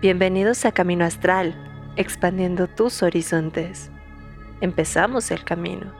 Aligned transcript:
Bienvenidos 0.00 0.64
a 0.64 0.70
Camino 0.70 1.04
Astral, 1.04 1.56
expandiendo 1.96 2.68
tus 2.68 3.02
horizontes. 3.02 3.90
Empezamos 4.60 5.32
el 5.32 5.42
camino. 5.42 5.92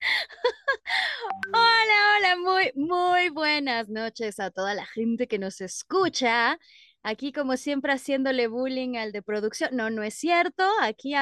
Hola, 1.54 2.18
hola, 2.18 2.36
muy, 2.36 2.70
muy 2.74 3.30
buenas 3.30 3.88
noches 3.88 4.38
a 4.40 4.50
toda 4.50 4.74
la 4.74 4.84
gente 4.84 5.26
que 5.26 5.38
nos 5.38 5.62
escucha. 5.62 6.58
Aquí, 7.02 7.32
como 7.32 7.56
siempre, 7.56 7.94
haciéndole 7.94 8.46
bullying 8.46 8.98
al 8.98 9.12
de 9.12 9.22
producción. 9.22 9.74
No, 9.74 9.88
no 9.88 10.02
es 10.02 10.12
cierto. 10.12 10.68
Aquí 10.82 11.14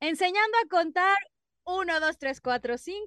enseñando 0.00 0.56
a 0.64 0.68
contar 0.70 1.18
1, 1.64 2.00
2, 2.00 2.18
3, 2.18 2.40
4, 2.40 2.78
5. 2.78 3.06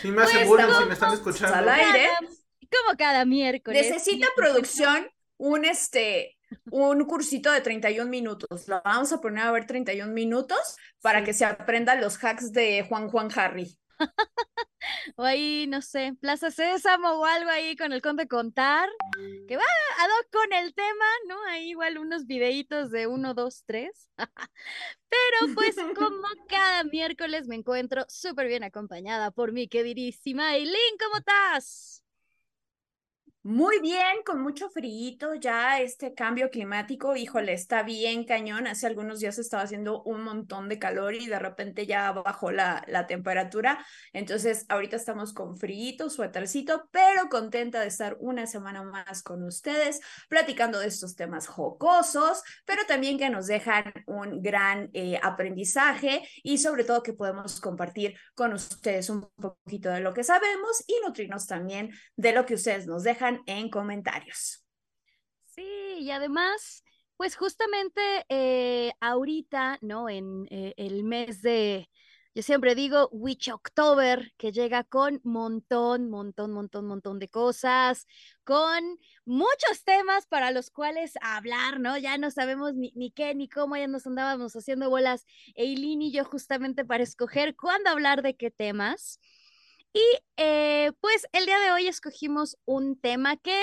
Sí, 0.00 0.10
me 0.10 0.22
hacen 0.24 0.48
bullying 0.48 0.74
si 0.80 0.84
me 0.84 0.94
están 0.94 1.12
escuchando. 1.12 1.54
Al 1.54 1.68
aire. 1.68 2.08
Como 2.80 2.96
cada 2.96 3.24
miércoles. 3.24 3.90
Necesita 3.90 4.28
producción 4.36 5.10
un 5.36 5.64
este 5.64 6.38
un 6.70 7.04
cursito 7.04 7.50
de 7.50 7.60
31 7.60 8.10
minutos. 8.10 8.68
Lo 8.68 8.80
vamos 8.84 9.12
a 9.12 9.20
poner 9.20 9.44
a 9.44 9.52
ver 9.52 9.66
31 9.66 10.12
minutos 10.12 10.76
para 11.00 11.24
que 11.24 11.32
se 11.32 11.44
aprendan 11.44 12.00
los 12.00 12.22
hacks 12.22 12.52
de 12.52 12.84
Juan 12.88 13.08
Juan 13.08 13.28
Harry. 13.34 13.78
o 15.16 15.22
ahí, 15.22 15.66
no 15.68 15.82
sé, 15.82 16.14
Plaza 16.20 16.50
Sésamo 16.50 17.10
o 17.12 17.24
algo 17.24 17.50
ahí 17.50 17.76
con 17.76 17.92
el 17.92 18.02
conde 18.02 18.26
contar, 18.26 18.88
que 19.46 19.56
va 19.56 19.62
a 19.62 20.08
dos 20.08 20.26
con 20.32 20.52
el 20.52 20.74
tema, 20.74 21.04
¿no? 21.28 21.36
Ahí 21.48 21.70
igual 21.70 21.98
unos 21.98 22.26
videitos 22.26 22.90
de 22.90 23.06
uno, 23.06 23.34
dos, 23.34 23.62
tres. 23.64 24.08
Pero 25.08 25.54
pues 25.54 25.76
como 25.96 26.26
cada 26.48 26.84
miércoles 26.84 27.46
me 27.46 27.56
encuentro 27.56 28.04
súper 28.08 28.48
bien 28.48 28.64
acompañada 28.64 29.30
por 29.30 29.52
mi 29.52 29.68
queridísima 29.68 30.50
Aileen, 30.50 30.96
¿cómo 30.98 31.18
estás? 31.18 31.91
Muy 33.44 33.80
bien, 33.80 34.22
con 34.24 34.40
mucho 34.40 34.70
frío, 34.70 35.34
ya 35.34 35.80
este 35.80 36.14
cambio 36.14 36.48
climático, 36.48 37.16
híjole, 37.16 37.52
está 37.54 37.82
bien 37.82 38.24
cañón. 38.24 38.68
Hace 38.68 38.86
algunos 38.86 39.18
días 39.18 39.36
estaba 39.36 39.64
haciendo 39.64 40.00
un 40.04 40.22
montón 40.22 40.68
de 40.68 40.78
calor 40.78 41.16
y 41.16 41.26
de 41.26 41.40
repente 41.40 41.84
ya 41.84 42.12
bajó 42.12 42.52
la, 42.52 42.84
la 42.86 43.08
temperatura. 43.08 43.84
Entonces, 44.12 44.64
ahorita 44.68 44.94
estamos 44.94 45.32
con 45.32 45.56
frío, 45.56 46.08
suétercito, 46.08 46.88
pero 46.92 47.28
contenta 47.30 47.80
de 47.80 47.88
estar 47.88 48.16
una 48.20 48.46
semana 48.46 48.84
más 48.84 49.24
con 49.24 49.42
ustedes, 49.42 50.00
platicando 50.28 50.78
de 50.78 50.86
estos 50.86 51.16
temas 51.16 51.48
jocosos, 51.48 52.44
pero 52.64 52.82
también 52.86 53.18
que 53.18 53.28
nos 53.28 53.48
dejan 53.48 53.92
un 54.06 54.40
gran 54.40 54.88
eh, 54.92 55.18
aprendizaje 55.20 56.22
y 56.44 56.58
sobre 56.58 56.84
todo 56.84 57.02
que 57.02 57.12
podemos 57.12 57.60
compartir 57.60 58.14
con 58.36 58.52
ustedes 58.52 59.10
un 59.10 59.28
poquito 59.34 59.90
de 59.90 59.98
lo 59.98 60.14
que 60.14 60.22
sabemos 60.22 60.84
y 60.86 60.94
nutrirnos 61.04 61.48
también 61.48 61.90
de 62.14 62.32
lo 62.32 62.46
que 62.46 62.54
ustedes 62.54 62.86
nos 62.86 63.02
dejan 63.02 63.31
en 63.46 63.70
comentarios. 63.70 64.64
Sí, 65.44 65.62
y 66.00 66.10
además, 66.10 66.82
pues 67.16 67.36
justamente 67.36 68.00
eh, 68.28 68.92
ahorita, 69.00 69.78
¿no? 69.82 70.08
En 70.08 70.46
eh, 70.50 70.74
el 70.76 71.04
mes 71.04 71.42
de, 71.42 71.88
yo 72.34 72.42
siempre 72.42 72.74
digo 72.74 73.08
Witch 73.12 73.50
October, 73.50 74.32
que 74.38 74.52
llega 74.52 74.84
con 74.84 75.20
montón, 75.22 76.08
montón, 76.08 76.52
montón, 76.52 76.86
montón 76.86 77.18
de 77.18 77.28
cosas, 77.28 78.06
con 78.44 78.98
muchos 79.26 79.84
temas 79.84 80.26
para 80.26 80.50
los 80.50 80.70
cuales 80.70 81.12
hablar, 81.20 81.78
¿no? 81.80 81.98
Ya 81.98 82.16
no 82.16 82.30
sabemos 82.30 82.74
ni, 82.74 82.92
ni 82.96 83.10
qué 83.10 83.34
ni 83.34 83.48
cómo, 83.48 83.76
ya 83.76 83.86
nos 83.86 84.06
andábamos 84.06 84.56
haciendo 84.56 84.88
bolas, 84.88 85.26
Eileen 85.54 86.00
y 86.00 86.12
yo 86.12 86.24
justamente 86.24 86.84
para 86.84 87.02
escoger 87.02 87.54
cuándo 87.56 87.90
hablar 87.90 88.22
de 88.22 88.36
qué 88.36 88.50
temas. 88.50 89.20
Y 89.92 90.00
eh, 90.36 90.92
pues 91.00 91.26
el 91.32 91.46
día 91.46 91.58
de 91.58 91.72
hoy 91.72 91.86
escogimos 91.86 92.56
un 92.64 92.98
tema 92.98 93.36
que 93.36 93.58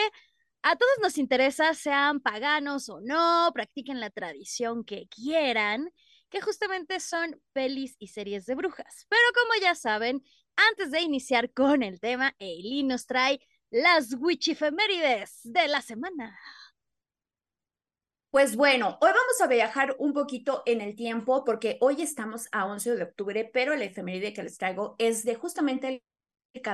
a 0.61 0.75
todos 0.75 0.93
nos 1.01 1.17
interesa, 1.17 1.73
sean 1.73 2.19
paganos 2.19 2.89
o 2.89 2.99
no, 3.01 3.49
practiquen 3.53 3.99
la 3.99 4.09
tradición 4.09 4.83
que 4.83 5.07
quieran, 5.07 5.91
que 6.29 6.41
justamente 6.41 6.99
son 6.99 7.41
pelis 7.53 7.95
y 7.97 8.07
series 8.09 8.45
de 8.45 8.55
brujas. 8.55 9.07
Pero 9.09 9.21
como 9.33 9.61
ya 9.61 9.73
saben, 9.73 10.21
antes 10.55 10.91
de 10.91 11.01
iniciar 11.01 11.51
con 11.51 11.81
el 11.81 11.99
tema, 11.99 12.35
Eileen 12.39 12.87
nos 12.87 13.07
trae 13.07 13.39
las 13.71 14.13
witchifemérides 14.19 15.39
de 15.43 15.67
la 15.67 15.81
semana. 15.81 16.37
Pues 18.31 18.55
bueno, 18.55 18.97
hoy 19.01 19.09
vamos 19.09 19.41
a 19.41 19.47
viajar 19.47 19.95
un 19.97 20.13
poquito 20.13 20.61
en 20.67 20.81
el 20.81 20.95
tiempo 20.95 21.43
porque 21.43 21.77
hoy 21.81 22.03
estamos 22.03 22.47
a 22.51 22.67
11 22.67 22.95
de 22.95 23.03
octubre, 23.03 23.49
pero 23.51 23.75
la 23.75 23.85
efeméride 23.85 24.33
que 24.33 24.43
les 24.43 24.59
traigo 24.59 24.95
es 24.99 25.23
de 25.23 25.33
justamente 25.33 26.03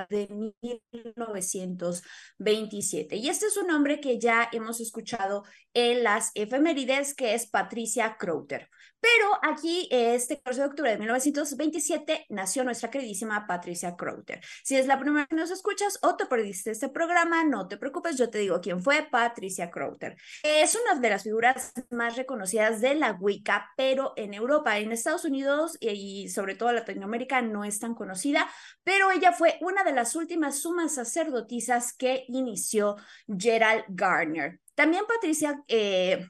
de 0.09 0.27
1927. 0.61 3.17
Y 3.17 3.29
este 3.29 3.47
es 3.47 3.57
un 3.57 3.67
nombre 3.67 3.99
que 3.99 4.17
ya 4.19 4.47
hemos 4.51 4.79
escuchado 4.79 5.43
en 5.73 6.03
las 6.03 6.31
efemérides, 6.33 7.13
que 7.13 7.33
es 7.33 7.47
Patricia 7.47 8.15
Crowther. 8.17 8.69
Pero 9.05 9.37
aquí, 9.43 9.87
este 9.91 10.37
14 10.37 10.61
de 10.61 10.67
octubre 10.67 10.89
de 10.89 10.97
1927, 10.97 12.25
nació 12.29 12.63
nuestra 12.63 12.89
queridísima 12.89 13.45
Patricia 13.45 13.95
Crowther. 13.95 14.41
Si 14.63 14.77
es 14.77 14.87
la 14.87 14.99
primera 14.99 15.27
que 15.27 15.35
nos 15.35 15.51
escuchas 15.51 15.99
o 16.01 16.15
te 16.15 16.25
perdiste 16.25 16.71
este 16.71 16.89
programa, 16.89 17.43
no 17.43 17.67
te 17.67 17.77
preocupes, 17.77 18.17
yo 18.17 18.31
te 18.31 18.39
digo 18.39 18.61
quién 18.61 18.81
fue 18.81 19.03
Patricia 19.03 19.69
Crowther. 19.69 20.15
Es 20.41 20.75
una 20.75 20.99
de 20.99 21.09
las 21.09 21.21
figuras 21.21 21.71
más 21.91 22.15
reconocidas 22.15 22.81
de 22.81 22.95
la 22.95 23.11
Wicca, 23.11 23.69
pero 23.77 24.13
en 24.15 24.33
Europa, 24.33 24.79
en 24.79 24.91
Estados 24.91 25.25
Unidos 25.25 25.77
y 25.79 26.29
sobre 26.29 26.55
todo 26.55 26.71
Latinoamérica 26.71 27.43
no 27.43 27.63
es 27.63 27.79
tan 27.79 27.93
conocida, 27.93 28.49
pero 28.83 29.11
ella 29.11 29.33
fue 29.33 29.59
una 29.65 29.83
de 29.83 29.93
las 29.93 30.15
últimas 30.15 30.59
sumas 30.59 30.93
sacerdotisas 30.93 31.93
que 31.93 32.25
inició 32.27 32.97
Gerald 33.27 33.83
Garner. 33.89 34.59
También 34.75 35.05
Patricia 35.07 35.63
eh, 35.67 36.27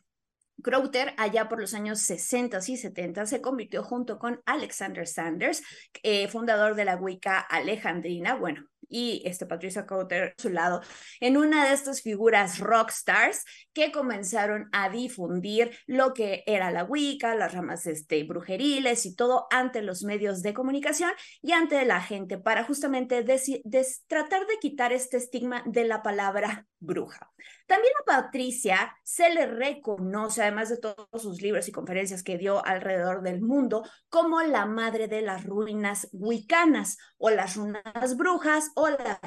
Crowther, 0.64 1.14
allá 1.18 1.50
por 1.50 1.60
los 1.60 1.74
años 1.74 2.00
60 2.00 2.60
y 2.66 2.78
70, 2.78 3.26
se 3.26 3.42
convirtió 3.42 3.84
junto 3.84 4.18
con 4.18 4.42
Alexander 4.46 5.06
Sanders, 5.06 5.64
eh, 6.02 6.28
fundador 6.30 6.76
de 6.76 6.86
la 6.86 6.96
Wicca 6.96 7.40
Alejandrina, 7.40 8.36
bueno, 8.36 8.66
y 8.90 9.22
este 9.26 9.46
Patricia 9.46 9.86
Crowther 9.86 10.36
a 10.38 10.42
su 10.42 10.50
lado, 10.50 10.82
en 11.20 11.38
una 11.38 11.68
de 11.68 11.74
estas 11.74 12.02
figuras 12.02 12.60
rock 12.60 12.90
stars 12.90 13.44
que 13.74 13.92
comenzaron 13.92 14.70
a 14.72 14.90
difundir 14.90 15.72
lo 15.88 16.14
que 16.14 16.44
era 16.46 16.72
la 16.72 16.84
Wicca, 16.84 17.36
las 17.36 17.54
ramas 17.54 17.86
este, 17.88 18.24
brujeriles 18.24 19.06
y 19.06 19.16
todo 19.16 19.48
ante 19.52 19.82
los 19.82 20.04
medios 20.04 20.42
de 20.42 20.54
comunicación 20.54 21.12
y 21.42 21.52
ante 21.52 21.84
la 21.86 22.02
gente 22.02 22.38
para 22.38 22.64
justamente 22.64 23.24
tratar 24.08 24.48
de 24.48 24.60
quitar 24.62 24.94
este 24.94 25.18
estigma 25.18 25.64
de 25.66 25.86
la 25.86 26.02
palabra 26.02 26.66
bruja. 26.86 27.32
También 27.68 27.94
a 28.02 28.06
Patricia 28.06 28.96
se 29.04 29.34
le 29.34 29.48
reconoce, 29.48 30.42
además 30.42 30.70
de 30.70 30.78
todos 30.78 31.22
sus 31.22 31.42
libros 31.42 31.68
y 31.68 31.72
conferencias 31.72 32.22
que 32.22 32.38
dio 32.38 32.64
alrededor 32.66 33.24
del 33.24 33.42
mundo, 33.42 33.84
como 34.10 34.42
la 34.42 34.66
madre 34.66 35.08
de 35.08 35.22
las 35.22 35.46
ruinas 35.46 36.08
wiccanas 36.12 36.98
o 37.18 37.30
las 37.32 37.56
runas 37.56 38.18
brujas 38.18 38.72
o 38.76 38.90
las 38.90 39.20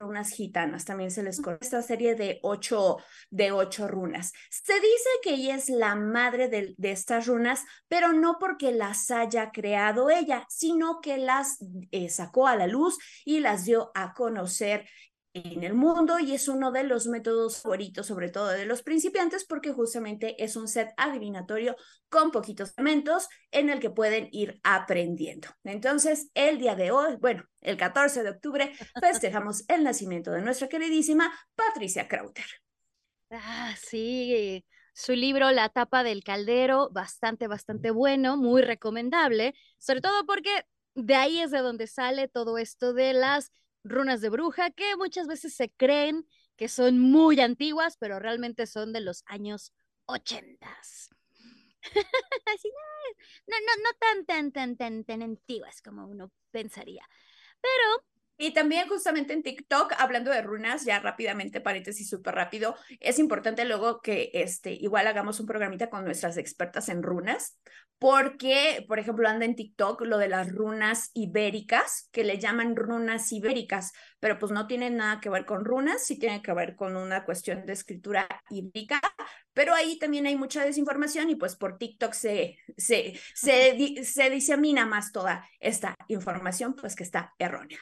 runas 0.00 0.30
gitanas, 0.30 0.84
también 0.84 1.10
se 1.10 1.22
les 1.22 1.40
conoce 1.40 1.64
esta 1.64 1.82
serie 1.82 2.14
de 2.16 2.40
ocho, 2.42 2.98
de 3.30 3.52
ocho 3.52 3.86
runas. 3.86 4.32
Se 4.50 4.74
dice 4.74 5.08
que 5.22 5.34
ella 5.34 5.54
es 5.54 5.68
la 5.68 5.94
madre 5.94 6.48
de, 6.48 6.74
estas 6.78 7.26
runas, 7.26 7.64
pero 7.88 8.12
no 8.12 8.38
porque 8.38 8.72
las 8.72 9.10
haya 9.10 9.50
creado 9.50 10.10
ella, 10.10 10.46
sino 10.48 11.00
que 11.00 11.16
las 11.18 11.58
eh, 11.90 12.08
sacó 12.08 12.46
a 12.46 12.56
la 12.56 12.66
luz 12.66 12.98
y 13.24 13.40
las 13.40 13.64
dio 13.64 13.90
a 13.94 14.14
conocer 14.14 14.86
en 15.34 15.64
el 15.64 15.74
mundo 15.74 16.20
y 16.20 16.32
es 16.32 16.46
uno 16.46 16.70
de 16.70 16.84
los 16.84 17.06
métodos 17.06 17.60
favoritos, 17.60 18.06
sobre 18.06 18.30
todo 18.30 18.48
de 18.48 18.66
los 18.66 18.82
principiantes, 18.82 19.44
porque 19.44 19.72
justamente 19.72 20.42
es 20.42 20.54
un 20.54 20.68
set 20.68 20.90
adivinatorio 20.96 21.76
con 22.08 22.30
poquitos 22.30 22.72
elementos 22.76 23.28
en 23.50 23.68
el 23.68 23.80
que 23.80 23.90
pueden 23.90 24.28
ir 24.30 24.60
aprendiendo. 24.62 25.48
Entonces, 25.64 26.30
el 26.34 26.58
día 26.58 26.76
de 26.76 26.92
hoy, 26.92 27.16
bueno, 27.16 27.44
el 27.60 27.76
14 27.76 28.22
de 28.22 28.30
octubre, 28.30 28.72
festejamos 29.02 29.64
el 29.68 29.82
nacimiento 29.82 30.30
de 30.30 30.40
nuestra 30.40 30.68
queridísima 30.68 31.32
Patricia 31.56 32.06
Krauter. 32.06 32.46
Ah, 33.30 33.74
sí, 33.76 34.64
su 34.92 35.12
libro 35.12 35.50
La 35.50 35.68
tapa 35.68 36.04
del 36.04 36.22
caldero, 36.22 36.90
bastante, 36.92 37.48
bastante 37.48 37.90
bueno, 37.90 38.36
muy 38.36 38.62
recomendable, 38.62 39.54
sobre 39.78 40.00
todo 40.00 40.24
porque 40.26 40.64
de 40.94 41.16
ahí 41.16 41.40
es 41.40 41.50
de 41.50 41.58
donde 41.58 41.88
sale 41.88 42.28
todo 42.28 42.56
esto 42.58 42.92
de 42.92 43.12
las 43.12 43.50
runas 43.84 44.20
de 44.20 44.30
bruja 44.30 44.70
que 44.70 44.96
muchas 44.96 45.26
veces 45.26 45.54
se 45.54 45.70
creen 45.70 46.26
que 46.56 46.68
son 46.68 46.98
muy 46.98 47.40
antiguas, 47.40 47.96
pero 47.98 48.18
realmente 48.18 48.66
son 48.66 48.92
de 48.92 49.00
los 49.00 49.22
años 49.26 49.72
ochentas. 50.06 51.10
Así 52.46 52.68
no, 53.46 53.56
no, 53.60 53.82
no 53.82 53.98
tan, 53.98 54.26
tan, 54.26 54.52
tan, 54.52 54.76
tan, 54.76 55.04
tan 55.04 55.22
antiguas 55.22 55.82
como 55.82 56.06
uno 56.06 56.32
pensaría. 56.50 57.06
Pero 57.60 58.06
Y 58.36 58.52
también 58.52 58.88
justamente 58.88 59.32
en 59.32 59.42
TikTok, 59.42 59.92
hablando 59.98 60.30
de 60.30 60.42
runas, 60.42 60.84
ya 60.84 60.98
rápidamente, 60.98 61.60
paréntesis 61.60 62.08
súper 62.08 62.34
rápido, 62.34 62.74
es 63.00 63.18
importante 63.18 63.64
luego 63.64 64.00
que 64.00 64.30
este, 64.34 64.72
igual 64.72 65.06
hagamos 65.06 65.38
un 65.38 65.46
programita 65.46 65.88
con 65.88 66.04
nuestras 66.04 66.36
expertas 66.36 66.88
en 66.88 67.02
runas, 67.02 67.58
porque, 67.98 68.84
por 68.88 68.98
ejemplo, 68.98 69.28
anda 69.28 69.44
en 69.44 69.54
TikTok 69.54 70.02
lo 70.02 70.18
de 70.18 70.28
las 70.28 70.52
runas 70.52 71.10
ibéricas, 71.14 72.08
que 72.12 72.24
le 72.24 72.38
llaman 72.38 72.74
runas 72.74 73.32
ibéricas, 73.32 73.92
pero 74.18 74.38
pues 74.38 74.50
no 74.50 74.66
tienen 74.66 74.96
nada 74.96 75.20
que 75.20 75.30
ver 75.30 75.46
con 75.46 75.64
runas, 75.64 76.04
sí 76.04 76.18
tiene 76.18 76.42
que 76.42 76.52
ver 76.52 76.74
con 76.74 76.96
una 76.96 77.24
cuestión 77.24 77.64
de 77.64 77.72
escritura 77.72 78.26
ibérica, 78.50 79.00
pero 79.52 79.74
ahí 79.74 79.98
también 79.98 80.26
hay 80.26 80.36
mucha 80.36 80.64
desinformación 80.64 81.30
y 81.30 81.36
pues 81.36 81.54
por 81.56 81.78
TikTok 81.78 82.12
se, 82.12 82.58
se, 82.76 83.18
se, 83.34 84.04
se 84.04 84.30
disemina 84.30 84.86
más 84.86 85.12
toda 85.12 85.48
esta 85.60 85.94
información, 86.08 86.74
pues 86.74 86.96
que 86.96 87.04
está 87.04 87.32
errónea. 87.38 87.78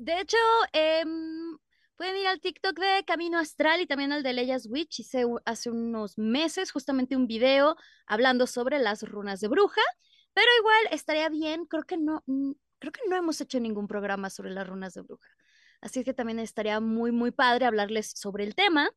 De 0.00 0.18
hecho, 0.18 0.38
em, 0.72 1.58
pueden 1.96 2.16
ir 2.16 2.26
al 2.26 2.40
TikTok 2.40 2.74
de 2.78 3.04
Camino 3.06 3.38
Astral 3.38 3.82
y 3.82 3.86
también 3.86 4.12
al 4.12 4.22
de 4.22 4.32
Leyas 4.32 4.66
Witch. 4.66 5.00
Hice 5.00 5.26
hace 5.44 5.68
unos 5.68 6.16
meses 6.16 6.72
justamente 6.72 7.16
un 7.16 7.26
video 7.26 7.76
hablando 8.06 8.46
sobre 8.46 8.78
las 8.78 9.02
runas 9.02 9.40
de 9.40 9.48
bruja, 9.48 9.82
pero 10.32 10.46
igual 10.58 10.88
estaría 10.92 11.28
bien, 11.28 11.66
creo 11.66 11.82
que 11.82 11.98
no, 11.98 12.24
creo 12.78 12.92
que 12.92 13.02
no 13.10 13.16
hemos 13.16 13.42
hecho 13.42 13.60
ningún 13.60 13.86
programa 13.88 14.30
sobre 14.30 14.52
las 14.52 14.66
runas 14.66 14.94
de 14.94 15.02
bruja. 15.02 15.28
Así 15.82 16.02
que 16.02 16.14
también 16.14 16.38
estaría 16.38 16.80
muy, 16.80 17.12
muy 17.12 17.30
padre 17.30 17.66
hablarles 17.66 18.10
sobre 18.16 18.44
el 18.44 18.54
tema. 18.54 18.88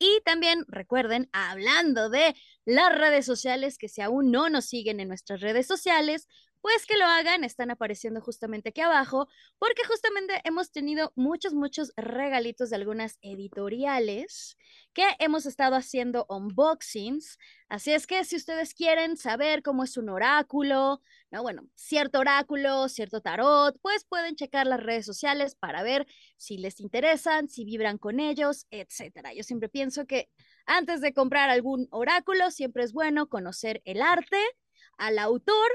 Y 0.00 0.20
también 0.24 0.64
recuerden, 0.66 1.28
hablando 1.32 2.10
de 2.10 2.34
las 2.64 2.98
redes 2.98 3.24
sociales, 3.26 3.78
que 3.78 3.88
si 3.88 4.00
aún 4.00 4.32
no 4.32 4.50
nos 4.50 4.66
siguen 4.66 4.98
en 4.98 5.06
nuestras 5.06 5.40
redes 5.40 5.68
sociales, 5.68 6.26
pues 6.60 6.86
que 6.86 6.96
lo 6.96 7.04
hagan, 7.04 7.44
están 7.44 7.70
apareciendo 7.70 8.20
justamente 8.20 8.70
aquí 8.70 8.80
abajo, 8.80 9.28
porque 9.58 9.82
justamente 9.84 10.40
hemos 10.44 10.72
tenido 10.72 11.12
muchos, 11.16 11.54
muchos 11.54 11.92
regalitos 11.96 12.70
de 12.70 12.76
algunas 12.76 13.18
editoriales 13.22 14.56
que 14.92 15.04
hemos 15.18 15.46
estado 15.46 15.76
haciendo 15.76 16.26
unboxings. 16.28 17.38
Así 17.68 17.92
es 17.92 18.06
que 18.06 18.24
si 18.24 18.36
ustedes 18.36 18.74
quieren 18.74 19.16
saber 19.16 19.62
cómo 19.62 19.84
es 19.84 19.96
un 19.96 20.08
oráculo, 20.08 21.00
no, 21.30 21.42
bueno, 21.42 21.62
cierto 21.74 22.20
oráculo, 22.20 22.88
cierto 22.88 23.20
tarot, 23.20 23.78
pues 23.82 24.04
pueden 24.04 24.34
checar 24.34 24.66
las 24.66 24.82
redes 24.82 25.06
sociales 25.06 25.54
para 25.54 25.82
ver 25.82 26.06
si 26.36 26.58
les 26.58 26.80
interesan, 26.80 27.48
si 27.48 27.64
vibran 27.64 27.98
con 27.98 28.20
ellos, 28.20 28.66
etcétera. 28.70 29.34
Yo 29.34 29.42
siempre 29.42 29.68
pienso 29.68 30.06
que 30.06 30.28
antes 30.66 31.00
de 31.00 31.12
comprar 31.12 31.50
algún 31.50 31.88
oráculo, 31.90 32.50
siempre 32.50 32.84
es 32.84 32.92
bueno 32.92 33.28
conocer 33.28 33.82
el 33.84 34.02
arte, 34.02 34.38
al 34.96 35.18
autor 35.18 35.68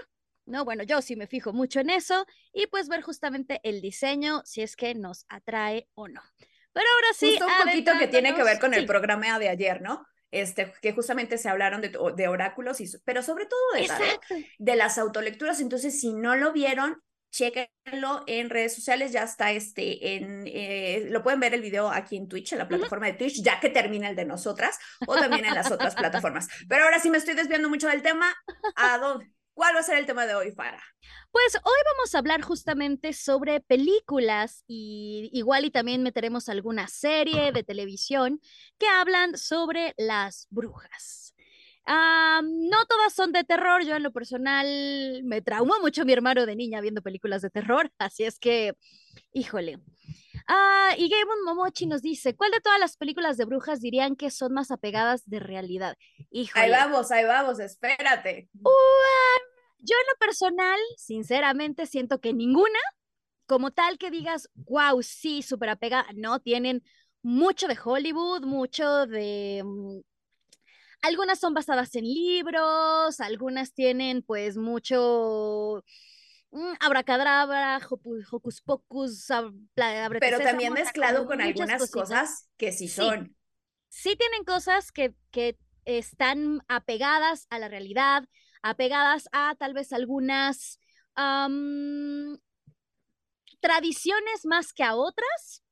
¿no? 0.46 0.66
Bueno, 0.66 0.84
yo 0.84 1.02
sí 1.02 1.16
me 1.16 1.28
fijo 1.28 1.54
mucho 1.54 1.80
en 1.80 1.90
eso 1.90 2.26
y 2.54 2.68
pues 2.68 2.88
ver 2.88 3.02
justamente 3.02 3.60
el 3.64 3.82
diseño, 3.82 4.42
si 4.46 4.62
es 4.62 4.76
que 4.76 4.96
nos 4.96 5.26
atrae 5.30 5.88
o 5.94 6.08
no. 6.08 6.22
Pero 6.74 6.88
ahora 6.96 7.08
sí. 7.16 7.30
Justo 7.32 7.46
un 7.46 7.70
poquito 7.70 7.92
que 8.00 8.08
tiene 8.08 8.36
que 8.36 8.44
ver 8.44 8.60
con 8.60 8.74
el 8.74 8.86
programa 8.86 9.40
de 9.40 9.50
ayer, 9.50 9.82
¿no? 9.82 10.06
Este, 10.32 10.74
que 10.82 10.94
justamente 10.94 11.38
se 11.38 11.48
hablaron 11.48 11.82
de, 11.82 11.96
de 12.16 12.28
oráculos, 12.28 12.82
y, 12.82 12.90
pero 13.06 13.22
sobre 13.22 13.46
todo 13.46 13.60
de, 13.76 14.48
de 14.58 14.76
las 14.76 14.98
autolecturas. 14.98 15.60
Entonces, 15.60 16.00
si 16.02 16.12
no 16.12 16.36
lo 16.36 16.52
vieron, 16.52 17.00
chéquenlo 17.30 18.24
en 18.26 18.50
redes 18.50 18.76
sociales, 18.76 19.12
ya 19.12 19.24
está 19.24 19.52
este, 19.52 20.16
en, 20.16 20.44
eh, 20.48 21.06
lo 21.10 21.22
pueden 21.22 21.40
ver 21.40 21.54
el 21.54 21.62
video 21.62 21.90
aquí 21.90 22.16
en 22.16 22.28
Twitch, 22.28 22.54
en 22.54 22.60
la 22.60 22.68
plataforma 22.68 23.08
de 23.08 23.14
Twitch, 23.14 23.44
ya 23.44 23.60
que 23.60 23.70
termina 23.70 24.10
el 24.10 24.16
de 24.16 24.26
nosotras, 24.26 24.78
o 25.06 25.16
también 25.16 25.46
en 25.46 25.54
las 25.54 25.72
otras 25.72 25.96
plataformas. 25.96 26.48
Pero 26.68 26.86
ahora 26.86 27.00
sí 27.00 27.12
me 27.12 27.18
estoy 27.20 27.36
desviando 27.36 27.70
mucho 27.70 27.88
del 27.88 28.02
tema, 28.02 28.36
¿a 28.76 28.98
dónde? 28.98 29.32
¿Cuál 29.54 29.76
va 29.76 29.82
a 29.82 29.84
ser 29.84 30.00
el 30.00 30.06
tema 30.06 30.26
de 30.26 30.34
hoy, 30.34 30.52
Farah? 30.52 30.84
Pues 31.32 31.56
hoy 31.56 31.80
vamos 31.94 32.14
a 32.14 32.18
hablar 32.18 32.42
justamente 32.42 33.14
sobre 33.14 33.60
películas 33.60 34.64
y 34.68 35.30
igual 35.32 35.66
y 35.66 35.72
también 35.72 36.02
meteremos 36.02 36.50
alguna 36.50 36.88
serie 36.88 37.52
de 37.52 37.64
televisión 37.64 38.42
que 38.80 38.88
hablan 38.88 39.38
sobre 39.38 39.94
las 39.98 40.48
brujas. 40.50 41.36
no 41.86 42.86
todas 42.88 43.14
son 43.14 43.32
de 43.32 43.44
terror, 43.44 43.84
yo 43.86 43.96
en 43.96 44.04
lo 44.04 44.12
personal 44.12 45.22
me 45.24 45.42
traumó 45.42 45.80
mucho 45.82 46.04
mi 46.06 46.14
hermano 46.14 46.46
de 46.48 46.56
niña 46.56 46.82
viendo 46.82 47.02
películas 47.02 47.42
de 47.44 47.52
terror, 47.52 47.92
así 48.00 48.24
es 48.24 48.40
que, 48.40 48.74
híjole. 49.34 49.80
Ah, 50.48 50.94
y 50.98 51.10
Game 51.10 51.32
Momochi 51.46 51.86
nos 51.86 52.02
dice, 52.02 52.36
¿cuál 52.36 52.52
de 52.52 52.60
todas 52.60 52.80
las 52.80 52.98
películas 52.98 53.38
de 53.38 53.46
brujas 53.46 53.80
dirían 53.80 54.16
que 54.16 54.30
son 54.30 54.54
más 54.54 54.72
apegadas 54.72 55.28
de 55.30 55.40
realidad? 55.40 55.96
Híjole. 56.32 56.66
Ahí 56.66 56.72
vamos, 56.72 57.12
ahí 57.12 57.24
vamos, 57.24 57.60
espérate. 57.60 58.50
Yo 59.84 59.96
en 59.96 60.08
lo 60.12 60.18
personal, 60.20 60.80
sinceramente, 60.98 61.86
siento 61.86 62.20
que 62.20 62.34
ninguna, 62.34 62.80
como 63.46 63.72
tal 63.72 63.98
que 63.98 64.12
digas, 64.12 64.50
wow, 64.56 65.02
sí, 65.04 65.42
súper 65.42 65.70
apegada, 65.70 66.08
no, 66.16 66.40
tienen 66.40 66.84
mucho 67.22 67.68
de 67.68 67.78
Hollywood, 67.84 68.44
mucho 68.44 69.06
de... 69.08 69.62
Mm, 69.64 70.02
algunas 71.02 71.40
son 71.40 71.54
basadas 71.54 71.96
en 71.96 72.06
libros, 72.06 73.20
algunas 73.20 73.74
tienen 73.74 74.22
pues 74.24 74.56
mucho 74.56 75.84
Mm, 76.54 76.74
abracadabra, 76.80 77.82
hocus 77.90 78.62
pocus, 78.62 79.28
pero 80.20 80.40
también 80.40 80.72
mezclado 80.72 81.26
con 81.26 81.42
algunas 81.42 81.90
cosas 81.90 82.48
que 82.58 82.72
sí 82.72 82.88
son. 82.88 83.36
Sí, 83.90 84.16
tienen 84.16 84.44
cosas 84.44 84.92
que, 84.92 85.16
que 85.32 85.58
están 85.86 86.62
apegadas 86.68 87.48
a 87.50 87.58
la 87.58 87.70
realidad, 87.70 88.26
apegadas 88.64 89.30
a 89.32 89.56
tal 89.56 89.74
vez 89.74 89.94
algunas 89.94 90.80
tradiciones 93.60 94.46
más 94.46 94.74
que 94.74 94.84
a 94.84 94.96
otras, 94.96 95.64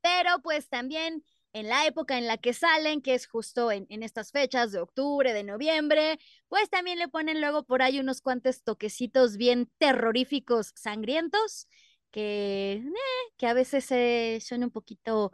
pero 0.00 0.40
pues 0.42 0.68
también 0.68 1.24
en 1.52 1.68
la 1.68 1.86
época 1.86 2.18
en 2.18 2.26
la 2.26 2.38
que 2.38 2.54
salen, 2.54 3.02
que 3.02 3.14
es 3.14 3.26
justo 3.26 3.70
en, 3.72 3.86
estas 4.02 4.32
fechas 4.32 4.72
de 4.72 4.80
octubre, 4.80 5.32
de 5.32 5.44
noviembre, 5.44 6.18
pues 6.48 6.70
también 6.70 6.98
le 6.98 7.08
ponen 7.08 7.40
luego 7.40 7.64
por 7.64 7.82
ahí 7.82 8.00
unos 8.00 8.22
cuantos 8.22 8.62
toquecitos 8.62 9.36
bien 9.36 9.70
terroríficos, 9.78 10.72
sangrientos, 10.76 11.68
que, 12.10 12.74
eh, 12.74 12.92
que 13.36 13.46
a 13.46 13.54
veces 13.54 14.44
son 14.44 14.64
un 14.64 14.70
poquito 14.70 15.32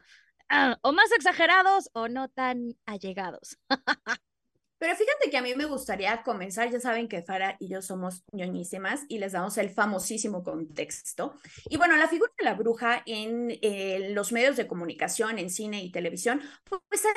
ah, 0.48 0.78
o 0.82 0.92
más 0.92 1.12
exagerados 1.12 1.90
o 1.92 2.08
no 2.08 2.28
tan 2.28 2.76
allegados. 2.86 3.58
Pero 4.78 4.94
fíjate 4.94 5.30
que 5.30 5.36
a 5.36 5.42
mí 5.42 5.54
me 5.54 5.66
gustaría 5.66 6.22
comenzar, 6.22 6.70
ya 6.70 6.80
saben 6.80 7.08
que 7.08 7.22
Fara 7.22 7.56
y 7.58 7.68
yo 7.68 7.82
somos 7.82 8.24
ñoñísimas 8.32 9.04
y 9.08 9.18
les 9.18 9.32
damos 9.32 9.58
el 9.58 9.70
famosísimo 9.70 10.42
contexto. 10.42 11.34
Y 11.68 11.76
bueno, 11.76 11.96
la 11.96 12.08
figura 12.08 12.32
de 12.38 12.44
la 12.44 12.54
bruja 12.54 13.02
en 13.06 13.58
eh, 13.62 14.10
los 14.12 14.32
medios 14.32 14.56
de 14.56 14.68
comunicación, 14.68 15.38
en 15.38 15.50
cine 15.50 15.82
y 15.82 15.90
televisión, 15.90 16.40
pues 16.88 17.04
ha 17.04 17.10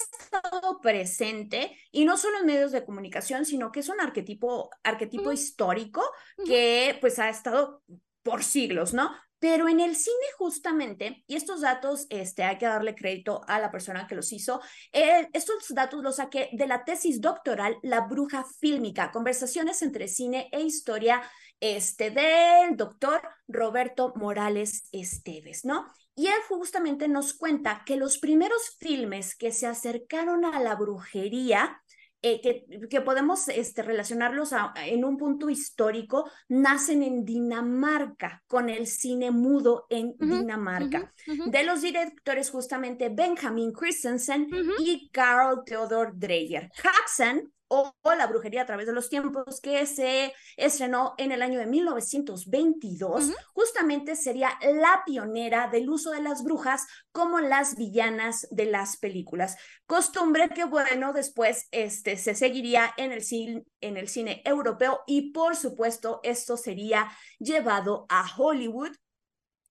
estado 0.00 0.80
presente 0.80 1.76
y 1.90 2.04
no 2.04 2.16
solo 2.16 2.38
en 2.38 2.46
medios 2.46 2.72
de 2.72 2.84
comunicación, 2.84 3.44
sino 3.44 3.72
que 3.72 3.80
es 3.80 3.88
un 3.88 4.00
arquetipo, 4.00 4.70
arquetipo 4.82 5.32
histórico 5.32 6.02
que 6.46 6.96
pues 7.00 7.18
ha 7.18 7.28
estado 7.28 7.82
por 8.22 8.44
siglos, 8.44 8.94
¿no? 8.94 9.10
Pero 9.40 9.68
en 9.68 9.80
el 9.80 9.96
cine 9.96 10.14
justamente, 10.36 11.24
y 11.26 11.34
estos 11.34 11.62
datos 11.62 12.06
este, 12.10 12.44
hay 12.44 12.58
que 12.58 12.66
darle 12.66 12.94
crédito 12.94 13.40
a 13.48 13.58
la 13.58 13.70
persona 13.70 14.06
que 14.06 14.14
los 14.14 14.32
hizo, 14.32 14.60
eh, 14.92 15.28
estos 15.32 15.64
datos 15.70 16.02
los 16.04 16.16
saqué 16.16 16.50
de 16.52 16.66
la 16.66 16.84
tesis 16.84 17.20
doctoral 17.20 17.78
La 17.82 18.02
Bruja 18.02 18.44
Fílmica, 18.60 19.10
conversaciones 19.10 19.80
entre 19.82 20.06
cine 20.08 20.48
e 20.52 20.60
historia 20.60 21.22
este, 21.58 22.10
del 22.10 22.76
doctor 22.76 23.22
Roberto 23.48 24.12
Morales 24.16 24.88
Esteves, 24.92 25.64
¿no? 25.64 25.86
Y 26.14 26.26
él 26.26 26.40
justamente 26.48 27.08
nos 27.08 27.32
cuenta 27.32 27.82
que 27.86 27.96
los 27.96 28.18
primeros 28.18 28.76
filmes 28.78 29.34
que 29.34 29.52
se 29.52 29.66
acercaron 29.66 30.44
a 30.44 30.60
la 30.60 30.74
brujería 30.74 31.82
eh, 32.22 32.40
que, 32.90 33.00
podemos 33.00 33.48
este, 33.48 33.82
relacionarlos 33.82 34.50
en 34.76 35.04
un 35.04 35.16
punto 35.16 35.48
histórico, 35.48 36.30
nacen 36.48 37.02
en 37.02 37.24
Dinamarca, 37.24 38.42
con 38.46 38.68
el 38.68 38.86
cine 38.86 39.30
mudo 39.30 39.86
en 39.88 40.16
Dinamarca, 40.18 41.12
de 41.26 41.64
los 41.64 41.80
directores 41.80 42.50
justamente 42.50 43.08
Benjamin 43.08 43.72
Christensen 43.72 44.48
y 44.80 45.08
Carl 45.10 45.64
Theodor 45.64 46.12
Dreyer. 46.14 46.70
Haxen 47.00 47.50
o, 47.70 47.94
La 48.02 48.26
brujería 48.26 48.62
a 48.62 48.66
través 48.66 48.86
de 48.86 48.92
los 48.92 49.08
tiempos, 49.08 49.60
que 49.60 49.86
se 49.86 50.34
estrenó 50.56 51.14
en 51.16 51.32
el 51.32 51.40
año 51.40 51.58
de 51.58 51.66
1922, 51.66 53.30
justamente 53.54 54.16
sería 54.16 54.50
la 54.60 55.02
pionera 55.06 55.68
del 55.68 55.88
uso 55.88 56.10
de 56.10 56.20
las 56.20 56.42
brujas 56.42 56.86
como 57.12 57.38
las 57.38 57.76
villanas 57.76 58.48
de 58.50 58.66
las 58.66 58.96
películas. 58.96 59.56
Costumbre 59.86 60.48
que, 60.48 60.64
bueno, 60.64 61.12
después 61.12 61.68
este, 61.70 62.16
se 62.16 62.34
seguiría 62.34 62.92
en 62.96 63.12
el, 63.12 63.22
cine, 63.22 63.64
en 63.80 63.96
el 63.96 64.08
cine 64.08 64.42
europeo 64.44 65.00
y, 65.06 65.30
por 65.30 65.54
supuesto, 65.54 66.20
esto 66.24 66.56
sería 66.56 67.08
llevado 67.38 68.06
a 68.08 68.24
Hollywood 68.36 68.92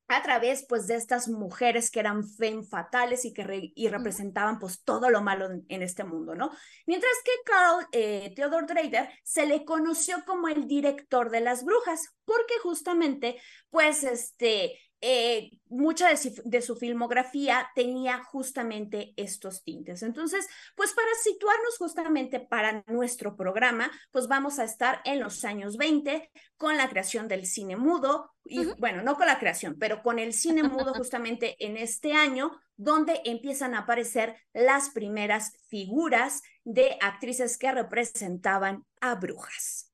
a 0.10 0.24
través 0.24 0.66
pues 0.68 0.88
de 0.88 0.96
estas 0.96 1.30
mujeres 1.30 1.92
que 1.92 2.00
eran 2.00 2.28
femme 2.28 2.63
fatales 2.63 3.25
y 3.25 3.34
que 3.34 3.72
y 3.75 3.88
representaban 3.89 4.58
pues 4.60 4.84
todo 4.84 5.10
lo 5.12 5.22
malo 5.22 5.48
en, 5.68 5.82
este 5.82 6.04
mundo, 6.04 6.36
¿no? 6.36 6.51
Mientras 6.88 7.13
que 7.24 7.32
Carl 7.46 7.88
eh, 7.92 8.34
Theodor 8.36 8.66
Drader 8.66 9.10
se 9.24 9.46
le 9.46 9.63
conoció 9.63 10.25
como 10.25 10.48
el 10.48 10.68
director 10.68 11.30
de 11.30 11.42
las 11.42 11.63
brujas, 11.63 12.10
porque 12.25 12.56
justamente 12.63 13.39
pues 13.70 14.04
este 14.04 14.80
eh, 15.01 15.51
mucha 15.68 16.10
de 16.10 16.62
su, 16.62 16.75
filmografía 16.75 17.70
tenía 17.74 18.24
justamente 18.24 19.13
estos 19.15 19.63
tintes. 19.63 20.03
Entonces, 20.03 20.48
pues 20.75 20.94
para 20.94 21.08
situarnos 21.24 21.77
justamente 21.77 22.39
para 22.39 22.84
nuestro 22.88 23.36
programa, 23.36 23.89
pues 24.12 24.27
vamos 24.27 24.60
a 24.60 24.65
estar 24.65 25.01
en 25.06 25.20
los 25.20 25.46
años 25.46 25.77
20 25.77 26.32
con 26.58 26.75
la 26.75 26.89
creación 26.89 27.27
del 27.27 27.46
cine 27.46 27.77
mudo, 27.77 28.32
y 28.46 28.65
bueno, 28.79 29.03
no 29.03 29.15
con 29.15 29.27
la 29.27 29.39
creación, 29.39 29.77
pero 29.79 30.01
con 30.01 30.18
el 30.20 30.34
cine 30.34 30.63
mudo 30.63 30.94
justamente 30.96 31.56
en 31.60 31.77
este 31.77 32.13
año, 32.13 32.51
donde 32.75 33.22
empiezan 33.25 33.75
a 33.75 33.79
aparecer 33.79 34.36
las 34.53 34.89
primeras 34.89 35.53
figuras 35.68 36.41
de 36.63 36.98
actrices 37.01 37.58
que 37.58 37.72
representaban 37.72 38.86
a 39.01 39.15
brujas. 39.15 39.88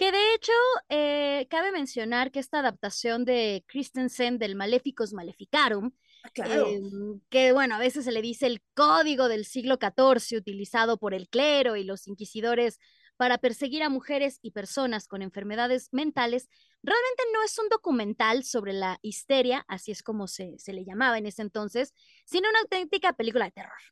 Que 0.00 0.12
de 0.12 0.34
hecho, 0.34 0.52
eh, 0.88 1.46
cabe 1.50 1.72
mencionar 1.72 2.30
que 2.30 2.38
esta 2.38 2.60
adaptación 2.60 3.26
de 3.26 3.66
Christensen 3.68 4.38
del 4.38 4.56
Maléficos 4.56 5.12
Maleficarum, 5.12 5.90
ah, 6.24 6.30
claro. 6.30 6.68
Em, 6.68 7.20
que 7.28 7.52
bueno, 7.52 7.74
a 7.74 7.78
veces 7.78 8.06
se 8.06 8.10
le 8.10 8.22
dice 8.22 8.46
el 8.46 8.62
código 8.72 9.28
del 9.28 9.44
siglo 9.44 9.76
XIV 9.78 10.38
utilizado 10.38 10.96
por 10.96 11.12
el 11.12 11.28
clero 11.28 11.76
y 11.76 11.84
los 11.84 12.08
inquisidores 12.08 12.78
para 13.18 13.36
perseguir 13.36 13.82
a 13.82 13.90
mujeres 13.90 14.38
y 14.40 14.52
personas 14.52 15.06
con 15.06 15.20
enfermedades 15.20 15.90
mentales, 15.92 16.48
realmente 16.82 17.22
no 17.34 17.42
es 17.42 17.58
un 17.58 17.68
documental 17.68 18.42
sobre 18.42 18.72
la 18.72 18.98
histeria, 19.02 19.66
así 19.68 19.92
es 19.92 20.02
como 20.02 20.28
se, 20.28 20.58
se 20.58 20.72
le 20.72 20.86
llamaba 20.86 21.18
en 21.18 21.26
ese 21.26 21.42
entonces, 21.42 21.92
sino 22.24 22.48
una 22.48 22.60
auténtica 22.60 23.12
película 23.12 23.44
de 23.44 23.50
terror. 23.50 23.82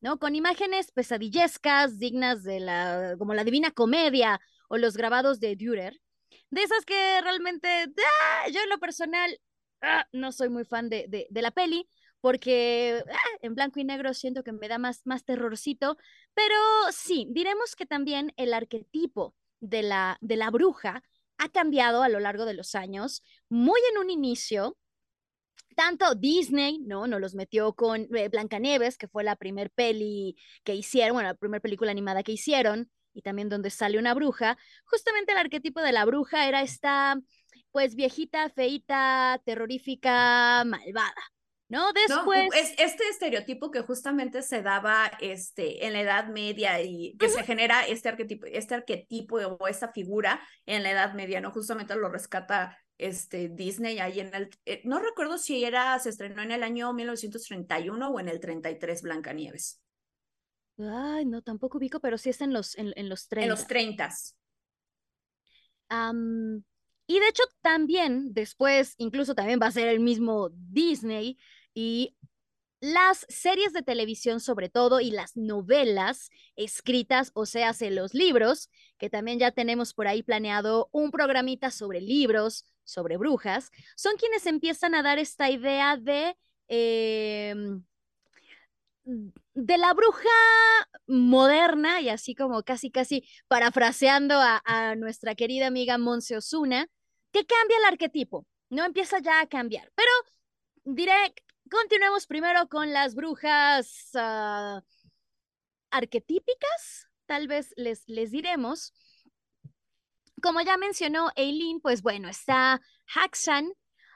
¿no? 0.00 0.18
Con 0.18 0.34
imágenes 0.34 0.90
pesadillescas, 0.90 1.98
dignas 1.98 2.42
de 2.42 2.58
la, 2.58 3.14
como 3.16 3.34
la 3.34 3.44
Divina 3.44 3.70
Comedia 3.70 4.40
o 4.72 4.78
los 4.78 4.96
grabados 4.96 5.38
de 5.38 5.54
Dürer, 5.54 6.00
de 6.48 6.62
esas 6.62 6.86
que 6.86 7.20
realmente, 7.20 7.68
¡ah! 7.68 8.48
yo 8.50 8.62
en 8.62 8.70
lo 8.70 8.78
personal, 8.78 9.38
¡ah! 9.82 10.06
no 10.12 10.32
soy 10.32 10.48
muy 10.48 10.64
fan 10.64 10.88
de, 10.88 11.26
de, 11.28 11.42
la 11.42 11.50
peli, 11.50 11.86
porque 12.22 13.04
¡ah! 13.06 13.36
en 13.42 13.54
blanco 13.54 13.80
y 13.80 13.84
negro 13.84 14.14
siento 14.14 14.42
que 14.42 14.52
me 14.52 14.68
da 14.68 14.78
más, 14.78 15.02
más 15.04 15.26
terrorcito, 15.26 15.98
pero 16.32 16.54
sí, 16.90 17.28
diremos 17.32 17.76
que 17.76 17.84
también 17.84 18.32
el 18.38 18.54
arquetipo 18.54 19.34
de 19.60 19.82
la, 19.82 20.16
de 20.22 20.36
la 20.36 20.50
bruja 20.50 21.02
ha 21.36 21.48
cambiado 21.50 22.02
a 22.02 22.08
lo 22.08 22.18
largo 22.18 22.46
de 22.46 22.54
los 22.54 22.74
años, 22.74 23.22
muy 23.50 23.78
en 23.92 23.98
un 23.98 24.08
inicio, 24.08 24.78
tanto 25.76 26.14
Disney, 26.14 26.78
¿no? 26.78 27.06
Nos 27.06 27.20
los 27.20 27.34
metió 27.34 27.74
con 27.74 28.08
eh, 28.16 28.28
Blancanieves, 28.30 28.96
que 28.96 29.08
fue 29.08 29.22
la 29.22 29.36
primer 29.36 29.70
peli 29.70 30.34
que 30.64 30.74
hicieron, 30.74 31.12
bueno, 31.16 31.28
la 31.28 31.34
primera 31.34 31.60
película 31.60 31.90
animada 31.90 32.22
que 32.22 32.32
hicieron, 32.32 32.90
y 33.12 33.22
también 33.22 33.48
donde 33.48 33.70
sale 33.70 33.98
una 33.98 34.14
bruja, 34.14 34.58
justamente 34.84 35.32
el 35.32 35.38
arquetipo 35.38 35.80
de 35.80 35.92
la 35.92 36.04
bruja 36.04 36.48
era 36.48 36.62
esta, 36.62 37.18
pues 37.70 37.94
viejita, 37.94 38.50
feita, 38.50 39.40
terrorífica, 39.44 40.64
malvada. 40.64 41.22
¿No? 41.68 41.90
Después. 41.94 42.50
es 42.54 42.74
este 42.76 43.08
estereotipo 43.08 43.70
que 43.70 43.80
justamente 43.80 44.42
se 44.42 44.60
daba 44.60 45.10
este, 45.22 45.86
en 45.86 45.94
la 45.94 46.02
Edad 46.02 46.26
Media 46.26 46.82
y 46.82 47.16
que 47.16 47.30
se 47.30 47.42
genera 47.44 47.86
este 47.86 48.10
arquetipo, 48.10 48.44
este 48.44 48.74
arquetipo 48.74 49.36
o 49.36 49.66
esta 49.66 49.90
figura 49.90 50.42
en 50.66 50.82
la 50.82 50.90
Edad 50.90 51.14
Media, 51.14 51.40
¿no? 51.40 51.50
Justamente 51.50 51.96
lo 51.96 52.10
rescata 52.10 52.76
este, 52.98 53.48
Disney 53.48 53.98
ahí 54.00 54.20
en 54.20 54.34
el. 54.34 54.50
Eh, 54.66 54.82
no 54.84 54.98
recuerdo 54.98 55.38
si 55.38 55.64
era, 55.64 55.98
se 55.98 56.10
estrenó 56.10 56.42
en 56.42 56.52
el 56.52 56.62
año 56.62 56.92
1931 56.92 58.06
o 58.06 58.20
en 58.20 58.28
el 58.28 58.38
33 58.38 59.00
Blancanieves. 59.00 59.80
Ay, 60.90 61.24
no, 61.24 61.42
tampoco 61.42 61.78
ubico, 61.78 62.00
pero 62.00 62.18
sí 62.18 62.30
es 62.30 62.40
en 62.40 62.52
los, 62.52 62.76
en, 62.76 63.08
los 63.08 63.28
30. 63.28 63.44
En 63.44 63.50
los 63.50 63.66
30. 63.66 64.10
y 67.06 67.20
de 67.20 67.28
hecho 67.28 67.42
también 67.60 68.32
después, 68.32 68.94
incluso 68.98 69.34
también 69.34 69.60
va 69.60 69.66
a 69.66 69.72
ser 69.72 69.88
el 69.88 70.00
mismo 70.00 70.50
Disney 70.52 71.38
y 71.74 72.16
las 72.82 73.24
series 73.28 73.72
de 73.72 73.82
televisión 73.82 74.40
sobre 74.40 74.68
todo 74.68 75.00
y 75.00 75.12
las 75.12 75.36
novelas 75.36 76.30
escritas, 76.56 77.30
o 77.34 77.46
sea, 77.46 77.72
los 77.90 78.12
libros, 78.12 78.70
que 78.98 79.08
también 79.08 79.38
ya 79.38 79.52
tenemos 79.52 79.94
por 79.94 80.08
ahí 80.08 80.24
planeado 80.24 80.88
un 80.90 81.12
programita 81.12 81.70
sobre 81.70 82.00
libros, 82.00 82.66
sobre 82.82 83.18
brujas, 83.18 83.70
son 83.94 84.16
quienes 84.16 84.46
empiezan 84.46 84.96
a 84.96 85.02
dar 85.02 85.20
esta 85.20 85.48
idea 85.48 85.96
de... 85.96 86.36
Em, 86.66 87.84
de 89.04 89.78
la 89.78 89.92
bruja 89.94 90.28
moderna 91.06 92.00
y 92.00 92.08
así 92.08 92.34
como 92.34 92.62
casi 92.62 92.90
casi 92.90 93.24
parafraseando 93.48 94.34
a, 94.38 94.94
nuestra 94.96 95.34
querida 95.34 95.66
amiga 95.66 95.98
Monse 95.98 96.36
Osuna, 96.36 96.86
que 97.32 97.44
cambia 97.44 97.78
el 97.78 97.84
arquetipo, 97.84 98.46
no 98.70 98.84
empieza 98.84 99.18
ya 99.20 99.40
a 99.40 99.46
cambiar. 99.46 99.90
Pero 99.94 100.10
diré, 100.84 101.34
continuemos 101.70 102.26
primero 102.26 102.68
con 102.68 102.92
las 102.92 103.14
brujas 103.14 104.10
uh, 104.14 104.80
arquetípicas, 105.90 107.06
tal 107.26 107.48
vez 107.48 107.72
les, 107.76 108.04
les 108.08 108.30
diremos. 108.30 108.92
Como 110.42 110.60
ya 110.60 110.76
mencionó 110.76 111.30
Eileen, 111.36 111.80
pues 111.80 112.02
bueno, 112.02 112.28
está 112.28 112.80
Haxan. 113.14 113.72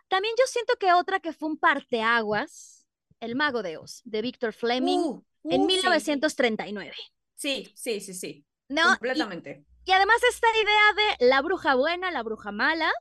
También 0.09 0.35
yo 0.39 0.45
siento 0.47 0.75
que 0.79 0.93
otra 0.93 1.21
que 1.21 1.33
fue 1.33 1.49
un 1.49 1.59
parteaguas, 1.59 2.76
el 3.21 3.35
Mago 3.35 3.63
de 3.63 3.77
Oz, 3.77 4.03
de 4.05 4.23
Victor 4.23 4.53
Fleming, 4.53 4.99
uh, 4.99 5.25
en 5.45 5.67
1939. 5.67 6.91
Uh, 6.91 7.13
sí, 7.35 7.73
sí, 7.75 8.01
sí, 8.01 8.15
sí. 8.15 8.47
No, 8.69 8.89
completamente. 8.91 9.65
Y, 9.85 9.93
además 9.93 10.17
esta 10.29 10.49
idea 10.61 11.17
de 11.19 11.27
la 11.27 11.43
bruja 11.43 11.75
buena, 11.75 12.11
la 12.11 12.23
bruja 12.23 12.51
mala, 12.51 12.93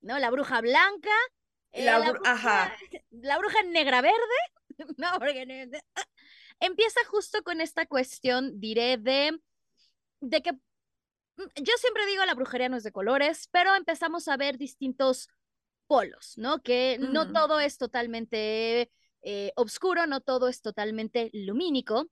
¿no? 0.00 0.18
La 0.18 0.30
bruja 0.30 0.60
blanca, 0.60 1.10
eh, 1.72 1.84
la, 1.84 1.98
bruja, 1.98 2.76
la 3.10 3.38
bruja 3.38 3.62
negra 3.64 4.00
verde, 4.00 4.16
no, 4.96 5.08
porque 5.18 5.44
empieza 6.60 7.00
justo 7.08 7.42
con 7.42 7.60
esta 7.60 7.86
cuestión, 7.86 8.58
diré, 8.58 8.96
de, 8.96 9.38
de 10.20 10.42
que 10.42 10.52
mm, 10.52 11.62
yo 11.62 11.74
siempre 11.78 12.06
digo 12.06 12.24
la 12.24 12.34
brujería 12.34 12.68
no 12.68 12.76
es 12.76 12.84
de 12.84 12.92
colores, 12.92 13.48
pero 13.50 13.74
empezamos 13.74 14.28
a 14.28 14.36
ver 14.36 14.56
distintos 14.56 15.28
polos, 15.86 16.38
¿no? 16.38 16.62
Que 16.62 16.96
no 16.98 17.30
todo 17.32 17.60
es 17.60 17.76
totalmente 17.76 18.90
eh, 19.22 19.52
no 20.08 20.20
todo 20.20 20.48
es 20.48 20.60
totalmente 20.62 21.30
lumínico. 21.32 22.08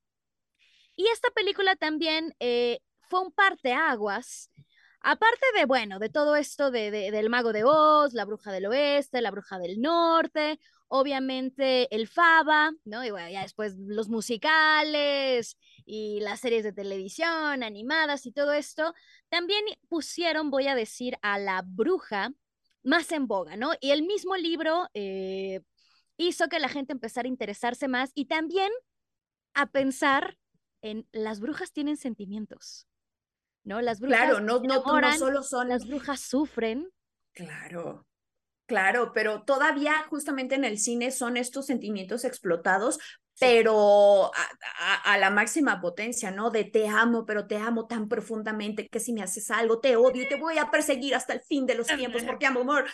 Y 0.97 1.07
esta 1.09 1.31
película 1.31 1.77
también 1.77 2.35
eh, 2.41 2.81
fue 3.09 3.21
un 3.21 3.33
parteaguas, 3.33 4.51
aparte 5.01 5.45
de, 5.57 5.65
bueno, 5.65 5.99
de 5.99 6.09
todo 6.11 6.37
esto 6.37 6.71
de, 6.71 6.91
del 6.91 7.31
mago 7.31 7.53
de 7.53 7.65
Oz, 7.65 8.13
la 8.13 8.25
bruja 8.25 8.53
del 8.53 8.67
oeste, 8.67 9.23
la 9.23 9.31
bruja 9.31 9.59
del 9.59 9.81
norte, 9.81 10.59
obviamente 10.89 11.95
el 11.95 12.09
Faba, 12.09 12.73
¿no? 12.85 13.05
Y 13.05 13.11
bueno, 13.11 13.31
ya 13.31 13.43
después 13.43 13.77
los 13.79 14.09
musicales 14.09 15.57
y 15.87 16.21
las 16.21 16.41
series 16.41 16.65
de 16.65 16.73
televisión 16.73 17.63
animadas 17.63 18.27
y 18.27 18.33
todo 18.33 18.53
esto, 18.53 18.95
también 19.29 19.65
pusieron, 19.89 20.51
voy 20.51 20.67
a 20.69 20.75
decir, 20.75 21.17
a 21.23 21.39
la 21.39 21.63
bruja 21.65 22.33
más 22.83 23.13
en 23.13 23.27
boga, 23.27 23.57
¿no? 23.57 23.73
Y 23.81 23.91
el 23.91 24.03
mismo 24.03 24.37
libro, 24.37 24.89
eh, 24.95 25.61
hizo 26.21 26.49
que 26.49 26.59
la 26.59 26.69
gente 26.69 26.93
empezara 26.93 27.27
a 27.27 27.31
interesarse 27.31 27.89
más 27.89 28.13
y 28.15 28.27
también 28.27 28.71
a 29.55 29.67
pensar 29.67 30.39
en 30.83 31.07
las 31.13 31.41
brujas 31.41 31.73
tienen 31.73 31.97
sentimientos, 31.97 32.87
¿no? 33.65 33.81
Las 33.81 34.01
brujas 34.01 34.19
claro, 34.19 34.41
no, 34.41 34.61
no, 34.61 34.83
no 34.83 35.19
solo 35.19 35.43
son... 35.43 35.69
Las 35.69 35.87
brujas 35.87 36.21
sufren. 36.21 36.89
Claro, 37.33 38.07
claro, 38.67 39.13
pero 39.13 39.43
todavía 39.43 39.95
justamente 40.09 40.55
en 40.55 40.65
el 40.65 40.79
cine 40.79 41.11
son 41.11 41.37
estos 41.37 41.67
sentimientos 41.67 42.25
explotados, 42.25 42.99
pero 43.39 44.31
a, 45.05 45.17
la 45.17 45.31
máxima 45.31 45.81
potencia, 45.81 46.31
¿no? 46.31 46.51
De 46.51 46.65
te 46.65 46.87
amo, 46.87 47.25
pero 47.25 47.47
te 47.47 47.57
amo 47.57 47.87
tan 47.87 48.09
profundamente 48.09 48.89
que 48.89 49.01
si 49.01 49.15
me 49.15 49.23
haces 49.23 49.51
algo, 49.51 49.81
te 49.81 49.97
odio 49.97 50.23
y 50.23 50.29
te 50.29 50.37
voy 50.37 50.59
a 50.59 50.71
perseguir 50.71 51.15
hasta 51.15 51.33
el 51.33 51.41
fin 51.41 51.65
de 51.67 51.75
los 51.75 51.87
tiempos 51.87 52.23
porque 52.25 52.47
amo 52.47 52.61
amor 52.61 52.85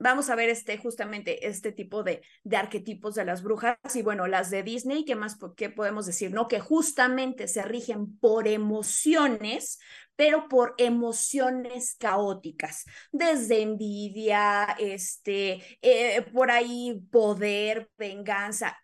vamos 0.00 0.30
a 0.30 0.34
ver 0.34 0.48
este, 0.48 0.78
justamente 0.78 1.46
este 1.46 1.70
tipo 1.72 2.02
de, 2.02 2.22
de 2.42 2.56
arquetipos 2.56 3.14
de 3.14 3.24
las 3.24 3.42
brujas 3.42 3.76
y 3.94 4.02
bueno, 4.02 4.26
las 4.26 4.50
de 4.50 4.62
Disney, 4.62 5.04
¿qué 5.04 5.14
más 5.14 5.38
qué 5.56 5.68
podemos 5.68 6.06
decir? 6.06 6.32
¿No? 6.32 6.48
Que 6.48 6.58
justamente 6.58 7.46
se 7.46 7.62
rigen 7.62 8.18
por 8.18 8.48
emociones, 8.48 9.78
pero 10.16 10.48
por 10.48 10.74
emociones 10.78 11.96
caóticas, 11.98 12.86
desde 13.12 13.62
envidia, 13.62 14.74
este, 14.78 15.62
eh, 15.82 16.22
por 16.32 16.50
ahí 16.50 17.00
poder, 17.10 17.90
venganza, 17.96 18.76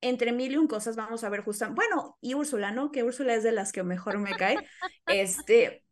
entre 0.00 0.32
mil 0.32 0.52
y 0.52 0.56
un 0.56 0.68
cosas 0.68 0.96
vamos 0.96 1.24
a 1.24 1.28
ver 1.28 1.42
justamente, 1.42 1.82
bueno, 1.82 2.18
y 2.20 2.34
Úrsula, 2.34 2.70
¿no? 2.70 2.92
Que 2.92 3.02
Úrsula 3.02 3.34
es 3.34 3.42
de 3.42 3.52
las 3.52 3.72
que 3.72 3.82
mejor 3.82 4.18
me 4.18 4.36
cae, 4.36 4.56
este, 5.06 5.84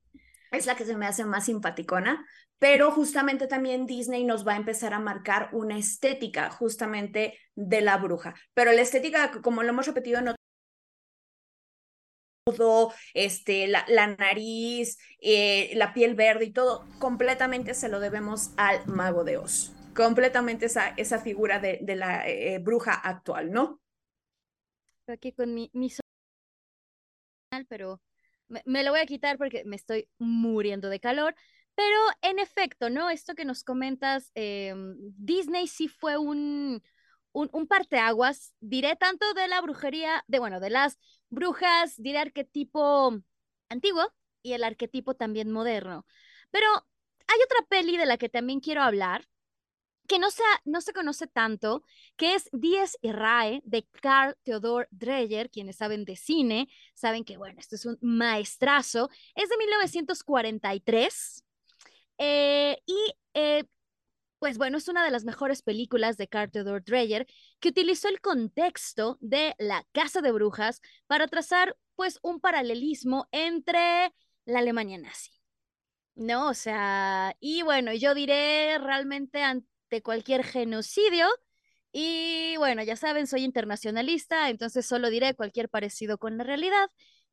es 0.53 0.67
la 0.67 0.77
que 0.77 0.85
se 0.85 0.97
me 0.97 1.07
hace 1.07 1.25
más 1.25 1.47
simpaticona, 1.47 2.25
pero 2.59 2.91
justamente 2.91 3.47
también 3.47 3.87
Disney 3.87 4.25
nos 4.25 4.47
va 4.47 4.55
a 4.55 4.57
empezar 4.57 4.95
a 4.95 4.99
marcar 4.99 5.51
una 5.53 5.79
estética 5.79 6.51
justamente 6.51 7.39
de 7.55 7.81
la 7.81 7.99
bruja. 7.99 8.35
Pero 8.55 8.73
la 8.73 8.83
estética, 8.83 9.31
como 9.43 9.63
lo 9.63 9.71
hemos 9.71 9.87
repetido 9.87 10.21
en 10.21 10.35
este, 13.15 13.67
la, 13.67 13.85
la 13.89 14.07
nariz, 14.07 14.99
eh, 15.21 15.73
la 15.75 15.93
piel 15.93 16.15
verde 16.15 16.47
y 16.47 16.53
todo, 16.53 16.87
completamente 16.99 17.75
se 17.75 17.89
lo 17.89 18.01
debemos 18.01 18.53
al 18.57 18.87
mago 18.87 19.25
de 19.25 19.37
Oz. 19.37 19.73
Completamente 19.95 20.67
esa, 20.67 20.91
esa 20.97 21.19
figura 21.19 21.59
de, 21.59 21.81
de 21.83 21.97
la 21.97 22.29
eh, 22.29 22.59
bruja 22.59 22.95
actual, 22.95 23.51
¿no? 23.51 23.81
Aquí 25.09 25.33
con 25.33 25.55
mi, 25.55 25.71
mi 25.73 25.91
pero 27.69 28.01
me, 28.49 28.63
me, 28.65 28.83
lo 28.85 28.91
voy 28.91 29.01
a 29.01 29.07
quitar 29.07 29.39
porque 29.39 29.65
me 29.65 29.77
estoy 29.77 30.09
muriendo 30.19 30.89
de 30.89 31.01
calor. 31.01 31.35
Pero 31.77 31.97
en 32.23 32.39
efecto, 32.41 32.91
¿no? 32.91 33.11
Esto 33.11 33.35
que 33.35 33.45
nos 33.45 33.63
comentas, 33.63 34.33
eh, 34.35 34.75
Disney 35.17 35.69
sí 35.69 35.89
fue 35.89 36.17
un, 36.17 36.83
un, 37.33 37.67
parteaguas, 37.67 38.55
diré 38.61 38.97
tanto 38.97 39.33
de 39.35 39.47
la 39.47 39.61
brujería, 39.61 40.25
de 40.27 40.39
bueno, 40.39 40.59
de 40.59 40.71
las 40.71 40.99
brujas, 41.29 41.95
diré 41.99 42.19
arquetipo 42.19 43.19
antiguo 43.69 44.11
y 44.43 44.55
el 44.55 44.65
arquetipo 44.65 45.15
también 45.15 45.51
moderno. 45.51 46.07
Pero 46.51 46.67
hay 47.27 47.39
otra 47.45 47.67
peli 47.69 47.99
de 47.99 48.07
la 48.07 48.17
que 48.17 48.31
también 48.31 48.61
quiero 48.61 48.83
hablar, 48.83 49.29
que 50.09 50.19
no, 50.19 50.31
sea, 50.31 50.47
no 50.65 50.81
se 50.81 50.95
conoce 50.95 51.27
tanto, 51.27 51.83
que 52.17 52.35
es 52.35 52.49
Diez 52.53 52.97
y 53.03 53.13
Rae 53.13 53.61
de 53.65 53.87
Carl 54.01 54.37
Theodor 54.45 54.89
Dreyer, 54.91 55.51
quienes 55.51 55.77
saben 55.77 56.05
de 56.05 56.17
cine, 56.17 56.69
saben 56.95 57.25
que, 57.25 57.37
bueno, 57.37 57.59
esto 57.61 57.75
es 57.75 57.85
un 57.85 57.99
maestrazo, 58.01 59.11
es 59.35 59.49
de 59.51 59.57
1943 59.59 61.46
eh, 62.19 62.79
y 62.87 63.15
eh, 63.35 63.65
pues 64.39 64.59
bueno, 64.59 64.79
es 64.79 64.89
una 64.89 65.05
de 65.05 65.11
las 65.11 65.25
mejores 65.25 65.63
películas 65.63 66.17
de 66.17 66.29
Carl 66.29 66.51
Theodor 66.51 66.85
Dreyer 66.85 67.27
que 67.61 67.71
utilizó 67.71 68.09
el 68.09 68.21
contexto 68.21 69.19
de 69.21 69.55
la 69.59 69.85
Casa 69.93 70.21
de 70.21 70.33
Brujas 70.33 70.81
para 71.07 71.29
trazar 71.29 71.77
pues 71.97 72.19
un 72.23 72.41
paralelismo 72.41 73.29
entre 73.33 74.13
la 74.45 74.59
Alemania 74.61 74.99
nazi. 74.99 75.31
¿No? 76.15 76.49
O 76.49 76.55
sea, 76.55 77.37
y 77.41 77.63
bueno, 77.63 77.93
yo 77.93 78.15
diré 78.15 78.79
realmente 78.79 79.43
ante 79.43 80.03
cualquier 80.03 80.45
genocidio, 80.45 81.27
y 81.99 82.57
bueno, 82.59 82.83
ya 82.83 82.95
saben, 82.95 83.27
soy 83.27 83.43
internacionalista, 83.43 84.51
entonces 84.51 84.85
solo 84.85 85.09
diré 85.09 85.35
cualquier 85.35 85.71
parecido 85.71 86.19
con 86.19 86.37
la 86.37 86.45
realidad. 86.45 86.91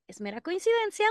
Es 0.08 0.22
mera 0.22 0.40
coincidencia, 0.40 1.06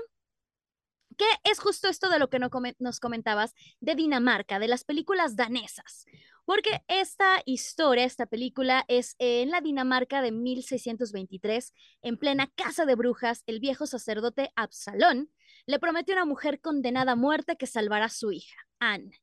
¿Qué 1.17 1.27
es 1.45 1.59
justo 1.59 1.89
esto 1.89 2.09
de 2.09 2.19
lo 2.19 2.31
que 2.31 2.39
nos 2.39 3.01
comentabas 3.01 3.55
de 3.81 3.95
Dinamarca, 3.95 4.59
de 4.59 4.69
las 4.69 4.85
películas 4.85 5.37
danesas. 5.37 6.07
Porque 6.45 6.83
esta 6.89 7.41
historia, 7.47 8.05
esta 8.05 8.27
película 8.27 8.85
es 8.89 9.15
en 9.19 9.51
la 9.51 9.61
Dinamarca 9.61 10.23
de 10.23 10.33
1623, 10.33 11.73
en 12.03 12.17
plena 12.17 12.49
casa 12.57 12.85
de 12.85 12.97
brujas, 12.97 13.45
el 13.47 13.61
viejo 13.61 13.87
sacerdote 13.87 14.53
Absalón 14.57 15.31
le 15.67 15.79
prometió 15.79 16.15
a 16.15 16.19
una 16.19 16.25
mujer 16.25 16.61
condenada 16.61 17.13
a 17.13 17.17
muerte 17.17 17.57
que 17.57 17.67
salvará 17.67 18.07
a 18.07 18.11
su 18.11 18.33
hija, 18.33 18.57
Anne. 18.81 19.21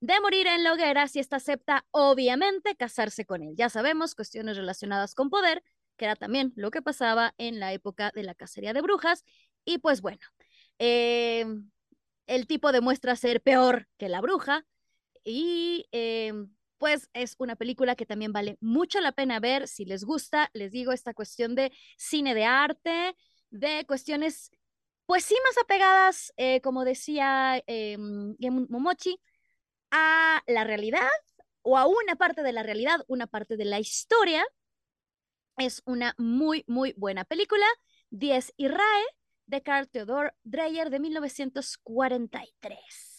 De 0.00 0.20
morir 0.20 0.46
en 0.46 0.62
la 0.62 0.72
hoguera 0.72 1.08
si 1.08 1.18
ésta 1.18 1.36
acepta, 1.36 1.86
obviamente, 1.90 2.76
casarse 2.76 3.24
con 3.24 3.42
él. 3.42 3.54
Ya 3.56 3.68
sabemos, 3.68 4.14
cuestiones 4.14 4.56
relacionadas 4.56 5.14
con 5.14 5.30
poder, 5.30 5.64
que 5.96 6.04
era 6.04 6.14
también 6.14 6.52
lo 6.56 6.70
que 6.70 6.82
pasaba 6.82 7.34
en 7.38 7.58
la 7.58 7.72
época 7.72 8.12
de 8.14 8.22
la 8.22 8.34
cacería 8.34 8.72
de 8.72 8.82
brujas. 8.82 9.24
Y 9.64 9.78
pues 9.78 10.02
bueno, 10.02 10.20
eh, 10.78 11.46
el 12.26 12.46
tipo 12.46 12.72
demuestra 12.72 13.16
ser 13.16 13.42
peor 13.42 13.88
que 13.98 14.08
la 14.08 14.20
bruja 14.20 14.66
y 15.24 15.86
eh, 15.92 16.32
pues 16.78 17.08
es 17.14 17.34
una 17.38 17.56
película 17.56 17.96
que 17.96 18.06
también 18.06 18.32
vale 18.32 18.58
mucho 18.60 19.00
la 19.00 19.12
pena 19.12 19.40
ver 19.40 19.68
si 19.68 19.84
les 19.84 20.04
gusta, 20.04 20.50
les 20.52 20.70
digo, 20.72 20.92
esta 20.92 21.14
cuestión 21.14 21.54
de 21.54 21.72
cine 21.96 22.34
de 22.34 22.44
arte, 22.44 23.16
de 23.50 23.84
cuestiones 23.86 24.50
pues 25.06 25.24
sí 25.24 25.36
más 25.46 25.58
apegadas, 25.62 26.32
eh, 26.36 26.60
como 26.62 26.84
decía 26.84 27.62
eh, 27.66 27.96
Momochi, 27.98 29.20
a 29.90 30.42
la 30.46 30.64
realidad 30.64 31.08
o 31.62 31.78
a 31.78 31.86
una 31.86 32.16
parte 32.16 32.42
de 32.42 32.52
la 32.52 32.62
realidad, 32.62 33.04
una 33.08 33.26
parte 33.26 33.56
de 33.56 33.64
la 33.64 33.80
historia. 33.80 34.44
Es 35.56 35.82
una 35.86 36.14
muy, 36.18 36.64
muy 36.66 36.94
buena 36.96 37.24
película. 37.24 37.66
10 38.10 38.52
y 38.56 38.68
RAE 38.68 39.04
de 39.46 39.62
Carl 39.62 39.88
Theodor 39.88 40.34
Dreyer 40.44 40.90
de 40.90 41.00
1943. 41.00 43.14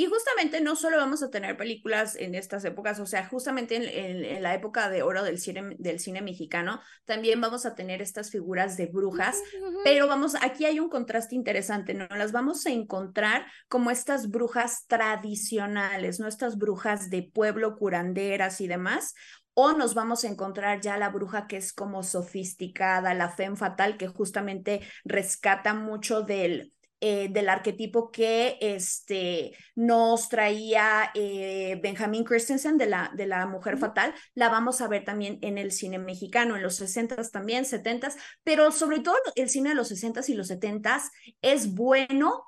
Y 0.00 0.06
justamente 0.06 0.60
no 0.60 0.76
solo 0.76 0.96
vamos 0.96 1.24
a 1.24 1.30
tener 1.30 1.56
películas 1.56 2.14
en 2.14 2.36
estas 2.36 2.64
épocas, 2.64 3.00
o 3.00 3.06
sea, 3.06 3.26
justamente 3.26 3.74
en, 3.74 4.42
la 4.44 4.54
época 4.54 4.88
de 4.90 5.02
oro 5.02 5.24
del 5.24 5.40
cine, 5.40 5.74
del 5.76 5.98
cine 5.98 6.22
mexicano, 6.22 6.80
también 7.04 7.40
vamos 7.40 7.66
a 7.66 7.74
tener 7.74 8.00
estas 8.00 8.30
figuras 8.30 8.76
de 8.76 8.86
brujas, 8.86 9.42
pero 9.82 10.06
vamos, 10.06 10.36
aquí 10.40 10.66
hay 10.66 10.78
un 10.78 10.88
contraste 10.88 11.34
interesante, 11.34 11.94
¿no? 11.94 12.06
Las 12.10 12.30
vamos 12.30 12.64
a 12.66 12.70
encontrar 12.70 13.46
como 13.68 13.90
estas 13.90 14.30
brujas 14.30 14.86
tradicionales, 14.86 16.20
¿no? 16.20 16.28
Estas 16.28 16.58
brujas 16.58 17.10
de 17.10 17.28
pueblo, 17.34 17.74
curanderas 17.74 18.60
y 18.60 18.68
demás, 18.68 19.14
o 19.60 19.72
nos 19.72 19.94
vamos 19.94 20.22
a 20.22 20.28
encontrar 20.28 20.80
ya 20.80 20.96
la 20.98 21.08
bruja 21.08 21.48
que 21.48 21.56
es 21.56 21.72
como 21.72 22.04
sofisticada, 22.04 23.12
la 23.12 23.28
femme 23.28 23.56
fatal, 23.56 23.96
que 23.96 24.06
justamente 24.06 24.82
rescata 25.04 25.74
mucho 25.74 26.22
del, 26.22 26.72
eh, 27.00 27.26
del 27.28 27.48
arquetipo 27.48 28.12
que 28.12 28.56
este, 28.60 29.56
nos 29.74 30.28
traía 30.28 31.10
eh, 31.12 31.76
Benjamin 31.82 32.22
Christensen 32.22 32.78
de 32.78 32.86
la, 32.86 33.10
de 33.16 33.26
la 33.26 33.48
mujer 33.48 33.78
fatal, 33.78 34.14
la 34.36 34.48
vamos 34.48 34.80
a 34.80 34.86
ver 34.86 35.04
también 35.04 35.40
en 35.42 35.58
el 35.58 35.72
cine 35.72 35.98
mexicano, 35.98 36.54
en 36.54 36.62
los 36.62 36.80
60s 36.80 37.32
también, 37.32 37.64
70s, 37.64 38.14
pero 38.44 38.70
sobre 38.70 39.00
todo 39.00 39.16
el 39.34 39.48
cine 39.48 39.70
de 39.70 39.74
los 39.74 39.90
60s 39.90 40.28
y 40.28 40.34
los 40.34 40.52
70s 40.52 41.10
es 41.42 41.74
bueno 41.74 42.44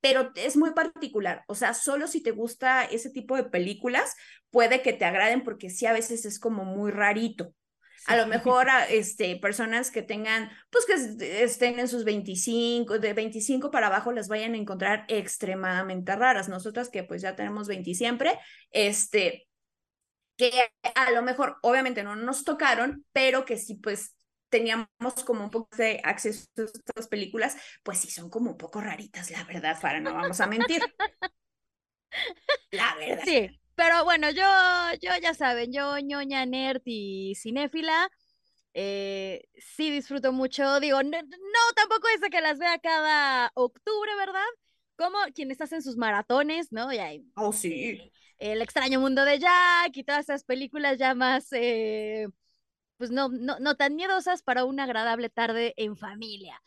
pero 0.00 0.32
es 0.34 0.56
muy 0.56 0.72
particular, 0.72 1.44
o 1.46 1.54
sea, 1.54 1.74
solo 1.74 2.06
si 2.06 2.22
te 2.22 2.30
gusta 2.30 2.84
ese 2.84 3.10
tipo 3.10 3.36
de 3.36 3.44
películas, 3.44 4.14
puede 4.50 4.82
que 4.82 4.92
te 4.92 5.04
agraden 5.04 5.44
porque 5.44 5.70
sí 5.70 5.86
a 5.86 5.92
veces 5.92 6.24
es 6.24 6.38
como 6.38 6.64
muy 6.64 6.90
rarito. 6.90 7.54
A 8.06 8.16
lo 8.16 8.26
mejor 8.26 8.66
este, 8.88 9.36
personas 9.36 9.90
que 9.90 10.00
tengan, 10.00 10.50
pues 10.70 10.86
que 10.86 11.42
estén 11.44 11.78
en 11.78 11.86
sus 11.86 12.04
25, 12.04 12.98
de 12.98 13.12
25 13.12 13.70
para 13.70 13.88
abajo 13.88 14.10
las 14.10 14.28
vayan 14.28 14.54
a 14.54 14.56
encontrar 14.56 15.04
extremadamente 15.08 16.16
raras. 16.16 16.48
Nosotras 16.48 16.88
que 16.88 17.04
pues 17.04 17.20
ya 17.20 17.36
tenemos 17.36 17.68
20 17.68 17.94
siempre, 17.94 18.38
este, 18.70 19.48
que 20.36 20.50
a 20.94 21.10
lo 21.10 21.22
mejor 21.22 21.58
obviamente 21.60 22.02
no 22.02 22.16
nos 22.16 22.44
tocaron, 22.44 23.04
pero 23.12 23.44
que 23.44 23.58
sí 23.58 23.74
pues 23.74 24.16
teníamos 24.50 24.88
como 25.24 25.44
un 25.44 25.50
poco 25.50 25.74
de 25.76 26.00
acceso 26.04 26.46
a 26.58 26.62
estas 26.62 27.08
películas, 27.08 27.56
pues 27.82 27.98
sí 27.98 28.10
son 28.10 28.28
como 28.28 28.50
un 28.50 28.58
poco 28.58 28.80
raritas, 28.80 29.30
la 29.30 29.44
verdad, 29.44 29.80
para 29.80 30.00
no 30.00 30.12
vamos 30.12 30.40
a 30.40 30.46
mentir. 30.46 30.82
La 32.72 32.96
verdad. 32.96 33.22
Sí, 33.24 33.48
pero 33.74 34.04
bueno, 34.04 34.30
yo, 34.30 34.44
yo 35.00 35.10
ya 35.22 35.32
saben, 35.32 35.72
yo 35.72 35.98
ñoña, 35.98 36.44
nerd 36.44 36.82
y 36.84 37.34
cinéfila, 37.36 38.10
eh, 38.74 39.44
sí 39.56 39.90
disfruto 39.90 40.32
mucho, 40.32 40.80
digo, 40.80 41.02
no, 41.02 41.18
tampoco 41.74 42.08
es 42.14 42.20
de 42.20 42.30
que 42.30 42.40
las 42.40 42.58
vea 42.58 42.78
cada 42.78 43.50
octubre, 43.54 44.14
¿verdad? 44.16 44.44
Como 44.96 45.18
quienes 45.34 45.60
hacen 45.60 45.82
sus 45.82 45.96
maratones, 45.96 46.72
¿no? 46.72 46.92
Y 46.92 46.98
oh, 47.36 47.52
sí. 47.52 48.12
El 48.38 48.62
extraño 48.62 49.00
mundo 49.00 49.24
de 49.24 49.38
Jack 49.38 49.96
y 49.96 50.04
todas 50.04 50.22
esas 50.22 50.44
películas 50.44 50.98
ya 50.98 51.14
más 51.14 51.48
eh, 51.52 52.26
pues 53.00 53.10
no, 53.10 53.30
no, 53.30 53.58
no 53.60 53.76
tan 53.76 53.96
miedosas 53.96 54.42
para 54.42 54.66
una 54.66 54.84
agradable 54.84 55.30
tarde 55.30 55.72
en 55.78 55.96
familia. 55.96 56.62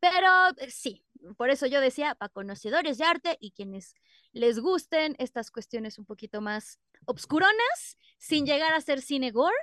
Pero 0.00 0.28
eh, 0.56 0.72
sí, 0.72 1.04
por 1.36 1.50
eso 1.50 1.66
yo 1.66 1.80
decía, 1.80 2.16
para 2.16 2.30
conocedores 2.30 2.98
de 2.98 3.04
arte 3.04 3.36
y 3.38 3.52
quienes 3.52 3.94
les 4.32 4.58
gusten 4.58 5.14
estas 5.20 5.52
cuestiones 5.52 6.00
un 6.00 6.04
poquito 6.04 6.40
más 6.40 6.80
obscuronas, 7.04 7.96
sin 8.18 8.44
llegar 8.44 8.72
a 8.72 8.80
ser 8.80 9.00
cine 9.02 9.30
gore, 9.30 9.54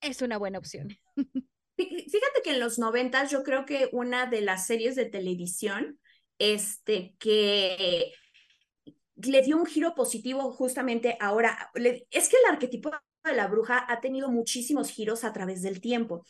es 0.00 0.22
una 0.22 0.38
buena 0.38 0.60
opción. 0.60 0.96
Fíjate 1.76 2.42
que 2.44 2.52
en 2.52 2.60
los 2.60 2.78
noventas 2.78 3.32
yo 3.32 3.42
creo 3.42 3.64
que 3.66 3.88
una 3.90 4.26
de 4.26 4.42
las 4.42 4.68
series 4.68 4.94
de 4.94 5.06
televisión 5.06 5.98
este, 6.38 7.16
que 7.18 8.12
le 9.16 9.42
dio 9.42 9.56
un 9.56 9.66
giro 9.66 9.96
positivo 9.96 10.52
justamente 10.52 11.16
ahora, 11.18 11.72
es 12.12 12.28
que 12.28 12.36
el 12.36 12.52
arquetipo 12.52 12.92
de 13.24 13.36
la 13.36 13.46
bruja 13.46 13.84
ha 13.88 14.00
tenido 14.00 14.30
muchísimos 14.30 14.90
giros 14.90 15.24
a 15.24 15.32
través 15.32 15.62
del 15.62 15.80
tiempo. 15.80 16.24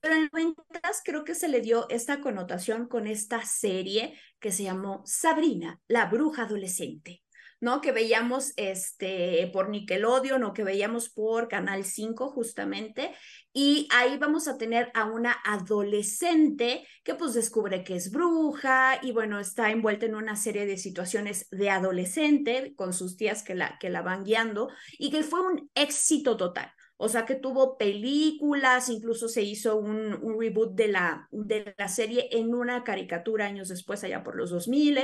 Pero 0.00 0.14
en 0.14 0.22
los 0.22 0.32
90 0.32 0.62
creo 1.04 1.24
que 1.24 1.34
se 1.34 1.48
le 1.48 1.60
dio 1.60 1.88
esta 1.88 2.20
connotación 2.20 2.88
con 2.88 3.06
esta 3.06 3.44
serie 3.44 4.14
que 4.38 4.52
se 4.52 4.64
llamó 4.64 5.02
Sabrina, 5.06 5.80
la 5.88 6.06
bruja 6.06 6.42
adolescente, 6.42 7.22
¿no? 7.60 7.80
Que 7.80 7.92
veíamos 7.92 8.52
este, 8.56 9.50
por 9.52 9.68
Nickelodeon 9.68 10.42
o 10.44 10.52
que 10.52 10.64
veíamos 10.64 11.08
por 11.08 11.48
Canal 11.48 11.84
5 11.84 12.28
justamente. 12.30 13.14
Y 13.52 13.88
ahí 13.90 14.18
vamos 14.18 14.46
a 14.46 14.58
tener 14.58 14.90
a 14.94 15.06
una 15.06 15.36
adolescente 15.44 16.86
que 17.02 17.14
pues 17.14 17.34
descubre 17.34 17.82
que 17.82 17.96
es 17.96 18.10
bruja 18.10 19.00
y 19.02 19.12
bueno, 19.12 19.40
está 19.40 19.70
envuelta 19.70 20.06
en 20.06 20.14
una 20.14 20.36
serie 20.36 20.66
de 20.66 20.76
situaciones 20.76 21.48
de 21.50 21.70
adolescente 21.70 22.74
con 22.76 22.92
sus 22.92 23.16
tías 23.16 23.42
que 23.42 23.54
la, 23.54 23.78
que 23.78 23.90
la 23.90 24.02
van 24.02 24.24
guiando 24.24 24.68
y 24.98 25.10
que 25.10 25.22
fue 25.22 25.40
un 25.40 25.70
éxito 25.74 26.36
total. 26.36 26.72
O 27.00 27.08
sea 27.08 27.24
que 27.24 27.36
tuvo 27.36 27.78
películas, 27.78 28.88
incluso 28.88 29.28
se 29.28 29.42
hizo 29.42 29.76
un, 29.76 30.18
un 30.20 30.38
reboot 30.38 30.74
de 30.74 30.88
la, 30.88 31.28
de 31.30 31.72
la 31.78 31.86
serie 31.86 32.28
en 32.32 32.52
una 32.52 32.82
caricatura 32.82 33.46
años 33.46 33.68
después, 33.68 34.02
allá 34.02 34.24
por 34.24 34.36
los 34.36 34.50
2000. 34.50 34.98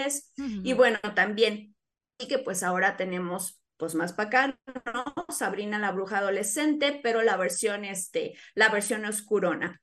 Y 0.65 0.73
bueno, 0.73 0.99
también, 1.15 1.74
y 2.19 2.29
que 2.29 2.39
pues 2.39 2.63
ahora 2.63 2.97
tenemos 2.97 3.61
pues 3.77 3.95
más 3.95 4.13
para 4.13 4.59
¿no? 4.93 5.05
Sabrina 5.29 5.79
la 5.79 5.93
bruja 5.93 6.19
adolescente, 6.19 7.01
pero 7.03 7.23
la 7.23 7.37
versión, 7.37 7.85
este, 7.85 8.35
la 8.55 8.69
versión 8.69 9.05
oscurona. 9.05 9.83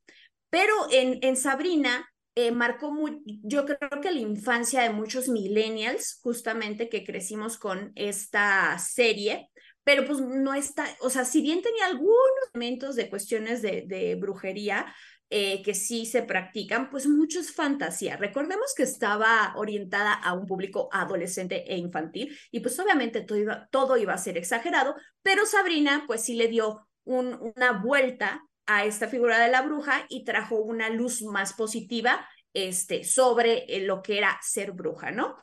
Pero 0.49 0.73
en, 0.91 1.19
en 1.21 1.35
Sabrina 1.35 2.09
eh, 2.35 2.51
marcó 2.51 2.91
muy, 2.91 3.21
yo 3.25 3.65
creo 3.65 4.01
que 4.01 4.11
la 4.11 4.19
infancia 4.19 4.81
de 4.81 4.91
muchos 4.91 5.27
millennials, 5.27 6.19
justamente 6.21 6.89
que 6.89 7.03
crecimos 7.03 7.57
con 7.57 7.91
esta 7.95 8.77
serie, 8.79 9.49
pero 9.83 10.05
pues 10.05 10.21
no 10.21 10.53
está, 10.53 10.85
o 11.01 11.09
sea, 11.09 11.25
si 11.25 11.41
bien 11.41 11.61
tenía 11.61 11.87
algunos 11.87 12.15
elementos 12.53 12.95
de 12.95 13.09
cuestiones 13.09 13.61
de, 13.61 13.83
de 13.87 14.15
brujería, 14.15 14.93
eh, 15.33 15.61
que 15.63 15.73
sí 15.73 16.05
se 16.05 16.23
practican, 16.23 16.89
pues 16.89 17.07
mucho 17.07 17.39
es 17.39 17.53
fantasía. 17.53 18.17
Recordemos 18.17 18.73
que 18.75 18.83
estaba 18.83 19.53
orientada 19.55 20.13
a 20.13 20.33
un 20.33 20.45
público 20.45 20.89
adolescente 20.91 21.63
e 21.73 21.77
infantil 21.77 22.37
y 22.51 22.59
pues 22.59 22.77
obviamente 22.79 23.21
todo 23.21 23.37
iba, 23.37 23.67
todo 23.71 23.95
iba 23.95 24.13
a 24.13 24.17
ser 24.17 24.37
exagerado, 24.37 24.93
pero 25.21 25.45
Sabrina 25.45 26.03
pues 26.05 26.21
sí 26.23 26.35
le 26.35 26.49
dio 26.49 26.85
un, 27.05 27.53
una 27.55 27.71
vuelta 27.71 28.43
a 28.65 28.83
esta 28.83 29.07
figura 29.07 29.39
de 29.39 29.49
la 29.49 29.61
bruja 29.61 30.05
y 30.09 30.25
trajo 30.25 30.57
una 30.57 30.89
luz 30.89 31.21
más 31.21 31.53
positiva 31.53 32.27
este, 32.53 33.05
sobre 33.05 33.63
eh, 33.73 33.85
lo 33.85 34.01
que 34.01 34.17
era 34.17 34.37
ser 34.41 34.73
bruja, 34.73 35.11
¿no? 35.11 35.37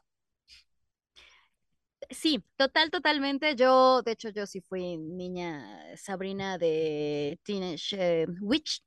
Sí, 2.10 2.44
total, 2.56 2.90
totalmente. 2.90 3.54
Yo, 3.56 4.02
de 4.02 4.12
hecho, 4.12 4.28
yo 4.28 4.46
sí 4.46 4.60
fui 4.60 4.98
niña 4.98 5.96
Sabrina 5.96 6.58
de 6.58 7.38
Teenage 7.42 7.96
eh, 8.22 8.26
Witch. 8.40 8.82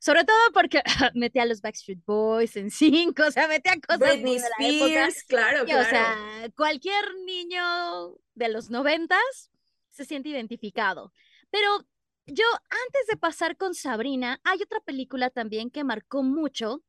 Sobre 0.00 0.24
todo 0.24 0.38
porque 0.54 0.82
metí 1.14 1.38
a 1.38 1.44
los 1.44 1.60
Backstreet 1.60 2.02
Boys 2.06 2.56
en 2.56 2.70
cinco, 2.70 3.22
o 3.28 3.30
sea, 3.30 3.46
metí 3.46 3.68
a 3.68 3.78
cosas 3.78 4.00
Britney 4.00 4.38
de 4.38 4.48
la 4.48 4.66
Spears, 4.66 5.24
claro, 5.24 5.64
claro. 5.66 5.86
O 5.86 5.90
sea, 5.90 6.50
cualquier 6.56 7.04
niño 7.26 8.16
de 8.34 8.48
los 8.48 8.70
noventas 8.70 9.50
se 9.90 10.06
siente 10.06 10.30
identificado. 10.30 11.12
Pero 11.50 11.86
yo, 12.26 12.44
antes 12.86 13.06
de 13.08 13.18
pasar 13.18 13.58
con 13.58 13.74
Sabrina, 13.74 14.40
hay 14.42 14.62
otra 14.62 14.80
película 14.80 15.28
también 15.28 15.70
que 15.70 15.84
marcó 15.84 16.22
mucho, 16.22 16.82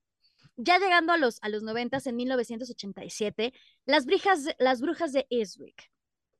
ya 0.56 0.80
llegando 0.80 1.12
a 1.12 1.18
los, 1.18 1.38
a 1.42 1.50
los 1.50 1.64
90 1.64 1.98
en 2.06 2.16
1987, 2.16 3.54
Las, 3.86 4.06
brujas, 4.06 4.56
las 4.58 4.80
brujas 4.80 5.12
de 5.12 5.28
Eastwick, 5.30 5.92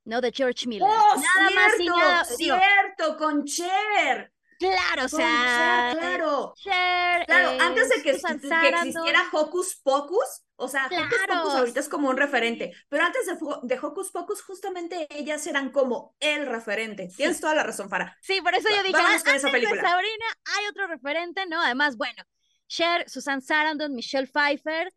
¿no? 0.04 0.22
De 0.22 0.32
George 0.32 0.66
Miller. 0.66 0.88
¡Oh, 0.88 1.16
nada 1.16 1.70
cierto, 1.76 1.98
más 1.98 2.36
cierto, 2.36 3.16
con 3.18 3.44
Cher. 3.44 4.32
Claro, 4.58 5.04
o 5.04 5.08
sea, 5.08 5.90
Cher, 5.92 5.98
claro. 5.98 6.54
Cher, 6.56 7.26
claro, 7.26 7.60
antes 7.60 7.88
de 7.88 7.96
que, 7.96 8.02
que, 8.02 8.10
existiera 8.10 9.24
Hocus 9.32 9.80
Pocus, 9.82 10.44
o 10.56 10.68
sea, 10.68 10.88
claro. 10.88 11.06
Hocus 11.06 11.26
Pocus 11.26 11.54
ahorita 11.54 11.80
es 11.80 11.88
como 11.88 12.08
un 12.08 12.16
referente, 12.16 12.72
pero 12.88 13.04
antes 13.04 13.26
de, 13.26 13.36
de, 13.62 13.78
Hocus 13.80 14.10
Pocus, 14.10 14.42
justamente 14.42 15.06
ellas 15.10 15.46
eran 15.46 15.70
como 15.70 16.14
el 16.20 16.46
referente. 16.46 17.08
Tienes 17.16 17.40
toda 17.40 17.54
la 17.54 17.62
razón, 17.62 17.88
para. 17.88 18.16
Sí, 18.20 18.40
por 18.40 18.54
eso 18.54 18.68
yo 18.68 18.82
dije, 18.82 19.00
ah, 19.00 19.14
antes 19.14 19.34
esa 19.34 19.50
película. 19.50 19.82
de 19.82 19.88
Sabrina 19.88 20.26
hay 20.56 20.66
otro 20.66 20.86
referente, 20.86 21.46
¿no? 21.46 21.60
Además, 21.60 21.96
bueno, 21.96 22.22
Cher, 22.68 23.08
Susan 23.08 23.42
Sarandon, 23.42 23.94
Michelle 23.94 24.28
Pfeiffer, 24.28 24.92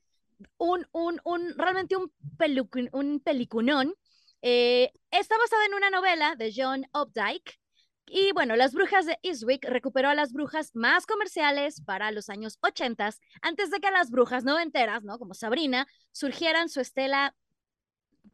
un, 0.58 0.88
un, 0.91 1.20
un 1.24 1.54
realmente 1.58 1.96
un, 1.96 2.12
pelucun, 2.38 2.89
un 2.94 3.20
pelicunón. 3.20 3.94
Eh, 4.41 4.91
está 5.12 5.38
basada 5.38 5.65
en 5.65 5.74
una 5.74 5.89
novela 5.89 6.36
de 6.36 6.54
John 6.56 6.86
Updike. 6.94 7.60
Y 8.08 8.32
bueno, 8.34 8.56
Las 8.56 8.74
Brujas 8.74 9.06
de 9.06 9.18
Eastwick 9.24 9.65
recuperó 9.65 10.10
a 10.10 10.15
las 10.15 10.32
brujas 10.32 10.76
más 10.76 11.06
comerciales 11.06 11.82
para 11.82 12.12
los 12.12 12.30
años 12.30 12.60
80, 12.62 13.10
antes 13.41 13.72
de 13.72 13.80
que 13.80 13.91
las 13.91 14.12
brujas 14.12 14.44
noventeras, 14.44 15.04
¿no? 15.04 15.18
Como 15.18 15.34
Sabrina, 15.34 15.88
surgieran 16.12 16.70
su 16.70 16.82
estela, 16.82 17.36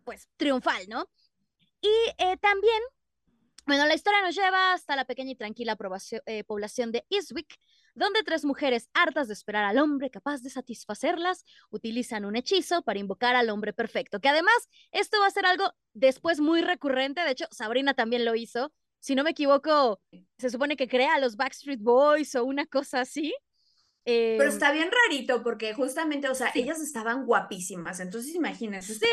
pues, 0.03 0.27
triunfal, 0.37 0.89
¿no? 0.89 1.09
Y 1.81 1.89
eh, 2.17 2.37
también, 2.37 2.81
bueno, 3.65 3.85
la 3.85 3.95
historia 3.95 4.21
nos 4.21 4.35
lleva 4.35 4.73
hasta 4.73 4.95
la 4.95 5.05
pequeña 5.05 5.31
y 5.31 5.35
tranquila 5.35 5.77
eh, 6.25 6.43
población 6.43 6.91
de 6.91 7.05
Eastwick, 7.09 7.57
donde 7.95 8.23
tres 8.23 8.43
mujeres 8.43 8.89
hartas 8.93 9.27
de 9.27 9.33
esperar 9.33 9.63
al 9.63 9.77
hombre 9.77 10.09
capaz 10.09 10.41
de 10.41 10.49
satisfacerlas 10.49 11.45
utilizan 11.69 12.25
un 12.25 12.35
hechizo 12.35 12.83
para 12.83 12.99
invocar 12.99 13.35
al 13.35 13.49
hombre 13.49 13.73
perfecto, 13.73 14.19
que 14.19 14.29
además 14.29 14.53
esto 14.91 15.19
va 15.19 15.27
a 15.27 15.31
ser 15.31 15.45
algo 15.45 15.73
después 15.93 16.39
muy 16.39 16.61
recurrente, 16.61 17.21
de 17.21 17.31
hecho 17.31 17.47
Sabrina 17.51 17.93
también 17.93 18.25
lo 18.25 18.35
hizo, 18.35 18.71
si 19.01 19.15
no 19.15 19.23
me 19.23 19.31
equivoco, 19.31 19.99
se 20.37 20.49
supone 20.49 20.77
que 20.77 20.87
crea 20.87 21.15
a 21.15 21.19
los 21.19 21.35
Backstreet 21.35 21.81
Boys 21.81 22.35
o 22.35 22.45
una 22.45 22.65
cosa 22.67 23.01
así. 23.01 23.33
Pero 24.03 24.43
em, 24.43 24.49
está 24.49 24.71
bien 24.71 24.89
rarito 24.91 25.43
porque 25.43 25.73
justamente, 25.73 26.29
o 26.29 26.35
sea, 26.35 26.51
ellas 26.53 26.79
estaban 26.79 27.25
guapísimas. 27.25 27.99
Entonces, 27.99 28.33
imagínense, 28.35 28.95
sí. 28.95 29.05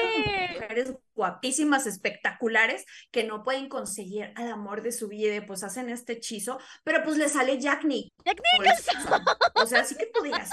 mujeres 0.55 0.95
guapísimas, 1.15 1.87
espectaculares, 1.87 2.85
que 3.11 3.25
no 3.25 3.43
pueden 3.43 3.69
conseguir 3.69 4.33
al 4.37 4.51
amor 4.51 4.83
de 4.83 4.93
su 4.93 5.09
vida 5.09 5.45
pues 5.47 5.65
hacen 5.65 5.89
este 5.89 6.15
hechizo, 6.15 6.59
pero 6.85 7.03
pues 7.03 7.17
le 7.17 7.29
sale 7.29 7.59
Jack 7.59 7.85
Nick. 7.85 8.13
Jack 8.25 8.41
Nicholson. 8.59 9.25
O 9.55 9.67
sea, 9.67 9.81
así 9.81 9.95
que 9.95 10.07
tú 10.07 10.23
digas, 10.23 10.51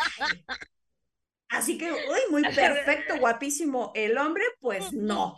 Así 1.55 1.77
que, 1.77 1.91
uy, 1.91 2.19
muy 2.29 2.43
perfecto, 2.43 3.17
guapísimo. 3.17 3.91
El 3.95 4.17
hombre, 4.17 4.43
pues 4.59 4.91
no. 4.93 5.37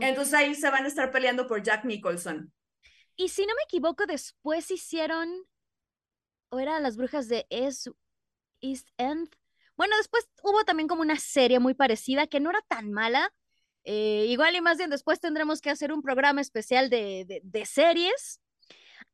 Entonces 0.00 0.34
ahí 0.34 0.54
se 0.54 0.70
van 0.70 0.84
a 0.84 0.88
estar 0.88 1.10
peleando 1.10 1.46
por 1.46 1.62
Jack 1.62 1.84
Nicholson. 1.84 2.52
Y 3.16 3.28
si 3.28 3.46
no 3.46 3.54
me 3.54 3.62
equivoco, 3.64 4.06
después 4.06 4.70
hicieron 4.70 5.46
o 6.52 6.60
era 6.60 6.78
Las 6.80 6.96
Brujas 6.96 7.28
de 7.28 7.46
East 7.50 8.88
End. 8.98 9.30
Bueno, 9.74 9.96
después 9.96 10.28
hubo 10.42 10.64
también 10.64 10.86
como 10.86 11.00
una 11.00 11.16
serie 11.16 11.58
muy 11.58 11.72
parecida 11.72 12.26
que 12.26 12.40
no 12.40 12.50
era 12.50 12.60
tan 12.68 12.92
mala. 12.92 13.32
Eh, 13.84 14.26
igual 14.28 14.54
y 14.54 14.60
más 14.60 14.76
bien 14.76 14.90
después 14.90 15.18
tendremos 15.18 15.60
que 15.60 15.70
hacer 15.70 15.92
un 15.92 16.02
programa 16.02 16.42
especial 16.42 16.90
de, 16.90 17.40
de, 17.42 17.66
series. 17.66 18.41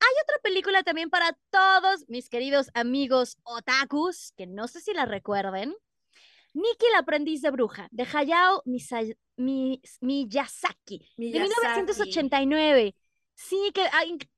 Hay 0.00 0.14
otra 0.22 0.36
película 0.42 0.82
también 0.82 1.10
para 1.10 1.36
todos 1.50 2.08
mis 2.08 2.28
queridos 2.28 2.70
amigos 2.74 3.38
otakus, 3.42 4.32
que 4.36 4.46
no 4.46 4.68
sé 4.68 4.80
si 4.80 4.92
la 4.92 5.06
recuerden. 5.06 5.74
Nikki 6.54 6.86
el 6.86 6.94
aprendiz 6.96 7.42
de 7.42 7.50
bruja, 7.50 7.88
de 7.90 8.04
Hayao 8.04 8.62
Miyazaki, 8.64 9.16
Miyazaki, 10.00 10.98
de 11.16 11.40
1989. 11.40 12.94
Sí, 13.34 13.70
que 13.72 13.82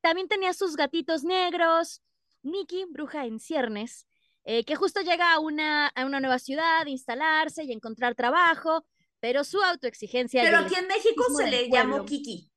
también 0.00 0.28
tenía 0.28 0.52
sus 0.52 0.76
gatitos 0.76 1.24
negros, 1.24 2.02
Nikki, 2.42 2.84
bruja 2.90 3.24
en 3.26 3.38
ciernes, 3.38 4.06
eh, 4.44 4.64
que 4.64 4.76
justo 4.76 5.00
llega 5.00 5.32
a 5.32 5.38
una, 5.38 5.88
a 5.88 6.04
una 6.04 6.20
nueva 6.20 6.38
ciudad, 6.38 6.86
instalarse 6.86 7.64
y 7.64 7.72
encontrar 7.72 8.14
trabajo, 8.14 8.84
pero 9.20 9.44
su 9.44 9.62
autoexigencia. 9.62 10.42
Pero 10.42 10.58
aquí 10.58 10.74
en 10.74 10.86
México 10.86 11.24
se 11.36 11.50
le 11.50 11.68
llamó 11.70 12.04
Kiki. 12.04 12.49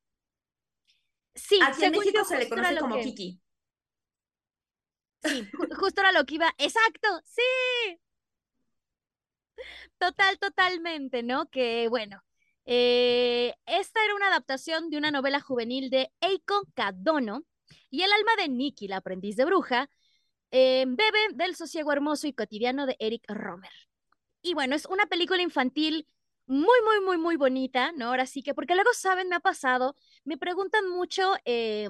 Sí, 1.36 1.60
aquí 1.62 1.86
en 1.86 1.92
México 1.92 2.24
se 2.26 2.38
le 2.38 2.50
conoce 2.50 2.78
como 2.78 3.00
Kiki. 3.02 3.40
Sí, 5.24 5.50
justo 5.80 6.02
era 6.02 6.12
lo 6.12 6.26
que 6.26 6.36
iba. 6.36 6.54
Exacto, 6.58 7.08
sí. 7.26 8.00
Total, 9.98 10.38
totalmente, 10.38 11.24
¿no? 11.24 11.50
Que 11.50 11.88
bueno, 11.88 12.24
eh, 12.66 13.54
esta 13.66 14.04
era 14.04 14.16
una 14.16 14.28
adaptación 14.28 14.90
de 14.90 14.98
una 14.98 15.12
novela 15.12 15.40
juvenil 15.40 15.90
de 15.90 16.12
Eiko 16.20 16.64
Kadono, 16.74 17.46
y 17.90 18.02
el 18.02 18.12
alma 18.12 18.32
de 18.38 18.50
Nikki, 18.50 18.88
la 18.88 18.98
aprendiz 18.98 19.36
de 19.36 19.46
bruja, 19.46 19.90
eh, 20.52 20.86
bebe 20.88 21.20
del 21.34 21.56
sosiego 21.56 21.92
hermoso 21.92 22.28
y 22.28 22.34
cotidiano 22.34 22.86
de 22.86 22.96
Eric 23.00 23.24
Romer. 23.28 23.72
Y 24.42 24.54
bueno, 24.54 24.76
es 24.76 24.86
una 24.86 25.06
película 25.06 25.42
infantil 25.42 26.08
muy, 26.46 26.82
muy, 26.84 27.06
muy, 27.06 27.18
muy 27.18 27.36
bonita, 27.38 27.92
¿no? 27.94 28.08
Ahora 28.08 28.26
sí 28.26 28.44
que, 28.44 28.54
porque 28.54 28.76
luego, 28.76 28.92
¿saben? 28.94 29.30
Me 29.30 29.36
ha 29.36 29.40
pasado, 29.40 29.96
me 30.26 30.38
preguntan 30.38 30.90
mucho 30.90 31.34
eh, 31.46 31.90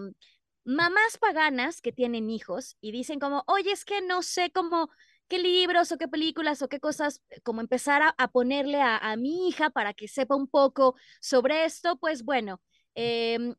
mamás 0.65 1.17
paganas 1.19 1.81
que 1.81 1.91
tienen 1.91 2.29
hijos 2.29 2.77
y 2.81 2.91
dicen 2.91 3.19
como, 3.19 3.43
oye, 3.47 3.71
es 3.71 3.85
que 3.85 4.01
no 4.01 4.21
sé 4.23 4.51
cómo, 4.51 4.89
qué 5.27 5.39
libros 5.39 5.91
o 5.91 5.97
qué 5.97 6.07
películas 6.07 6.61
o 6.61 6.69
qué 6.69 6.79
cosas, 6.79 7.21
eh, 7.29 7.41
como 7.41 7.61
empezar 7.61 8.01
a, 8.17 8.27
ponerle 8.29 8.81
a, 8.81 9.15
mi 9.17 9.47
hija 9.47 9.69
para 9.69 9.93
que 9.93 10.07
sepa 10.07 10.35
un 10.35 10.47
poco 10.47 10.95
sobre 11.21 11.65
esto, 11.65 11.97
pues 11.97 12.23
bueno, 12.23 12.61
eh, 12.95 13.55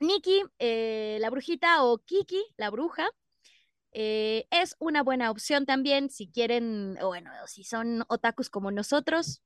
Nikki, 0.00 0.42
eh, 0.58 1.18
la 1.20 1.30
brujita, 1.30 1.84
o 1.84 1.98
Kiki, 1.98 2.42
la 2.56 2.70
bruja, 2.70 3.08
eh, 3.92 4.46
es 4.50 4.76
una 4.80 5.02
buena 5.02 5.30
opción 5.30 5.66
también 5.66 6.10
si 6.10 6.28
quieren, 6.28 6.98
o 7.00 7.08
bueno, 7.08 7.30
si 7.46 7.64
son 7.64 8.04
otakus 8.08 8.50
como 8.50 8.70
nosotros. 8.70 9.42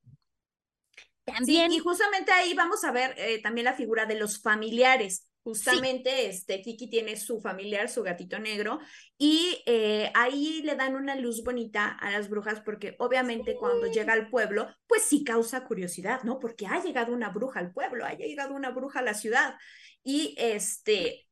También. 1.33 1.71
y 1.71 1.79
justamente 1.79 2.31
ahí 2.31 2.53
vamos 2.53 2.83
a 2.83 2.91
ver 2.91 3.15
eh, 3.17 3.41
también 3.41 3.65
la 3.65 3.73
figura 3.73 4.05
de 4.05 4.15
los 4.15 4.41
familiares. 4.41 5.25
Justamente, 5.41 6.27
este, 6.27 6.61
Kiki 6.61 6.89
tiene 6.89 7.15
su 7.15 7.39
familiar, 7.39 7.89
su 7.89 8.03
gatito 8.03 8.37
negro, 8.39 8.79
y 9.17 9.63
eh, 9.65 10.11
ahí 10.13 10.61
le 10.63 10.75
dan 10.75 10.95
una 10.95 11.15
luz 11.15 11.43
bonita 11.43 11.87
a 11.89 12.11
las 12.11 12.29
brujas 12.29 12.61
porque 12.61 12.95
obviamente 12.99 13.55
cuando 13.55 13.87
llega 13.87 14.13
al 14.13 14.29
pueblo, 14.29 14.67
pues 14.85 15.03
sí 15.03 15.23
causa 15.23 15.63
curiosidad, 15.63 16.23
¿no? 16.23 16.39
Porque 16.39 16.67
ha 16.67 16.83
llegado 16.83 17.13
una 17.13 17.29
bruja 17.29 17.61
al 17.61 17.71
pueblo, 17.71 18.05
ha 18.05 18.13
llegado 18.13 18.53
una 18.53 18.71
bruja 18.71 18.99
a 18.99 19.03
la 19.03 19.13
ciudad. 19.13 19.55
Y 20.03 20.35
este, 20.37 21.28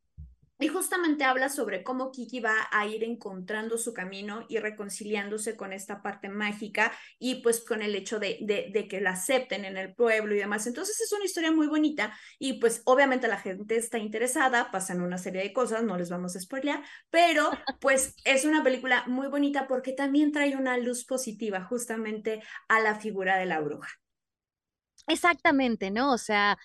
y 0.60 0.68
justamente 0.68 1.24
habla 1.24 1.50
sobre 1.50 1.84
cómo 1.84 2.12
Kiki 2.12 2.40
va 2.40 2.68
a 2.72 2.86
ir 2.88 3.04
encontrando 3.04 3.78
su 3.78 3.94
camino 3.94 4.46
y 4.50 4.58
reconciliándose 4.58 5.56
con 5.56 5.72
esta 5.72 6.02
parte 6.02 6.30
mágica 6.30 6.92
y 7.20 7.36
pues 7.42 7.64
con 7.64 7.82
el 7.82 7.96
hecho 7.96 8.20
de, 8.20 8.40
de, 8.42 8.88
que 8.88 9.02
la 9.02 9.12
acepten 9.12 9.66
en 9.66 9.78
el 9.78 9.94
pueblo 9.94 10.34
y 10.34 10.40
demás. 10.40 10.66
Entonces 10.66 11.00
es 11.00 11.12
una 11.12 11.26
historia 11.26 11.52
muy 11.52 11.68
bonita 11.68 12.18
y 12.40 12.54
pues 12.54 12.82
obviamente 12.86 13.28
la 13.28 13.38
gente 13.38 13.76
está 13.76 14.00
interesada, 14.00 14.72
pasan 14.72 15.02
una 15.02 15.18
serie 15.18 15.44
de 15.44 15.54
cosas, 15.54 15.84
no 15.84 15.98
les 15.98 16.10
vamos 16.10 16.36
a 16.36 16.40
spoilear, 16.40 16.84
pero 17.10 17.50
pues 17.80 18.16
es 18.24 18.46
una 18.46 18.64
película 18.64 19.04
muy 19.08 19.28
bonita 19.28 19.68
porque 19.68 19.94
también 19.94 20.32
trae 20.32 20.56
una 20.56 20.78
luz 20.78 21.06
positiva 21.06 21.64
justamente 21.64 22.42
a 22.68 22.80
la 22.80 22.96
figura 22.96 23.38
de 23.38 23.46
la 23.46 23.60
bruja. 23.60 23.90
Exactamente, 25.08 25.90
¿no? 25.90 26.12
O 26.12 26.18
sea, 26.18 26.58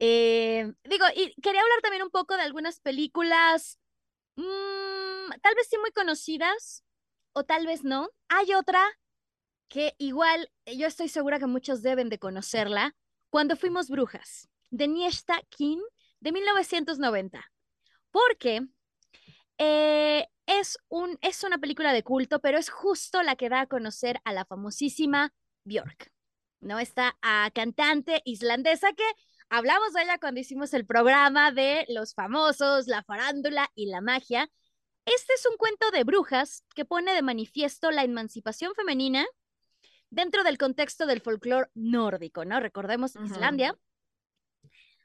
eh, 0.00 0.72
digo, 0.84 1.04
y 1.14 1.34
quería 1.42 1.60
hablar 1.60 1.80
también 1.82 2.02
un 2.02 2.10
poco 2.10 2.34
de 2.34 2.42
algunas 2.42 2.80
películas, 2.80 3.78
mm, 4.36 5.30
tal 5.42 5.54
vez 5.54 5.68
sí 5.68 5.76
muy 5.78 5.92
conocidas, 5.92 6.82
o 7.34 7.44
tal 7.44 7.66
vez 7.66 7.84
no. 7.84 8.08
Hay 8.28 8.54
otra 8.54 8.82
que 9.68 9.94
igual 9.98 10.50
eh, 10.64 10.78
yo 10.78 10.86
estoy 10.86 11.08
segura 11.08 11.38
que 11.38 11.46
muchos 11.46 11.82
deben 11.82 12.08
de 12.08 12.18
conocerla, 12.18 12.96
Cuando 13.30 13.56
fuimos 13.56 13.88
brujas, 13.88 14.48
de 14.70 14.88
Niesta 14.88 15.40
Kim, 15.50 15.78
de 16.18 16.32
1990. 16.32 17.44
Porque 18.10 18.66
eh, 19.58 20.26
es, 20.46 20.78
un, 20.88 21.16
es 21.20 21.44
una 21.44 21.58
película 21.58 21.92
de 21.92 22.02
culto, 22.02 22.40
pero 22.40 22.58
es 22.58 22.70
justo 22.70 23.22
la 23.22 23.36
que 23.36 23.48
da 23.48 23.60
a 23.60 23.66
conocer 23.66 24.20
a 24.24 24.32
la 24.32 24.44
famosísima 24.46 25.32
Björk, 25.64 26.10
¿no? 26.58 26.80
Esta 26.80 27.16
cantante 27.54 28.20
islandesa 28.24 28.92
que 28.94 29.04
Hablamos 29.52 29.92
de 29.92 30.02
ella 30.02 30.16
cuando 30.18 30.38
hicimos 30.38 30.72
el 30.74 30.86
programa 30.86 31.50
de 31.50 31.84
los 31.88 32.14
famosos, 32.14 32.86
la 32.86 33.02
farándula 33.02 33.68
y 33.74 33.86
la 33.86 34.00
magia. 34.00 34.48
Este 35.04 35.32
es 35.32 35.44
un 35.44 35.56
cuento 35.56 35.90
de 35.90 36.04
brujas 36.04 36.64
que 36.76 36.84
pone 36.84 37.12
de 37.12 37.22
manifiesto 37.22 37.90
la 37.90 38.04
emancipación 38.04 38.76
femenina 38.76 39.26
dentro 40.08 40.44
del 40.44 40.56
contexto 40.56 41.04
del 41.04 41.20
folclore 41.20 41.68
nórdico, 41.74 42.44
¿no? 42.44 42.60
Recordemos 42.60 43.16
Islandia. 43.16 43.76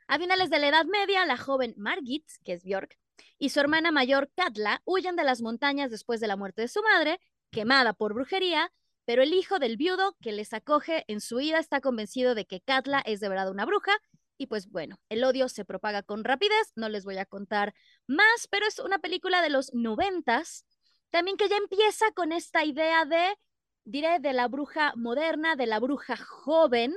A 0.05 0.19
finales 0.19 0.51
de 0.51 0.59
la 0.59 0.67
Edad 0.67 0.85
Media, 0.85 1.25
la 1.25 1.37
joven 1.37 1.73
Margit, 1.75 2.29
que 2.43 2.53
es 2.53 2.63
Björk, 2.63 2.99
y 3.39 3.49
su 3.49 3.59
hermana 3.59 3.91
mayor 3.91 4.29
Katla 4.35 4.83
huyen 4.85 5.15
de 5.15 5.23
las 5.23 5.41
montañas 5.41 5.89
después 5.89 6.19
de 6.19 6.27
la 6.27 6.35
muerte 6.35 6.61
de 6.61 6.67
su 6.67 6.83
madre, 6.83 7.19
quemada 7.49 7.93
por 7.93 8.13
brujería, 8.13 8.71
pero 9.05 9.23
el 9.23 9.33
hijo 9.33 9.57
del 9.57 9.75
viudo 9.75 10.15
que 10.21 10.33
les 10.33 10.53
acoge 10.53 11.03
en 11.07 11.19
su 11.19 11.39
ida 11.39 11.57
está 11.57 11.81
convencido 11.81 12.35
de 12.35 12.45
que 12.45 12.61
Katla 12.61 13.01
es 13.07 13.19
de 13.21 13.29
verdad 13.29 13.49
una 13.49 13.65
bruja 13.65 13.91
y 14.37 14.47
pues 14.47 14.69
bueno, 14.69 14.99
el 15.09 15.23
odio 15.23 15.49
se 15.49 15.65
propaga 15.65 16.03
con 16.03 16.23
rapidez, 16.23 16.71
no 16.75 16.89
les 16.89 17.05
voy 17.05 17.17
a 17.17 17.25
contar 17.25 17.73
más, 18.07 18.47
pero 18.49 18.65
es 18.67 18.79
una 18.79 18.99
película 18.99 19.41
de 19.41 19.49
los 19.49 19.73
noventas, 19.73 20.65
también 21.09 21.37
que 21.37 21.49
ya 21.49 21.57
empieza 21.57 22.11
con 22.13 22.31
esta 22.31 22.65
idea 22.65 23.05
de, 23.05 23.37
diré, 23.83 24.19
de 24.19 24.33
la 24.33 24.47
bruja 24.47 24.93
moderna, 24.95 25.55
de 25.55 25.67
la 25.67 25.79
bruja 25.79 26.17
joven, 26.17 26.93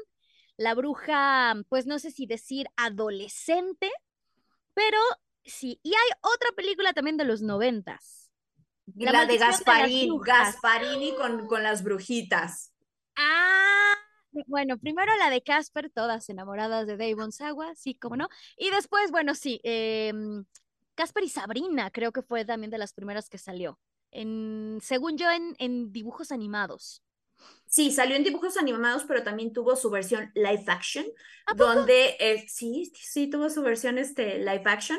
la 0.56 0.74
bruja, 0.74 1.54
pues 1.68 1.86
no 1.86 1.98
sé 1.98 2.10
si 2.10 2.26
decir 2.26 2.66
adolescente, 2.76 3.90
pero 4.74 4.98
sí, 5.44 5.80
y 5.82 5.90
hay 5.90 6.10
otra 6.20 6.50
película 6.56 6.92
también 6.92 7.16
de 7.16 7.24
los 7.24 7.42
noventas. 7.42 8.30
La, 8.94 9.26
de 9.26 9.36
Gasparini, 9.36 10.18
Gasparini 10.24 11.14
con, 11.14 11.46
con 11.46 11.62
las 11.62 11.84
brujitas. 11.84 12.72
Ah, 13.16 13.94
bueno, 14.46 14.78
primero 14.78 15.16
la 15.16 15.30
de 15.30 15.42
Casper, 15.42 15.90
todas 15.90 16.28
enamoradas 16.28 16.86
de 16.86 16.96
Davon 16.96 17.32
Sawa, 17.32 17.74
sí, 17.74 17.94
como 17.94 18.16
no. 18.16 18.28
Y 18.56 18.70
después, 18.70 19.10
bueno, 19.10 19.34
sí, 19.34 19.60
em, 19.64 20.44
Casper 20.94 21.24
y 21.24 21.28
Sabrina 21.28 21.90
creo 21.90 22.12
que 22.12 22.22
fue 22.22 22.44
también 22.44 22.70
de 22.70 22.78
las 22.78 22.92
primeras 22.92 23.28
que 23.28 23.38
salió. 23.38 23.78
En, 24.10 24.78
según 24.82 25.16
yo, 25.18 25.30
en, 25.30 25.54
en 25.58 25.92
dibujos 25.92 26.32
animados. 26.32 27.02
Sí, 27.66 27.92
salió 27.92 28.16
en 28.16 28.24
dibujos 28.24 28.56
animados, 28.56 29.04
pero 29.06 29.22
también 29.22 29.52
tuvo 29.52 29.76
su 29.76 29.90
versión 29.90 30.32
live 30.34 30.64
action, 30.66 31.06
donde 31.56 32.16
eh, 32.18 32.44
sí, 32.48 32.90
sí 32.94 33.28
tuvo 33.28 33.50
su 33.50 33.62
versión 33.62 33.98
este 33.98 34.38
live 34.38 34.62
action. 34.64 34.98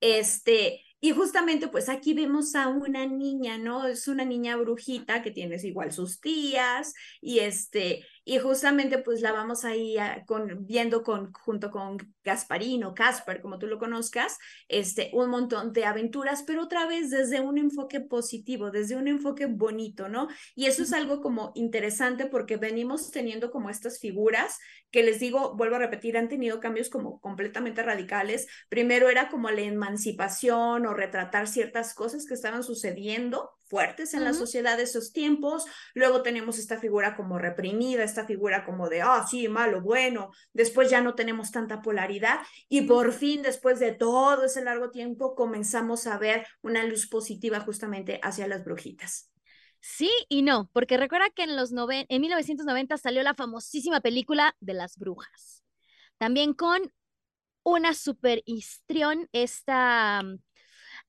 Este, 0.00 0.84
y 1.00 1.12
justamente, 1.12 1.68
pues 1.68 1.88
aquí 1.88 2.12
vemos 2.12 2.54
a 2.54 2.68
una 2.68 3.06
niña, 3.06 3.56
¿no? 3.56 3.86
Es 3.86 4.06
una 4.06 4.24
niña 4.24 4.56
brujita 4.56 5.22
que 5.22 5.30
tiene 5.30 5.56
igual 5.62 5.92
sus 5.92 6.20
tías 6.20 6.92
y 7.22 7.38
este, 7.38 8.06
y 8.30 8.38
justamente 8.38 8.98
pues 8.98 9.22
la 9.22 9.32
vamos 9.32 9.64
ahí 9.64 9.96
con, 10.24 10.64
viendo 10.64 11.02
con, 11.02 11.32
junto 11.32 11.72
con 11.72 11.96
Gasparino, 12.22 12.94
Casper, 12.94 13.40
como 13.40 13.58
tú 13.58 13.66
lo 13.66 13.76
conozcas, 13.76 14.38
este, 14.68 15.10
un 15.14 15.30
montón 15.30 15.72
de 15.72 15.84
aventuras, 15.84 16.44
pero 16.44 16.62
otra 16.62 16.86
vez 16.86 17.10
desde 17.10 17.40
un 17.40 17.58
enfoque 17.58 17.98
positivo, 17.98 18.70
desde 18.70 18.94
un 18.94 19.08
enfoque 19.08 19.46
bonito, 19.46 20.08
¿no? 20.08 20.28
Y 20.54 20.66
eso 20.66 20.84
es 20.84 20.92
algo 20.92 21.20
como 21.20 21.50
interesante 21.56 22.26
porque 22.26 22.56
venimos 22.56 23.10
teniendo 23.10 23.50
como 23.50 23.68
estas 23.68 23.98
figuras 23.98 24.60
que 24.92 25.02
les 25.02 25.18
digo, 25.18 25.56
vuelvo 25.56 25.74
a 25.74 25.80
repetir, 25.80 26.16
han 26.16 26.28
tenido 26.28 26.60
cambios 26.60 26.88
como 26.88 27.20
completamente 27.20 27.82
radicales. 27.82 28.46
Primero 28.68 29.08
era 29.08 29.28
como 29.28 29.50
la 29.50 29.62
emancipación 29.62 30.86
o 30.86 30.94
retratar 30.94 31.48
ciertas 31.48 31.94
cosas 31.94 32.26
que 32.26 32.34
estaban 32.34 32.62
sucediendo 32.62 33.50
fuertes 33.70 34.12
en 34.14 34.24
la 34.24 34.34
sociedad 34.34 34.76
de 34.76 34.82
esos 34.82 35.12
tiempos. 35.12 35.64
Luego 35.94 36.22
tenemos 36.22 36.58
esta 36.58 36.78
figura 36.78 37.16
como 37.16 37.38
reprimida, 37.38 38.02
esta 38.02 38.26
figura 38.26 38.64
como 38.64 38.88
de, 38.88 39.00
ah, 39.00 39.24
sí, 39.30 39.46
malo, 39.48 39.80
bueno. 39.80 40.32
Después 40.52 40.90
ya 40.90 41.00
no 41.00 41.14
tenemos 41.14 41.52
tanta 41.52 41.80
polaridad 41.80 42.40
y 42.68 42.82
por 42.82 43.12
fin, 43.12 43.42
después 43.42 43.78
de 43.78 43.92
todo 43.92 44.44
ese 44.44 44.64
largo 44.64 44.90
tiempo, 44.90 45.36
comenzamos 45.36 46.08
a 46.08 46.18
ver 46.18 46.46
una 46.62 46.84
luz 46.84 47.08
positiva 47.08 47.60
justamente 47.60 48.18
hacia 48.22 48.48
las 48.48 48.64
brujitas. 48.64 49.30
Sí 49.80 50.10
y 50.28 50.42
no, 50.42 50.68
porque 50.72 50.96
recuerda 50.96 51.30
que 51.30 51.44
en, 51.44 51.56
los 51.56 51.70
en 51.72 52.20
1990 52.20 52.98
salió 52.98 53.22
la 53.22 53.34
famosísima 53.34 54.00
película 54.00 54.54
de 54.60 54.74
las 54.74 54.98
brujas. 54.98 55.64
También 56.18 56.52
con 56.52 56.92
una 57.62 57.94
super 57.94 58.42
histrión, 58.44 59.28
esta 59.32 60.22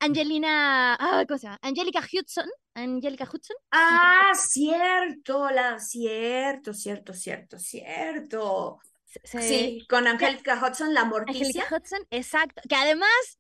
Angelina, 0.02 0.96
ah, 1.00 1.24
¿cómo 1.28 1.38
se 1.38 1.46
llama? 1.46 1.60
Angelica 1.62 2.00
Hudson. 2.00 2.50
Angelica 2.74 3.30
Hudson. 3.32 3.56
Ah, 3.70 4.32
cierto, 4.36 5.48
la, 5.52 5.78
cierto, 5.80 6.74
cierto, 6.74 7.14
cierto, 7.14 7.60
cierto. 7.60 8.80
sí, 9.24 9.86
con 9.88 10.08
Angelica 10.08 10.60
Hudson, 10.60 10.96
la 10.96 11.06
morticia. 11.06 11.46
Angelica 11.46 11.76
Hudson, 11.76 12.08
exacto. 12.10 12.64
Que 12.68 12.74
además, 12.74 13.40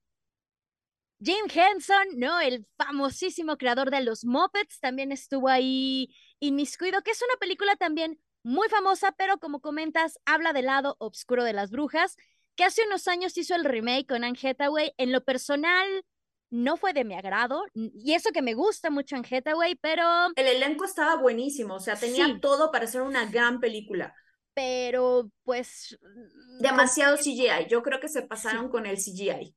Jim 1.19 1.45
Henson, 1.51 2.07
¿no? 2.17 2.39
El 2.39 2.67
famosísimo 2.77 3.57
creador 3.57 3.89
de 3.89 4.01
los 4.01 4.23
Muppets, 4.23 4.79
también 4.79 5.11
estuvo 5.11 5.49
ahí 5.49 6.13
inmiscuido, 6.39 7.01
que 7.01 7.09
es 7.09 7.23
una 7.23 7.39
película 7.39 7.75
también 7.75 8.21
muy 8.43 8.69
famosa, 8.69 9.13
pero 9.13 9.39
como 9.39 9.61
comentas, 9.61 10.19
habla 10.25 10.53
del 10.53 10.65
lado 10.65 10.95
oscuro 10.99 11.43
de 11.43 11.53
las 11.53 11.71
brujas, 11.71 12.17
que 12.55 12.65
hace 12.65 12.85
unos 12.85 13.07
años 13.07 13.35
hizo 13.35 13.55
el 13.55 13.65
remake 13.65 14.05
con 14.07 14.23
Anne 14.23 14.37
Hathaway. 14.43 14.93
En 14.97 15.11
lo 15.11 15.23
personal, 15.23 16.05
no 16.51 16.77
fue 16.77 16.93
de 16.93 17.05
mi 17.05 17.15
agrado, 17.15 17.63
y 17.73 18.13
eso 18.13 18.31
que 18.31 18.41
me 18.41 18.53
gusta 18.53 18.89
mucho 18.89 19.15
en 19.15 19.25
Hathaway, 19.25 19.75
pero... 19.75 20.03
El 20.35 20.47
elenco 20.47 20.83
estaba 20.85 21.15
buenísimo, 21.15 21.75
o 21.75 21.79
sea, 21.79 21.95
tenía 21.95 22.39
todo 22.41 22.71
para 22.71 22.85
ser 22.87 23.01
una 23.01 23.25
gran 23.25 23.59
película. 23.59 24.13
Pero, 24.53 25.31
pues... 25.43 25.97
Mm, 26.01 26.61
Demasiado 26.61 27.17
CGI, 27.17 27.67
yo 27.69 27.81
creo 27.81 27.99
que 28.01 28.09
se 28.09 28.23
pasaron 28.23 28.69
con 28.69 28.85
el 28.85 28.97
CGI. 28.97 29.55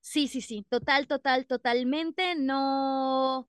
Sí, 0.00 0.26
sí, 0.26 0.40
sí, 0.40 0.66
total, 0.68 1.06
total, 1.06 1.46
totalmente, 1.46 2.34
no... 2.34 3.48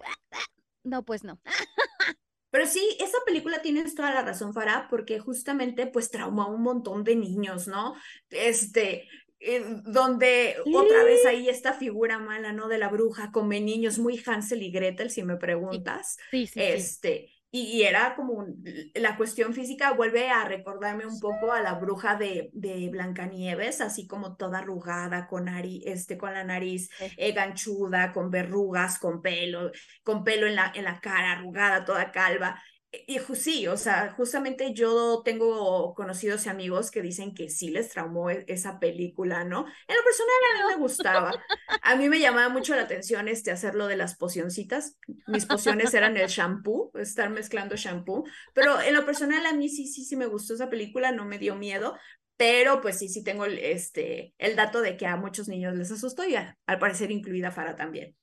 No, 0.84 1.02
pues 1.02 1.24
no. 1.24 1.40
Pero 2.50 2.66
sí, 2.66 2.96
esa 3.00 3.18
película 3.26 3.62
tienes 3.62 3.96
toda 3.96 4.12
la 4.14 4.22
razón, 4.22 4.52
Farah, 4.54 4.86
porque 4.88 5.18
justamente 5.18 5.88
pues 5.88 6.10
traumó 6.10 6.42
a 6.42 6.46
un 6.46 6.62
montón 6.62 7.02
de 7.02 7.16
niños, 7.16 7.66
¿no? 7.66 7.96
Este, 8.30 9.08
eh, 9.46 9.62
donde 9.84 10.56
otra 10.72 11.04
vez 11.04 11.26
ahí 11.26 11.48
esta 11.48 11.74
figura 11.74 12.18
mala, 12.18 12.52
¿no? 12.52 12.68
De 12.68 12.78
la 12.78 12.88
bruja, 12.88 13.30
come 13.30 13.60
niños, 13.60 13.98
muy 13.98 14.22
Hansel 14.24 14.62
y 14.62 14.70
Gretel, 14.70 15.10
si 15.10 15.22
me 15.22 15.36
preguntas. 15.36 16.16
Sí, 16.30 16.46
sí. 16.46 16.60
este, 16.62 17.30
Y, 17.50 17.82
era 17.82 18.16
como 18.16 18.46
la 18.94 19.16
cuestión 19.18 19.52
física 19.52 19.92
vuelve 19.92 20.30
a 20.30 20.44
recordarme 20.44 21.06
un 21.06 21.20
poco 21.20 21.52
a 21.52 21.60
la 21.60 21.74
bruja 21.74 22.16
de, 22.16 22.50
de 22.54 22.88
Blancanieves, 22.88 23.80
así 23.82 24.06
como 24.06 24.36
toda 24.36 24.60
arrugada, 24.60 25.26
con, 25.26 25.46
este, 25.48 26.16
con 26.16 26.32
la 26.32 26.44
nariz 26.44 26.88
eh, 27.16 27.32
ganchuda, 27.32 28.12
con 28.12 28.30
verrugas, 28.30 28.98
con 28.98 29.20
pelo, 29.20 29.70
con 30.02 30.24
pelo 30.24 30.46
en 30.46 30.56
la, 30.56 30.72
en 30.74 30.84
la 30.84 31.00
cara, 31.00 31.32
arrugada, 31.32 31.84
toda 31.84 32.10
calva. 32.12 32.62
Y 33.06 33.18
sí, 33.34 33.66
o 33.66 33.76
sea, 33.76 34.12
justamente 34.12 34.72
yo 34.74 35.22
tengo 35.24 35.94
conocidos 35.94 36.46
y 36.46 36.48
amigos 36.48 36.90
que 36.90 37.02
dicen 37.02 37.34
que 37.34 37.48
sí 37.48 37.70
les 37.70 37.88
traumó 37.88 38.30
e, 38.30 38.44
esa 38.48 38.78
película, 38.78 39.44
¿no? 39.44 39.66
En 39.88 39.96
lo 39.96 40.04
personal 40.04 40.34
a 40.50 40.58
mí 40.58 40.74
me 40.74 40.80
gustaba. 40.80 41.44
A 41.82 41.96
mí 41.96 42.08
me 42.08 42.20
llamaba 42.20 42.48
mucho 42.48 42.74
la 42.74 42.82
atención 42.82 43.28
este 43.28 43.50
hacerlo 43.50 43.86
de 43.86 43.96
las 43.96 44.16
pocioncitas. 44.16 44.98
Mis 45.26 45.46
pociones 45.46 45.94
eran 45.94 46.16
el 46.16 46.28
shampoo, 46.28 46.90
estar 46.94 47.30
mezclando 47.30 47.76
shampoo, 47.76 48.24
pero 48.54 48.80
en 48.80 48.94
lo 48.94 49.04
personal 49.04 49.44
a 49.46 49.52
mí 49.52 49.68
sí, 49.68 49.86
sí, 49.86 50.04
sí 50.04 50.16
me 50.16 50.26
gustó 50.26 50.54
esa 50.54 50.70
película, 50.70 51.12
no 51.12 51.24
me 51.24 51.38
dio 51.38 51.56
miedo, 51.56 51.96
pero 52.36 52.80
pues 52.80 52.98
sí, 52.98 53.08
sí 53.08 53.22
tengo 53.22 53.44
el, 53.44 53.58
este, 53.58 54.34
el 54.38 54.56
dato 54.56 54.80
de 54.80 54.96
que 54.96 55.06
a 55.06 55.16
muchos 55.16 55.48
niños 55.48 55.74
les 55.74 55.90
asustó 55.90 56.24
y 56.24 56.34
al 56.34 56.78
parecer 56.78 57.10
incluida 57.10 57.50
Fara 57.50 57.76
también. 57.76 58.16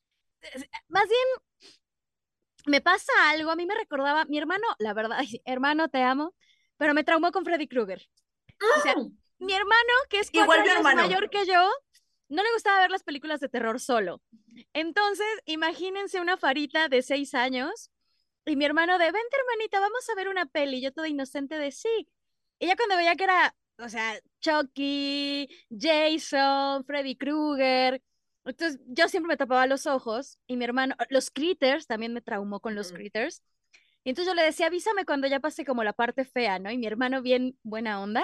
Más 0.89 1.07
bien, 1.07 1.50
me 2.65 2.81
pasa 2.81 3.11
algo, 3.29 3.51
a 3.51 3.55
mí 3.55 3.65
me 3.65 3.75
recordaba, 3.75 4.25
mi 4.25 4.37
hermano, 4.37 4.65
la 4.79 4.93
verdad, 4.93 5.19
hermano, 5.45 5.89
te 5.89 6.01
amo, 6.01 6.35
pero 6.77 6.93
me 6.93 7.03
traumó 7.03 7.31
con 7.31 7.45
Freddy 7.45 7.67
Krueger. 7.67 8.07
O 8.77 8.81
sea, 8.81 8.93
¡Ah! 8.97 9.07
mi 9.39 9.53
hermano, 9.53 9.93
que 10.09 10.19
es 10.19 10.31
cuatro 10.31 10.53
años 10.53 10.83
mayor 10.83 11.29
que 11.29 11.45
yo, 11.45 11.69
no 12.29 12.43
le 12.43 12.53
gustaba 12.53 12.79
ver 12.79 12.91
las 12.91 13.03
películas 13.03 13.39
de 13.39 13.49
terror 13.49 13.79
solo. 13.79 14.21
Entonces, 14.73 15.27
imagínense 15.45 16.21
una 16.21 16.37
farita 16.37 16.87
de 16.87 17.01
seis 17.01 17.33
años 17.33 17.91
y 18.45 18.55
mi 18.55 18.65
hermano 18.65 18.97
de, 18.97 19.05
vente 19.05 19.37
hermanita, 19.37 19.79
vamos 19.79 20.09
a 20.09 20.15
ver 20.15 20.27
una 20.27 20.45
peli. 20.45 20.81
Yo 20.81 20.91
toda 20.91 21.07
inocente 21.07 21.57
de 21.57 21.71
sí. 21.71 22.07
Y 22.59 22.67
ya 22.67 22.75
cuando 22.75 22.95
veía 22.95 23.15
que 23.15 23.25
era, 23.25 23.55
o 23.77 23.89
sea, 23.89 24.19
Chucky, 24.39 25.47
Jason, 25.69 26.85
Freddy 26.85 27.15
Krueger, 27.15 28.01
entonces 28.45 28.79
yo 28.87 29.07
siempre 29.07 29.29
me 29.29 29.37
tapaba 29.37 29.67
los 29.67 29.85
ojos 29.85 30.37
y 30.47 30.57
mi 30.57 30.65
hermano, 30.65 30.95
los 31.09 31.31
critters, 31.31 31.87
también 31.87 32.13
me 32.13 32.21
traumó 32.21 32.59
con 32.59 32.75
los 32.75 32.91
critters. 32.91 33.43
Y 34.03 34.09
entonces 34.09 34.31
yo 34.31 34.35
le 34.35 34.43
decía, 34.43 34.67
avísame 34.67 35.05
cuando 35.05 35.27
ya 35.27 35.39
pase 35.39 35.65
como 35.65 35.83
la 35.83 35.93
parte 35.93 36.25
fea, 36.25 36.59
¿no? 36.59 36.71
Y 36.71 36.77
mi 36.77 36.87
hermano 36.87 37.21
bien 37.21 37.57
buena 37.63 38.01
onda. 38.01 38.23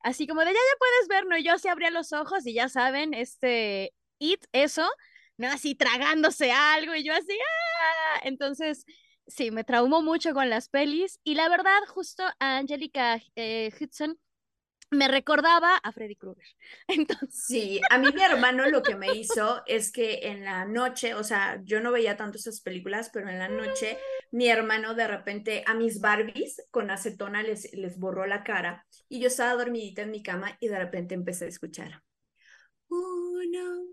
Así 0.00 0.26
como 0.26 0.40
de, 0.40 0.46
ya, 0.46 0.52
ya 0.52 0.78
puedes 0.78 1.08
ver, 1.08 1.26
¿no? 1.26 1.36
Y 1.36 1.44
yo 1.44 1.52
así 1.54 1.68
abría 1.68 1.90
los 1.90 2.12
ojos 2.12 2.46
y 2.46 2.54
ya 2.54 2.68
saben, 2.68 3.12
este, 3.14 3.92
it, 4.18 4.44
eso, 4.52 4.88
¿no? 5.36 5.48
Así 5.48 5.74
tragándose 5.74 6.52
algo 6.52 6.94
y 6.94 7.04
yo 7.04 7.12
así, 7.12 7.32
¡ah! 7.32 8.20
Entonces, 8.24 8.84
sí, 9.26 9.50
me 9.50 9.64
traumó 9.64 10.02
mucho 10.02 10.32
con 10.34 10.50
las 10.50 10.68
pelis. 10.68 11.20
Y 11.24 11.34
la 11.34 11.48
verdad, 11.48 11.80
justo 11.88 12.22
a 12.38 12.58
Angelica 12.58 13.20
eh, 13.36 13.70
Hudson 13.80 14.18
me 14.90 15.08
recordaba 15.08 15.76
a 15.76 15.92
Freddy 15.92 16.16
Krueger. 16.16 16.44
Entonces... 16.88 17.44
Sí, 17.46 17.80
a 17.90 17.98
mí 17.98 18.08
mi 18.12 18.22
hermano 18.22 18.68
lo 18.68 18.82
que 18.82 18.96
me 18.96 19.14
hizo 19.14 19.62
es 19.66 19.92
que 19.92 20.28
en 20.28 20.44
la 20.44 20.64
noche, 20.64 21.14
o 21.14 21.24
sea, 21.24 21.60
yo 21.64 21.80
no 21.80 21.92
veía 21.92 22.16
tanto 22.16 22.38
esas 22.38 22.60
películas, 22.60 23.10
pero 23.12 23.28
en 23.28 23.38
la 23.38 23.48
noche 23.48 23.98
mi 24.30 24.48
hermano 24.48 24.94
de 24.94 25.06
repente 25.06 25.64
a 25.66 25.74
mis 25.74 26.00
Barbies 26.00 26.62
con 26.70 26.90
acetona 26.90 27.42
les, 27.42 27.72
les 27.72 27.98
borró 27.98 28.26
la 28.26 28.44
cara 28.44 28.86
y 29.08 29.20
yo 29.20 29.28
estaba 29.28 29.54
dormidita 29.54 30.02
en 30.02 30.10
mi 30.10 30.22
cama 30.22 30.56
y 30.60 30.68
de 30.68 30.78
repente 30.78 31.14
empecé 31.14 31.46
a 31.46 31.48
escuchar. 31.48 32.02
Uno, 32.88 33.86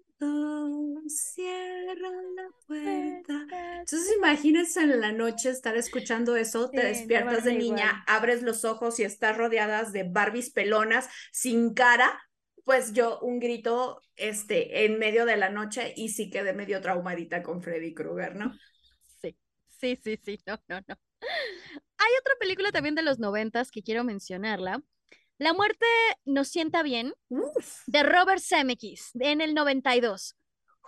cierra 1.10 2.10
la 2.36 2.50
puerta. 2.66 3.48
Entonces 3.80 4.14
imagínense 4.18 4.82
en 4.82 5.00
la 5.00 5.12
noche 5.12 5.50
estar 5.50 5.76
escuchando 5.78 6.36
eso, 6.36 6.70
te 6.70 6.86
despiertas 6.86 7.44
de 7.44 7.54
niña, 7.54 8.04
abres 8.08 8.42
los 8.42 8.66
ojos 8.66 9.00
y 9.00 9.04
estás 9.04 9.38
rodeadas 9.38 9.94
de 9.94 10.04
Barbies 10.04 10.52
pelonas 10.52 11.10
sin 11.32 11.74
cara. 11.74 12.22
Pues 12.64 12.92
yo 12.92 13.20
un 13.22 13.40
grito 13.40 14.02
este, 14.16 14.86
en 14.86 15.00
medio 15.00 15.26
de 15.26 15.38
la 15.38 15.50
noche 15.50 15.94
y 15.96 16.10
sí 16.10 16.30
quedé 16.30 16.52
medio 16.54 16.82
traumadita 16.82 17.42
con 17.42 17.62
Freddy 17.62 17.94
Krueger, 17.94 18.36
¿no? 18.36 18.54
Sí, 19.22 19.38
sí, 19.68 19.98
sí, 20.04 20.20
sí, 20.22 20.40
no, 20.46 20.60
no, 20.68 20.82
no. 20.86 20.96
Hay 22.00 22.12
otra 22.20 22.34
película 22.40 22.72
también 22.72 22.96
de 22.96 23.04
los 23.04 23.20
noventas 23.20 23.72
que 23.72 23.84
quiero 23.84 24.04
mencionarla, 24.04 24.84
la 25.38 25.54
muerte 25.54 25.86
nos 26.26 26.48
sienta 26.48 26.84
bien 26.84 27.14
de 27.88 28.04
Robert 28.04 28.42
Zemeckis 28.42 29.12
en 29.20 29.42
el 29.42 29.54
92. 29.54 30.36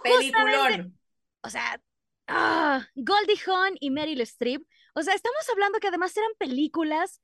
Peliculón. 0.03 0.97
O 1.41 1.49
sea, 1.49 1.81
ah, 2.27 2.85
Goldie 2.95 3.39
Hawn 3.45 3.77
y 3.79 3.91
Meryl 3.91 4.21
Streep. 4.21 4.65
O 4.95 5.03
sea, 5.03 5.13
estamos 5.13 5.47
hablando 5.49 5.79
que 5.79 5.87
además 5.87 6.15
eran 6.17 6.31
películas 6.37 7.21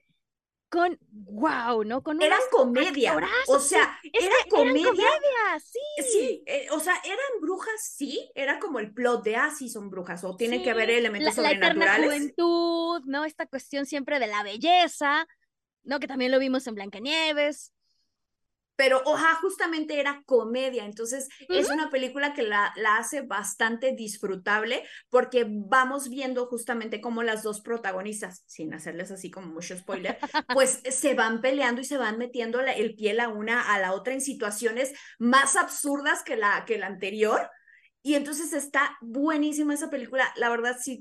con 0.70 0.98
wow, 1.10 1.84
¿no? 1.84 2.04
Con 2.04 2.22
era 2.22 2.38
comedia. 2.52 3.18
O 3.48 3.60
sea, 3.60 4.00
era 4.04 4.36
comedia. 4.50 5.08
sí. 5.64 5.80
Sí, 6.04 6.44
eh, 6.46 6.68
o 6.72 6.80
sea, 6.80 6.96
eran 7.04 7.42
brujas, 7.42 7.94
sí, 7.96 8.32
era 8.36 8.60
como 8.60 8.80
el 8.80 8.94
plot 8.94 9.24
de 9.24 9.36
ah, 9.36 9.52
sí 9.56 9.70
son 9.70 9.90
brujas 9.90 10.24
o 10.24 10.36
tiene 10.36 10.62
que 10.62 10.72
haber 10.72 10.90
elementos 10.90 11.36
la, 11.38 11.44
sobrenaturales. 11.44 12.08
La 12.08 12.14
juventud, 12.14 13.02
¿no? 13.06 13.26
Esta 13.26 13.46
cuestión 13.46 13.86
siempre 13.86 14.20
de 14.20 14.28
la 14.28 14.44
belleza. 14.44 15.28
¿No? 15.86 16.00
Que 16.00 16.08
también 16.08 16.32
lo 16.32 16.40
vimos 16.40 16.68
en 16.68 16.76
Blancanieves. 16.76 17.72
Pero, 18.76 19.02
oja, 19.06 19.36
justamente 19.36 20.00
era 20.00 20.22
comedia, 20.26 20.86
entonces 20.86 21.30
es 21.48 21.70
una 21.70 21.90
película 21.90 22.34
que 22.34 22.44
la, 22.44 22.74
la 22.76 22.98
hace 22.98 23.22
bastante 23.22 23.94
disfrutable 23.94 24.84
porque 25.10 25.46
vamos 25.48 26.10
viendo 26.10 26.46
justamente 26.48 27.00
cómo 27.00 27.24
las 27.24 27.42
dos 27.42 27.62
protagonistas, 27.62 28.44
sin 28.48 28.74
hacerles 28.74 29.12
así 29.12 29.32
como 29.32 29.48
mucho 29.48 29.78
spoiler, 29.78 30.18
pues 30.54 30.82
se 30.90 31.14
van 31.14 31.40
peleando 31.40 31.82
y 31.82 31.86
se 31.86 31.98
van 31.98 32.18
metiendo 32.18 32.60
el 32.60 32.96
pie 32.96 33.14
la 33.14 33.30
una 33.30 33.74
a 33.74 33.80
la 33.80 33.94
otra 33.94 34.14
en 34.14 34.22
situaciones 34.22 34.94
más 35.20 35.56
absurdas 35.56 36.22
que 36.24 36.36
la, 36.36 36.66
que 36.66 36.78
la 36.78 36.88
anterior. 36.88 37.50
Y 38.02 38.14
entonces 38.14 38.54
está 38.54 38.98
buenísima 39.02 39.74
esa 39.74 39.90
película. 39.90 40.32
La 40.36 40.50
verdad, 40.50 40.78
sí, 40.80 41.00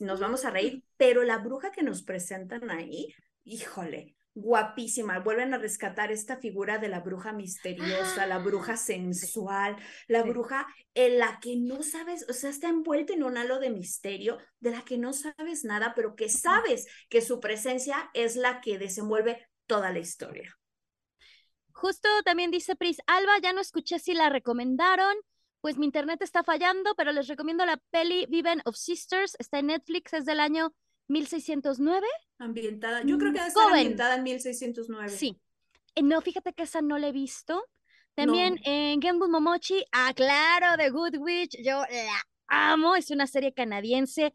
nos 0.00 0.18
vamos 0.20 0.44
a 0.44 0.50
reír, 0.50 0.82
pero 0.96 1.22
la 1.22 1.38
bruja 1.38 1.70
que 1.70 1.84
nos 1.84 2.02
presentan 2.02 2.70
ahí 2.70 3.14
híjole, 3.44 4.16
guapísima. 4.34 5.20
Vuelven 5.20 5.54
a 5.54 5.58
rescatar 5.58 6.10
esta 6.10 6.36
figura 6.38 6.78
de 6.78 6.88
la 6.88 7.00
bruja 7.00 7.32
misteriosa, 7.32 8.26
la 8.26 8.38
bruja 8.38 8.72
¡Ah! 8.72 8.76
sensual, 8.76 9.76
la 10.08 10.22
bruja 10.22 10.66
en 10.94 11.18
la 11.18 11.38
que 11.40 11.56
no 11.56 11.82
sabes, 11.82 12.26
o 12.28 12.32
sea, 12.32 12.50
está 12.50 12.68
envuelta 12.68 13.12
en 13.12 13.22
un 13.22 13.36
halo 13.36 13.60
de 13.60 13.70
misterio 13.70 14.38
de 14.60 14.72
la 14.72 14.82
que 14.82 14.98
no 14.98 15.12
sabes 15.12 15.64
nada, 15.64 15.92
pero 15.94 16.16
que 16.16 16.28
sabes 16.28 16.86
que 17.08 17.20
su 17.20 17.40
presencia 17.40 18.10
es 18.14 18.36
la 18.36 18.60
que 18.60 18.78
desenvuelve 18.78 19.46
toda 19.66 19.92
la 19.92 20.00
historia. 20.00 20.58
Justo 21.72 22.08
también 22.24 22.50
dice 22.50 22.76
Pris, 22.76 22.98
Alba, 23.06 23.38
ya 23.42 23.52
no 23.52 23.60
escuché 23.60 23.98
si 23.98 24.14
la 24.14 24.28
recomendaron, 24.28 25.14
pues 25.60 25.76
mi 25.76 25.86
internet 25.86 26.22
está 26.22 26.44
fallando, 26.44 26.94
pero 26.94 27.12
les 27.12 27.26
recomiendo 27.26 27.66
la 27.66 27.78
peli 27.90 28.26
Viven 28.28 28.62
of 28.64 28.76
Sisters, 28.76 29.36
está 29.38 29.58
en 29.58 29.66
Netflix, 29.66 30.12
es 30.12 30.24
del 30.24 30.40
año 30.40 30.72
1609. 31.08 32.06
Ambientada, 32.38 33.02
yo 33.02 33.18
creo 33.18 33.32
que 33.32 33.38
debe 33.38 33.48
estar 33.48 33.68
ambientada 33.68 34.16
en 34.16 34.22
1609. 34.22 35.10
Sí. 35.10 35.38
Eh, 35.94 36.02
no, 36.02 36.20
fíjate 36.20 36.52
que 36.52 36.64
esa 36.64 36.82
no 36.82 36.98
la 36.98 37.08
he 37.08 37.12
visto. 37.12 37.64
También 38.14 38.60
en 38.64 39.02
Genbun 39.02 39.30
Momochi, 39.30 39.84
ah, 39.90 40.12
claro, 40.14 40.76
The 40.76 40.90
Good 40.90 41.16
Witch, 41.18 41.56
yo 41.64 41.80
la 41.80 42.22
amo, 42.46 42.94
es 42.94 43.10
una 43.10 43.26
serie 43.26 43.52
canadiense, 43.52 44.32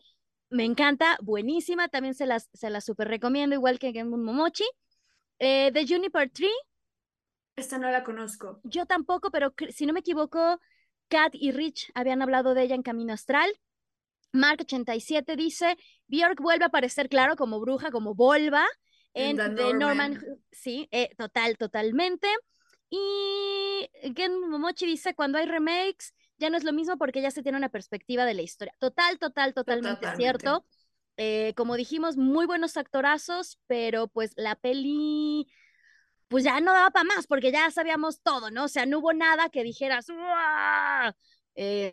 me 0.49 0.65
encanta, 0.65 1.17
buenísima, 1.21 1.87
también 1.87 2.13
se 2.13 2.25
las, 2.25 2.49
se 2.53 2.69
la 2.69 2.81
super 2.81 3.07
recomiendo, 3.07 3.55
igual 3.55 3.79
que 3.79 3.93
Genbun 3.93 4.23
Momochi. 4.23 4.65
Eh, 5.39 5.71
The 5.73 5.87
Juniper 5.87 6.29
Tree. 6.29 6.49
Esta 7.55 7.77
no 7.77 7.89
la 7.89 8.03
conozco. 8.03 8.59
Yo 8.63 8.85
tampoco, 8.85 9.31
pero 9.31 9.53
si 9.69 9.85
no 9.85 9.93
me 9.93 10.01
equivoco, 10.01 10.59
Kat 11.07 11.33
y 11.33 11.51
Rich 11.51 11.91
habían 11.93 12.21
hablado 12.21 12.53
de 12.53 12.63
ella 12.63 12.75
en 12.75 12.83
Camino 12.83 13.13
Astral. 13.13 13.49
Mark87 14.33 15.35
dice, 15.35 15.77
Björk 16.07 16.41
vuelve 16.41 16.65
a 16.65 16.67
aparecer, 16.67 17.09
claro, 17.09 17.35
como 17.35 17.59
bruja, 17.59 17.91
como 17.91 18.15
Volva, 18.15 18.65
en 19.13 19.37
The 19.37 19.73
Norman. 19.73 20.19
Sí, 20.51 20.87
eh, 20.91 21.09
total, 21.17 21.57
totalmente. 21.57 22.27
Y 22.89 23.89
Gen 24.15 24.49
Momochi 24.49 24.85
dice, 24.85 25.13
cuando 25.13 25.37
hay 25.37 25.45
remakes, 25.45 26.13
ya 26.37 26.49
no 26.49 26.57
es 26.57 26.63
lo 26.63 26.73
mismo 26.73 26.97
porque 26.97 27.21
ya 27.21 27.31
se 27.31 27.43
tiene 27.43 27.57
una 27.57 27.69
perspectiva 27.69 28.25
de 28.25 28.33
la 28.33 28.41
historia. 28.41 28.73
Total, 28.79 29.19
total, 29.19 29.53
totalmente, 29.53 30.07
cierto. 30.15 30.65
Eh, 31.17 31.53
como 31.55 31.75
dijimos, 31.75 32.15
muy 32.15 32.45
buenos 32.45 32.77
actorazos, 32.77 33.59
pero 33.67 34.07
pues 34.07 34.31
la 34.37 34.55
peli 34.55 35.47
pues 36.29 36.43
ya 36.43 36.61
no 36.61 36.71
daba 36.71 36.91
para 36.91 37.03
más 37.03 37.27
porque 37.27 37.51
ya 37.51 37.69
sabíamos 37.71 38.21
todo, 38.21 38.51
¿no? 38.51 38.65
O 38.65 38.67
sea, 38.67 38.85
no 38.85 38.99
hubo 38.99 39.13
nada 39.13 39.49
que 39.49 39.63
dijeras, 39.63 40.05
eh, 41.55 41.91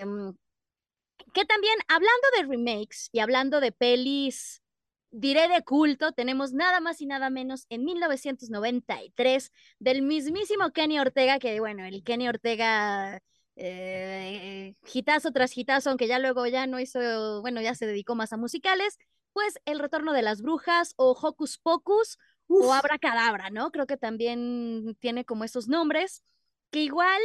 que 1.36 1.44
también, 1.44 1.74
hablando 1.88 2.26
de 2.38 2.44
remakes 2.46 3.10
y 3.12 3.18
hablando 3.20 3.60
de 3.60 3.70
pelis, 3.70 4.62
diré 5.10 5.48
de 5.48 5.62
culto, 5.64 6.12
tenemos 6.12 6.54
nada 6.54 6.80
más 6.80 7.02
y 7.02 7.06
nada 7.06 7.28
menos 7.28 7.66
en 7.68 7.84
1993 7.84 9.52
del 9.78 10.00
mismísimo 10.00 10.70
Kenny 10.70 10.98
Ortega, 10.98 11.38
que 11.38 11.60
bueno, 11.60 11.84
el 11.84 12.02
Kenny 12.04 12.28
Ortega 12.28 13.20
eh, 13.56 14.76
gitazo 14.86 15.30
tras 15.30 15.52
gitazo, 15.52 15.90
aunque 15.90 16.06
ya 16.08 16.18
luego 16.18 16.46
ya 16.46 16.66
no 16.66 16.80
hizo, 16.80 17.42
bueno, 17.42 17.60
ya 17.60 17.74
se 17.74 17.86
dedicó 17.86 18.14
más 18.14 18.32
a 18.32 18.38
musicales, 18.38 18.96
pues 19.34 19.60
El 19.66 19.78
Retorno 19.78 20.14
de 20.14 20.22
las 20.22 20.40
Brujas 20.40 20.94
o 20.96 21.10
Hocus 21.20 21.58
Pocus 21.58 22.16
o 22.48 22.72
Abra 22.72 22.98
Cadabra, 22.98 23.50
¿no? 23.50 23.70
Creo 23.72 23.86
que 23.86 23.98
también 23.98 24.96
tiene 25.00 25.26
como 25.26 25.44
esos 25.44 25.68
nombres, 25.68 26.22
que 26.70 26.80
igual 26.80 27.20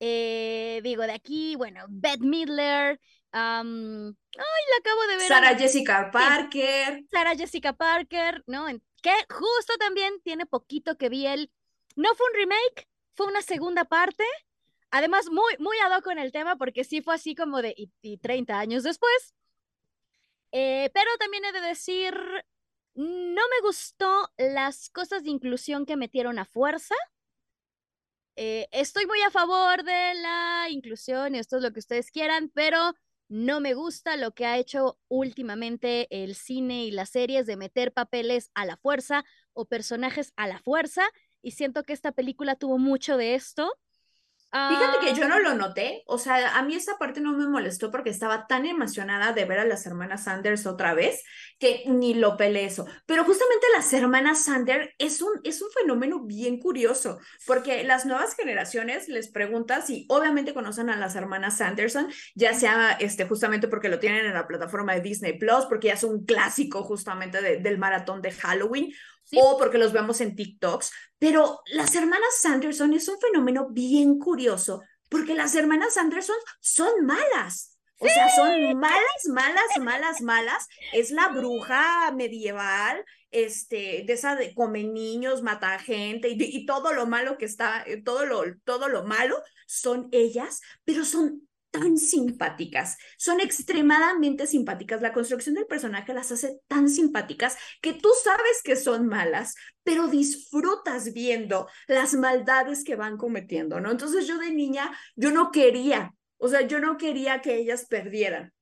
Eh, 0.00 0.80
digo, 0.82 1.02
de 1.04 1.12
aquí, 1.12 1.56
bueno, 1.56 1.86
Beth 1.88 2.20
Midler. 2.20 3.00
Ay, 3.34 4.64
la 4.70 4.76
acabo 4.78 5.06
de 5.08 5.16
ver. 5.16 5.28
Sara 5.28 5.56
Jessica 5.56 6.10
Parker. 6.10 7.04
Sara 7.10 7.34
Jessica 7.34 7.72
Parker, 7.72 8.44
¿no? 8.46 8.66
Que 9.02 9.12
justo 9.28 9.74
también 9.78 10.20
tiene 10.22 10.46
poquito 10.46 10.96
que 10.96 11.08
vi 11.08 11.26
él. 11.26 11.50
No 11.96 12.14
fue 12.14 12.26
un 12.28 12.34
remake, 12.34 12.88
fue 13.14 13.26
una 13.26 13.42
segunda 13.42 13.84
parte. 13.84 14.24
Además, 14.90 15.26
muy, 15.30 15.54
muy 15.58 15.76
ad 15.78 15.96
hoc 15.96 16.04
con 16.04 16.18
el 16.18 16.30
tema, 16.30 16.56
porque 16.56 16.84
sí 16.84 17.02
fue 17.02 17.16
así 17.16 17.34
como 17.34 17.60
de, 17.60 17.74
y, 17.76 18.18
30 18.18 18.58
años 18.58 18.84
después. 18.84 19.34
Eh, 20.52 20.90
pero 20.94 21.10
también 21.18 21.44
he 21.44 21.52
de 21.52 21.60
decir, 21.60 22.14
no 22.94 23.42
me 23.48 23.66
gustó 23.66 24.30
las 24.36 24.90
cosas 24.90 25.24
de 25.24 25.30
inclusión 25.30 25.84
que 25.84 25.96
metieron 25.96 26.38
a 26.38 26.44
fuerza. 26.44 26.94
Eh, 28.36 28.68
estoy 28.70 29.06
muy 29.06 29.20
a 29.22 29.30
favor 29.30 29.82
de 29.82 30.14
la 30.14 30.66
inclusión, 30.70 31.34
esto 31.34 31.56
es 31.56 31.62
lo 31.62 31.72
que 31.72 31.80
ustedes 31.80 32.10
quieran, 32.12 32.50
pero 32.54 32.94
no 33.28 33.60
me 33.60 33.74
gusta 33.74 34.16
lo 34.16 34.32
que 34.32 34.46
ha 34.46 34.58
hecho 34.58 34.98
últimamente 35.08 36.06
el 36.22 36.34
cine 36.34 36.84
y 36.84 36.90
las 36.90 37.10
series 37.10 37.46
de 37.46 37.56
meter 37.56 37.92
papeles 37.92 38.50
a 38.54 38.64
la 38.66 38.76
fuerza 38.76 39.24
o 39.52 39.66
personajes 39.66 40.32
a 40.36 40.46
la 40.46 40.58
fuerza. 40.58 41.02
Y 41.42 41.52
siento 41.52 41.84
que 41.84 41.92
esta 41.92 42.12
película 42.12 42.56
tuvo 42.56 42.78
mucho 42.78 43.16
de 43.16 43.34
esto. 43.34 43.72
Fíjate 44.54 45.04
que 45.04 45.14
yo 45.14 45.26
no 45.26 45.40
lo 45.40 45.54
noté, 45.54 46.04
o 46.06 46.16
sea, 46.16 46.56
a 46.56 46.62
mí 46.62 46.76
esta 46.76 46.96
parte 46.96 47.20
no 47.20 47.32
me 47.32 47.48
molestó 47.48 47.90
porque 47.90 48.10
estaba 48.10 48.46
tan 48.46 48.66
emocionada 48.66 49.32
de 49.32 49.44
ver 49.46 49.58
a 49.58 49.64
las 49.64 49.84
hermanas 49.84 50.24
Sanders 50.24 50.64
otra 50.64 50.94
vez 50.94 51.24
que 51.58 51.82
ni 51.86 52.14
lo 52.14 52.36
peleé 52.36 52.66
eso. 52.66 52.86
Pero 53.04 53.24
justamente 53.24 53.66
las 53.74 53.92
hermanas 53.92 54.44
Sanders 54.44 54.90
es 54.98 55.20
un, 55.22 55.40
es 55.42 55.60
un 55.60 55.70
fenómeno 55.72 56.20
bien 56.20 56.60
curioso 56.60 57.18
porque 57.48 57.82
las 57.82 58.06
nuevas 58.06 58.36
generaciones 58.36 59.08
les 59.08 59.28
preguntan 59.28 59.84
si 59.84 60.06
obviamente 60.08 60.54
conocen 60.54 60.88
a 60.88 60.96
las 60.96 61.16
hermanas 61.16 61.56
Sanderson, 61.56 62.06
ya 62.36 62.54
sea 62.54 62.92
este, 63.00 63.26
justamente 63.26 63.66
porque 63.66 63.88
lo 63.88 63.98
tienen 63.98 64.24
en 64.24 64.34
la 64.34 64.46
plataforma 64.46 64.94
de 64.94 65.00
Disney 65.00 65.36
Plus, 65.36 65.66
porque 65.68 65.88
ya 65.88 65.94
es 65.94 66.04
un 66.04 66.24
clásico 66.24 66.84
justamente 66.84 67.58
del 67.58 67.78
maratón 67.78 68.22
de 68.22 68.30
Halloween 68.30 68.92
o 69.36 69.58
porque 69.58 69.78
los 69.78 69.92
vemos 69.92 70.20
en 70.20 70.36
TikToks, 70.36 70.92
pero 71.18 71.60
las 71.66 71.94
hermanas 71.94 72.38
Sanderson 72.40 72.92
es 72.94 73.08
un 73.08 73.18
fenómeno 73.18 73.68
bien 73.70 74.18
curioso, 74.18 74.82
porque 75.08 75.34
las 75.34 75.54
hermanas 75.54 75.94
Sanderson 75.94 76.36
son 76.60 77.06
malas. 77.06 77.70
O 77.98 78.08
sea, 78.08 78.28
son 78.28 78.76
malas, 78.78 79.26
malas, 79.32 79.78
malas, 79.80 80.20
malas. 80.20 80.68
Es 80.92 81.10
la 81.10 81.28
bruja 81.28 82.10
medieval, 82.12 83.04
este, 83.30 84.04
de 84.04 84.12
esa 84.12 84.34
de 84.34 84.52
come 84.52 84.84
niños, 84.84 85.42
mata 85.42 85.78
gente 85.78 86.28
y, 86.28 86.36
y, 86.38 86.66
todo 86.66 86.92
lo 86.92 87.06
malo 87.06 87.38
que 87.38 87.44
está, 87.44 87.82
eh, 87.86 88.02
todo 88.02 88.26
lo, 88.26 88.42
todo 88.64 88.88
lo 88.88 89.04
malo 89.04 89.40
son 89.66 90.08
ellas, 90.12 90.60
pero 90.84 91.04
son 91.04 91.48
tan 91.74 91.98
simpáticas, 91.98 92.96
son 93.18 93.40
extremadamente 93.40 94.46
simpáticas. 94.46 95.02
La 95.02 95.12
construcción 95.12 95.56
del 95.56 95.66
personaje 95.66 96.14
las 96.14 96.30
hace 96.30 96.60
tan 96.68 96.88
simpáticas 96.88 97.56
que 97.82 97.94
tú 97.94 98.10
sabes 98.22 98.62
que 98.62 98.76
son 98.76 99.08
malas, 99.08 99.56
pero 99.82 100.06
disfrutas 100.06 101.12
viendo 101.12 101.68
las 101.88 102.14
maldades 102.14 102.84
que 102.84 102.94
van 102.94 103.16
cometiendo, 103.16 103.80
¿no? 103.80 103.90
Entonces 103.90 104.28
yo 104.28 104.38
de 104.38 104.52
niña, 104.52 104.96
yo 105.16 105.32
no 105.32 105.50
quería, 105.50 106.14
o 106.38 106.48
sea, 106.48 106.60
yo 106.60 106.78
no 106.78 106.96
quería 106.96 107.42
que 107.42 107.56
ellas 107.56 107.86
perdieran. 107.90 108.52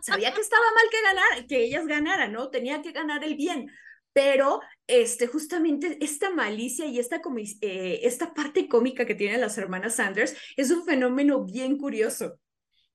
Sabía 0.00 0.32
que 0.32 0.40
estaba 0.40 0.64
mal 0.74 0.90
que 0.90 1.02
ganar, 1.02 1.46
que 1.46 1.62
ellas 1.62 1.86
ganaran, 1.86 2.32
¿no? 2.32 2.48
Tenía 2.48 2.80
que 2.80 2.92
ganar 2.92 3.22
el 3.22 3.36
bien, 3.36 3.70
pero 4.14 4.60
este, 4.86 5.26
justamente 5.26 5.98
esta 6.00 6.30
malicia 6.30 6.86
y 6.86 6.98
esta, 6.98 7.20
eh, 7.60 8.00
esta 8.02 8.32
parte 8.32 8.66
cómica 8.66 9.04
que 9.04 9.14
tienen 9.14 9.42
las 9.42 9.58
hermanas 9.58 9.96
Sanders 9.96 10.34
es 10.56 10.70
un 10.70 10.86
fenómeno 10.86 11.44
bien 11.44 11.76
curioso. 11.76 12.38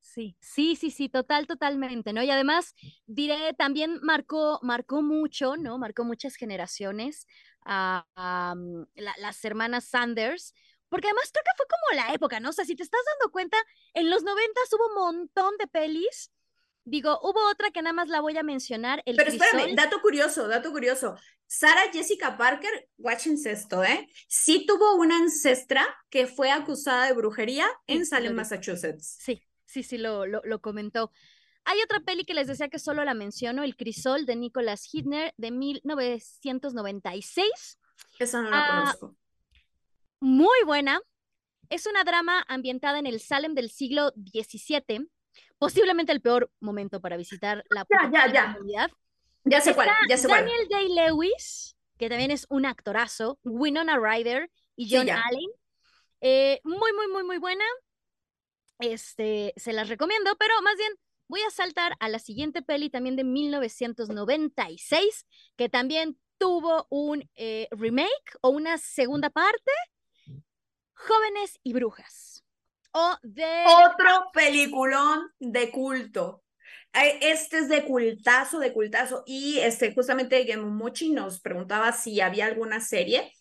Sí, 0.01 0.35
sí, 0.41 0.75
sí, 0.75 0.89
sí, 0.89 1.09
total, 1.09 1.45
totalmente, 1.45 2.11
¿no? 2.11 2.23
Y 2.23 2.31
además, 2.31 2.73
diré, 3.05 3.53
también 3.53 3.99
marcó, 4.01 4.59
marcó 4.63 5.01
mucho, 5.03 5.57
¿no? 5.57 5.77
Marcó 5.77 6.03
muchas 6.03 6.35
generaciones 6.35 7.27
a, 7.63 8.05
mm, 8.57 8.83
las 8.95 9.45
hermanas 9.45 9.85
Sanders, 9.85 10.53
porque 10.89 11.07
además 11.07 11.29
creo 11.31 11.43
que 11.43 11.55
fue 11.55 11.65
como 11.67 12.03
la 12.03 12.13
época, 12.15 12.39
¿no? 12.39 12.49
O 12.49 12.51
sea, 12.51 12.65
si 12.65 12.75
te 12.75 12.83
estás 12.83 12.99
dando 13.05 13.31
cuenta, 13.31 13.57
en 13.93 14.09
los 14.09 14.23
noventas 14.23 14.73
hubo 14.73 14.87
un 14.87 14.95
montón 14.95 15.55
de 15.59 15.67
pelis. 15.67 16.31
Digo, 16.83 17.19
hubo 17.21 17.47
otra 17.49 17.69
que 17.69 17.83
nada 17.83 17.93
más 17.93 18.09
la 18.09 18.21
voy 18.21 18.35
a 18.35 18.43
mencionar. 18.43 19.03
El 19.05 19.15
Pero 19.15 19.29
espérame, 19.29 19.75
dato 19.75 20.01
curioso, 20.01 20.47
dato 20.47 20.71
curioso. 20.71 21.15
Sara 21.45 21.91
Jessica 21.93 22.37
Parker, 22.37 22.89
watching 22.97 23.37
esto, 23.45 23.83
¿eh? 23.83 24.09
Sí 24.27 24.65
tuvo 24.65 24.95
una 24.95 25.17
ancestra 25.17 25.85
que 26.09 26.25
fue 26.25 26.49
acusada 26.49 27.05
de 27.05 27.13
brujería 27.13 27.67
en 27.87 28.05
Salem, 28.05 28.33
Massachusetts. 28.33 29.17
Sí, 29.19 29.43
sí, 29.71 29.83
sí, 29.83 29.97
lo, 29.97 30.25
lo, 30.25 30.61
comentó. 30.61 31.11
Hay 31.63 31.79
otra 31.81 32.01
peli 32.01 32.25
que 32.25 32.33
les 32.33 32.47
decía 32.47 32.69
que 32.69 32.79
solo 32.79 33.05
la 33.05 33.13
menciono, 33.13 33.63
El 33.63 33.75
Crisol 33.75 34.25
de 34.25 34.35
Nicholas 34.35 34.83
Hitner 34.83 35.35
de 35.37 35.51
1996. 35.51 37.79
Esa 38.19 38.41
no 38.41 38.49
la 38.49 38.65
ah, 38.65 38.79
conozco. 38.79 39.15
Muy 40.19 40.57
buena. 40.65 40.99
Es 41.69 41.85
una 41.85 42.03
drama 42.03 42.43
ambientada 42.47 42.97
en 42.99 43.07
el 43.07 43.21
Salem 43.21 43.53
del 43.53 43.71
siglo 43.71 44.11
XVII, 44.15 45.09
posiblemente 45.57 46.11
el 46.11 46.21
peor 46.21 46.51
momento 46.59 46.99
para 46.99 47.15
visitar 47.15 47.63
la 47.69 47.87
ya, 47.89 48.11
ya, 48.11 48.33
ya. 48.33 48.53
comunidad. 48.53 48.91
Ya 49.45 49.61
sé 49.61 49.73
cuál, 49.73 49.89
ya 50.07 50.17
sé 50.17 50.27
Daniel 50.27 50.67
Day-Lewis, 50.69 51.77
que 51.97 52.09
también 52.09 52.29
es 52.29 52.45
un 52.49 52.65
actorazo, 52.65 53.39
Winona 53.43 53.97
Ryder 53.97 54.51
y 54.75 54.93
John 54.93 55.09
Allen. 55.09 55.49
Eh, 56.19 56.59
muy, 56.63 56.91
muy, 56.93 57.07
muy, 57.07 57.23
muy 57.23 57.37
buena 57.37 57.63
este, 58.81 59.53
se 59.55 59.73
las 59.73 59.89
recomiendo, 59.89 60.35
pero 60.37 60.53
más 60.61 60.75
bien 60.77 60.91
voy 61.27 61.41
a 61.41 61.51
saltar 61.51 61.95
a 61.99 62.09
la 62.09 62.19
siguiente 62.19 62.61
peli 62.61 62.89
también 62.89 63.15
de 63.15 63.23
1996, 63.23 65.25
que 65.55 65.69
también 65.69 66.19
tuvo 66.37 66.87
un 66.89 67.29
eh, 67.35 67.67
remake 67.71 68.37
o 68.41 68.49
una 68.49 68.77
segunda 68.77 69.29
parte, 69.29 69.71
Jóvenes 70.93 71.59
y 71.63 71.73
Brujas. 71.73 72.43
O 72.91 73.17
de... 73.23 73.63
Otro 73.65 74.29
peliculón 74.33 75.31
de 75.39 75.71
culto. 75.71 76.43
Este 76.93 77.59
es 77.59 77.69
de 77.69 77.85
cultazo, 77.85 78.59
de 78.59 78.73
cultazo. 78.73 79.23
Y 79.25 79.59
este, 79.59 79.93
justamente 79.93 80.57
Mochi 80.57 81.11
nos 81.11 81.39
preguntaba 81.39 81.93
si 81.93 82.19
había 82.19 82.47
alguna 82.47 82.81
serie. 82.81 83.31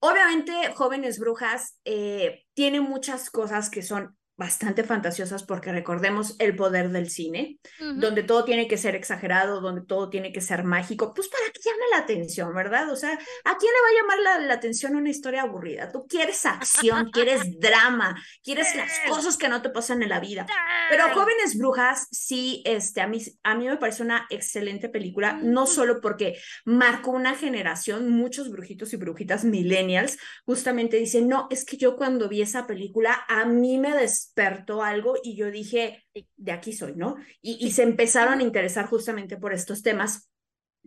Obviamente, 0.00 0.52
Jóvenes 0.74 1.18
Brujas 1.18 1.78
eh, 1.84 2.44
tiene 2.54 2.80
muchas 2.80 3.30
cosas 3.30 3.70
que 3.70 3.82
son 3.82 4.18
bastante 4.40 4.84
fantasiosas 4.84 5.42
porque 5.42 5.70
recordemos 5.70 6.34
el 6.38 6.56
poder 6.56 6.88
del 6.88 7.10
cine, 7.10 7.58
donde 7.96 8.22
todo 8.22 8.42
tiene 8.42 8.68
que 8.68 8.78
ser 8.78 8.94
exagerado, 8.94 9.60
donde 9.60 9.82
todo 9.82 10.08
tiene 10.08 10.32
que 10.32 10.40
ser 10.40 10.64
mágico, 10.64 11.12
pues 11.12 11.28
para 11.28 11.44
que 11.52 11.60
llame 11.62 11.84
la 11.90 11.98
atención, 11.98 12.54
¿verdad? 12.54 12.90
O 12.90 12.96
sea, 12.96 13.10
¿a 13.10 13.58
quién 13.58 13.70
le 13.70 13.80
va 13.82 13.88
a 13.88 14.00
llamar 14.00 14.46
la, 14.46 14.54
atención 14.54 14.96
una 14.96 15.10
historia 15.10 15.42
aburrida? 15.42 15.92
Tú 15.92 16.06
quieres 16.08 16.46
acción, 16.46 17.10
quieres 17.12 17.60
drama, 17.60 18.16
quieres 18.42 18.74
las 18.76 18.90
cosas 19.10 19.36
que 19.36 19.50
no 19.50 19.60
te 19.60 19.68
pasan 19.68 20.02
en 20.02 20.08
la 20.08 20.20
vida. 20.20 20.46
Pero 20.88 21.10
Jóvenes 21.12 21.58
Brujas, 21.58 22.08
sí, 22.10 22.62
este, 22.64 23.02
a, 23.02 23.06
mí, 23.06 23.22
a 23.42 23.54
mí 23.54 23.68
me 23.68 23.76
parece 23.76 24.02
una 24.02 24.26
excelente 24.30 24.88
película, 24.88 25.34
no 25.34 25.66
solo 25.66 26.00
porque 26.00 26.38
marcó 26.64 27.10
una 27.10 27.34
generación, 27.34 28.08
muchos 28.08 28.50
brujitos 28.50 28.94
y 28.94 28.96
brujitas 28.96 29.44
millennials 29.44 30.16
justamente 30.46 30.96
dicen, 30.96 31.28
no, 31.28 31.46
es 31.50 31.66
que 31.66 31.76
yo 31.76 31.94
cuando 31.94 32.26
vi 32.26 32.40
esa 32.40 32.66
película, 32.66 33.26
a 33.28 33.44
mí 33.44 33.76
me 33.76 33.94
des 33.94 34.29
despertó 34.30 34.82
algo 34.82 35.14
y 35.22 35.36
yo 35.36 35.50
dije, 35.50 36.04
de 36.36 36.52
aquí 36.52 36.72
soy, 36.72 36.94
¿no? 36.94 37.16
Y, 37.42 37.70
se 37.72 37.82
empezaron 37.82 38.40
a 38.40 38.42
interesar 38.42 38.86
justamente 38.86 39.36
por 39.36 39.52
estos 39.52 39.82
temas. 39.82 40.28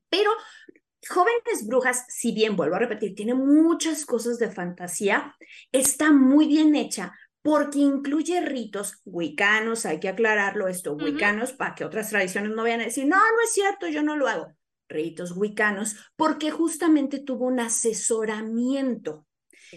Pero 0.09 0.31
Jóvenes 1.07 1.67
Brujas, 1.67 2.05
si 2.07 2.31
bien 2.31 2.55
vuelvo 2.55 2.75
a 2.75 2.79
repetir, 2.79 3.15
tiene 3.15 3.33
muchas 3.33 4.05
cosas 4.05 4.39
de 4.39 4.51
fantasía, 4.51 5.35
está 5.71 6.11
muy 6.11 6.47
bien 6.47 6.75
hecha 6.75 7.13
porque 7.41 7.79
incluye 7.79 8.39
ritos 8.39 9.01
wicanos, 9.03 9.85
hay 9.85 9.99
que 9.99 10.07
aclararlo 10.07 10.69
esto, 10.69 10.93
wicanos, 10.93 11.51
para 11.51 11.75
que 11.75 11.83
otras 11.83 12.09
tradiciones 12.09 12.51
no 12.51 12.63
vayan 12.63 12.79
a 12.79 12.85
decir, 12.85 13.05
no, 13.05 13.17
no 13.17 13.43
es 13.43 13.51
cierto, 13.51 13.87
yo 13.87 14.01
no 14.01 14.15
lo 14.15 14.29
hago. 14.29 14.53
Ritos 14.87 15.35
wicanos, 15.35 15.97
porque 16.15 16.51
justamente 16.51 17.19
tuvo 17.19 17.47
un 17.47 17.59
asesoramiento 17.59 19.25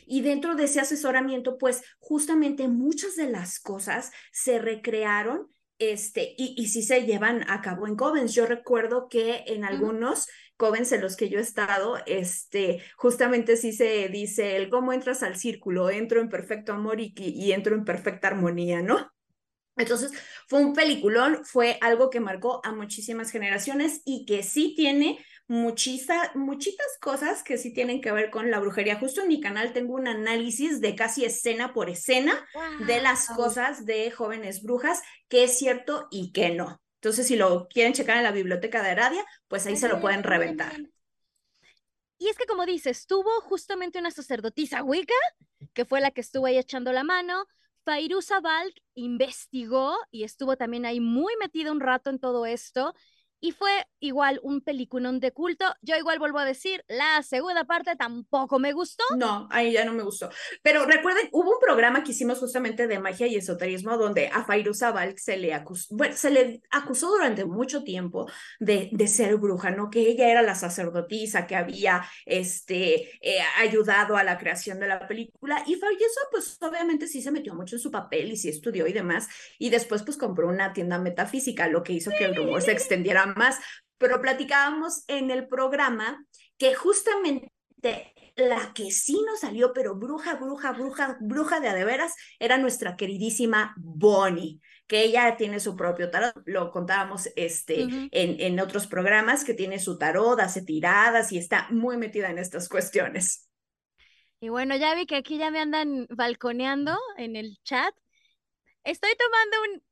y 0.07 0.22
dentro 0.22 0.55
de 0.55 0.64
ese 0.64 0.80
asesoramiento, 0.80 1.59
pues 1.59 1.82
justamente 1.99 2.68
muchas 2.68 3.16
de 3.16 3.30
las 3.30 3.61
cosas 3.61 4.12
se 4.32 4.59
recrearon 4.59 5.49
este, 5.78 6.34
y, 6.38 6.55
y 6.57 6.68
sí 6.68 6.82
se 6.82 7.05
llevan 7.05 7.49
a 7.51 7.61
cabo 7.61 7.86
en 7.86 7.97
Covens. 7.97 8.34
Yo 8.34 8.47
recuerdo 8.47 9.09
que 9.09 9.44
en 9.47 9.64
algunos 9.64 10.26
Covens 10.57 10.90
en 10.92 11.03
los 11.03 11.16
que 11.16 11.28
yo 11.28 11.38
he 11.38 11.42
estado, 11.42 11.99
este, 12.07 12.82
justamente 12.97 13.57
sí 13.57 13.72
se 13.72 14.09
dice 14.09 14.57
el 14.57 14.70
cómo 14.70 14.92
entras 14.92 15.22
al 15.22 15.36
círculo, 15.36 15.90
entro 15.90 16.20
en 16.20 16.28
perfecto 16.28 16.72
amor 16.72 17.01
y, 17.01 17.12
y 17.16 17.53
entro 17.53 17.74
en 17.74 17.84
perfecta 17.84 18.28
armonía, 18.28 18.80
¿no? 18.80 19.11
Entonces, 19.76 20.12
fue 20.49 20.64
un 20.64 20.72
peliculón, 20.72 21.44
fue 21.44 21.76
algo 21.82 22.09
que 22.09 22.20
marcó 22.20 22.62
a 22.64 22.72
muchísimas 22.72 23.30
generaciones 23.30 24.01
y 24.07 24.24
que 24.24 24.42
sí 24.42 24.72
tiene 24.74 25.18
muchisa, 25.49 26.32
muchitas 26.34 26.99
cosas 27.01 27.42
que 27.42 27.59
sí 27.59 27.72
tienen 27.72 28.01
que 28.01 28.12
ver 28.12 28.30
con 28.30 28.51
la 28.51 28.59
brujería. 28.59 28.99
Justo 28.99 29.20
en 29.22 29.28
mi 29.28 29.40
canal 29.40 29.72
tengo 29.72 29.94
un 29.94 30.09
análisis 30.09 30.80
de 30.80 30.94
casi 30.94 31.24
escena 31.24 31.72
por 31.72 31.88
escena 31.88 32.47
de 32.86 33.01
las 33.01 33.28
cosas 33.28 33.86
de 33.86 34.11
jóvenes 34.11 34.62
brujas, 34.62 35.03
que 35.28 35.44
es 35.44 35.59
cierto 35.59 36.09
y 36.11 36.32
que 36.32 36.51
no. 36.51 36.80
Entonces, 36.97 37.26
si 37.28 37.36
lo 37.36 37.68
quieren 37.68 37.92
checar 37.92 38.16
en 38.16 38.24
la 38.24 38.32
biblioteca 38.32 38.82
de 38.82 38.90
Aradia, 38.90 39.24
pues 39.49 39.66
ahí 39.66 39.76
se 39.76 39.88
lo 39.88 40.01
pueden 40.01 40.22
reventar. 40.22 40.74
Y 42.18 42.28
es 42.28 42.36
que 42.36 42.47
como 42.47 42.64
dices, 42.64 43.07
tuvo 43.07 43.40
justamente 43.42 43.99
una 43.99 44.11
sacerdotisa 44.11 44.82
Wicca, 44.82 45.14
que 45.74 45.84
fue 45.84 46.01
la 46.01 46.11
que 46.11 46.22
estuvo 46.22 46.47
ahí 46.47 46.59
echando 46.59 46.92
la 46.92 47.05
mano. 47.05 47.47
Fairuza 47.84 48.40
Balk 48.40 48.74
investigó 48.94 49.97
y 50.11 50.24
estuvo 50.24 50.57
también 50.57 50.86
ahí 50.86 50.99
muy 50.99 51.34
metido 51.38 51.70
un 51.70 51.80
rato 51.80 52.11
en 52.11 52.18
todo 52.18 52.44
esto 52.47 52.94
y 53.41 53.53
fue 53.53 53.70
igual 54.01 54.41
un 54.43 54.61
peliculón 54.61 55.20
de 55.20 55.32
culto. 55.32 55.64
Yo 55.82 55.97
igual 55.97 56.18
vuelvo 56.18 56.39
a 56.39 56.45
decir, 56.45 56.84
la 56.89 57.22
segunda 57.22 57.64
parte 57.64 57.97
tampoco 57.97 58.59
me 58.59 58.72
gustó. 58.72 59.05
No, 59.16 59.49
ahí 59.51 59.72
ya 59.72 59.84
no 59.84 59.93
me 59.93 60.03
gustó. 60.03 60.30
Pero 60.62 60.84
recuerden, 60.84 61.28
hubo 61.32 61.53
un 61.53 61.61
programa 61.61 62.03
que 62.03 62.12
hicimos 62.12 62.39
justamente 62.39 62.87
de 62.87 62.99
magia 62.99 63.26
y 63.26 63.37
esoterismo 63.37 63.97
donde 63.97 64.28
a 64.28 64.45
Fairuza 64.45 64.91
Balk 64.93 65.18
se 65.18 65.37
le 65.37 65.55
acusó, 65.55 65.95
bueno, 65.95 66.16
se 66.16 66.30
le 66.30 66.62
acusó 66.70 67.11
durante 67.11 67.45
mucho 67.45 67.84
tiempo 67.84 68.30
de, 68.61 68.89
de 68.93 69.09
ser 69.09 69.37
bruja, 69.37 69.70
¿no? 69.70 69.91
Que 69.91 70.09
ella 70.09 70.28
era 70.28 70.43
la 70.43 70.55
sacerdotisa 70.55 71.47
que 71.47 71.57
había 71.57 72.05
este, 72.24 73.11
eh, 73.20 73.41
ayudado 73.59 74.16
a 74.16 74.24
la 74.24 74.39
creación 74.39 74.80
de 74.80 74.89
la 74.89 75.07
película. 75.07 75.62
Y 75.66 75.76
Fairuza, 75.76 76.20
pues 76.30 76.59
obviamente 76.61 77.07
sí 77.07 77.22
se 77.22 77.30
metió 77.30 77.55
mucho 77.55 77.76
en 77.76 77.80
su 77.80 77.91
papel 77.91 78.32
y 78.32 78.37
sí 78.37 78.49
estudió 78.49 78.87
y 78.87 78.93
demás. 78.93 79.28
Y 79.59 79.70
después, 79.70 80.03
pues 80.03 80.16
compró 80.16 80.49
una 80.49 80.72
tienda 80.72 80.99
metafísica, 80.99 81.68
lo 81.68 81.82
que 81.82 81.93
hizo 81.93 82.11
que 82.16 82.24
el 82.24 82.37
rumor 82.37 82.62
se 82.62 82.72
extendiera 82.72 83.26
más, 83.37 83.59
pero 83.99 84.20
platicábamos 84.20 85.05
en 85.09 85.30
el 85.30 85.49
programa 85.49 86.24
que 86.59 86.74
justamente 86.74 87.53
la 88.37 88.72
que 88.74 88.91
sí 88.91 89.22
nos 89.26 89.41
salió, 89.41 89.72
pero 89.72 89.95
bruja, 89.95 90.34
bruja, 90.34 90.72
bruja, 90.72 91.16
bruja 91.20 91.61
de 91.61 91.68
adeveras, 91.68 92.14
era 92.39 92.59
nuestra 92.59 92.97
queridísima 92.97 93.74
Bonnie, 93.78 94.61
que 94.87 95.03
ella 95.05 95.37
tiene 95.37 95.59
su 95.59 95.74
propio 95.74 96.11
tarot, 96.11 96.34
lo 96.45 96.70
contábamos 96.70 97.30
este, 97.34 97.82
en, 97.82 98.11
en 98.11 98.61
otros 98.61 98.87
programas, 98.87 99.45
que 99.45 99.55
tiene 99.55 99.78
su 99.78 99.99
tarot, 99.99 100.39
hace 100.41 100.62
tiradas 100.62 101.32
y 101.32 101.39
está 101.39 101.66
muy 101.70 101.97
metida 101.97 102.30
en 102.30 102.39
estas 102.39 102.68
cuestiones. 102.68 103.49
Y 104.41 104.51
bueno, 104.51 104.76
ya 104.76 104.95
vi 104.95 105.07
que 105.07 105.16
aquí 105.16 105.39
ya 105.39 105.51
me 105.51 105.61
andan 105.61 106.07
balconeando 106.11 106.97
en 107.16 107.37
el 107.37 107.57
chat. 107.64 107.95
Estoy 108.84 109.11
tomando 109.16 109.57
un 109.62 109.82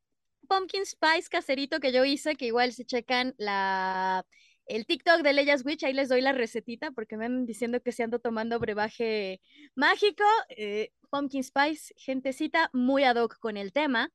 pumpkin 0.46 0.84
spice 0.86 1.28
caserito 1.30 1.80
que 1.80 1.92
yo 1.92 2.04
hice, 2.04 2.36
que 2.36 2.46
igual 2.46 2.72
se 2.72 2.84
checan 2.84 3.34
la 3.38 4.24
el 4.66 4.86
TikTok 4.86 5.22
de 5.22 5.32
Leyas 5.34 5.64
Witch, 5.64 5.84
ahí 5.84 5.92
les 5.92 6.08
doy 6.08 6.20
la 6.22 6.32
recetita 6.32 6.90
porque 6.90 7.16
me 7.16 7.28
van 7.28 7.46
diciendo 7.46 7.80
que 7.82 7.92
se 7.92 8.02
ando 8.02 8.18
tomando 8.18 8.58
brebaje 8.58 9.40
mágico. 9.74 10.24
Eh, 10.48 10.90
pumpkin 11.10 11.44
Spice, 11.44 11.94
gentecita 11.96 12.70
muy 12.72 13.04
ad 13.04 13.16
hoc 13.16 13.38
con 13.38 13.56
el 13.56 13.72
tema. 13.72 14.10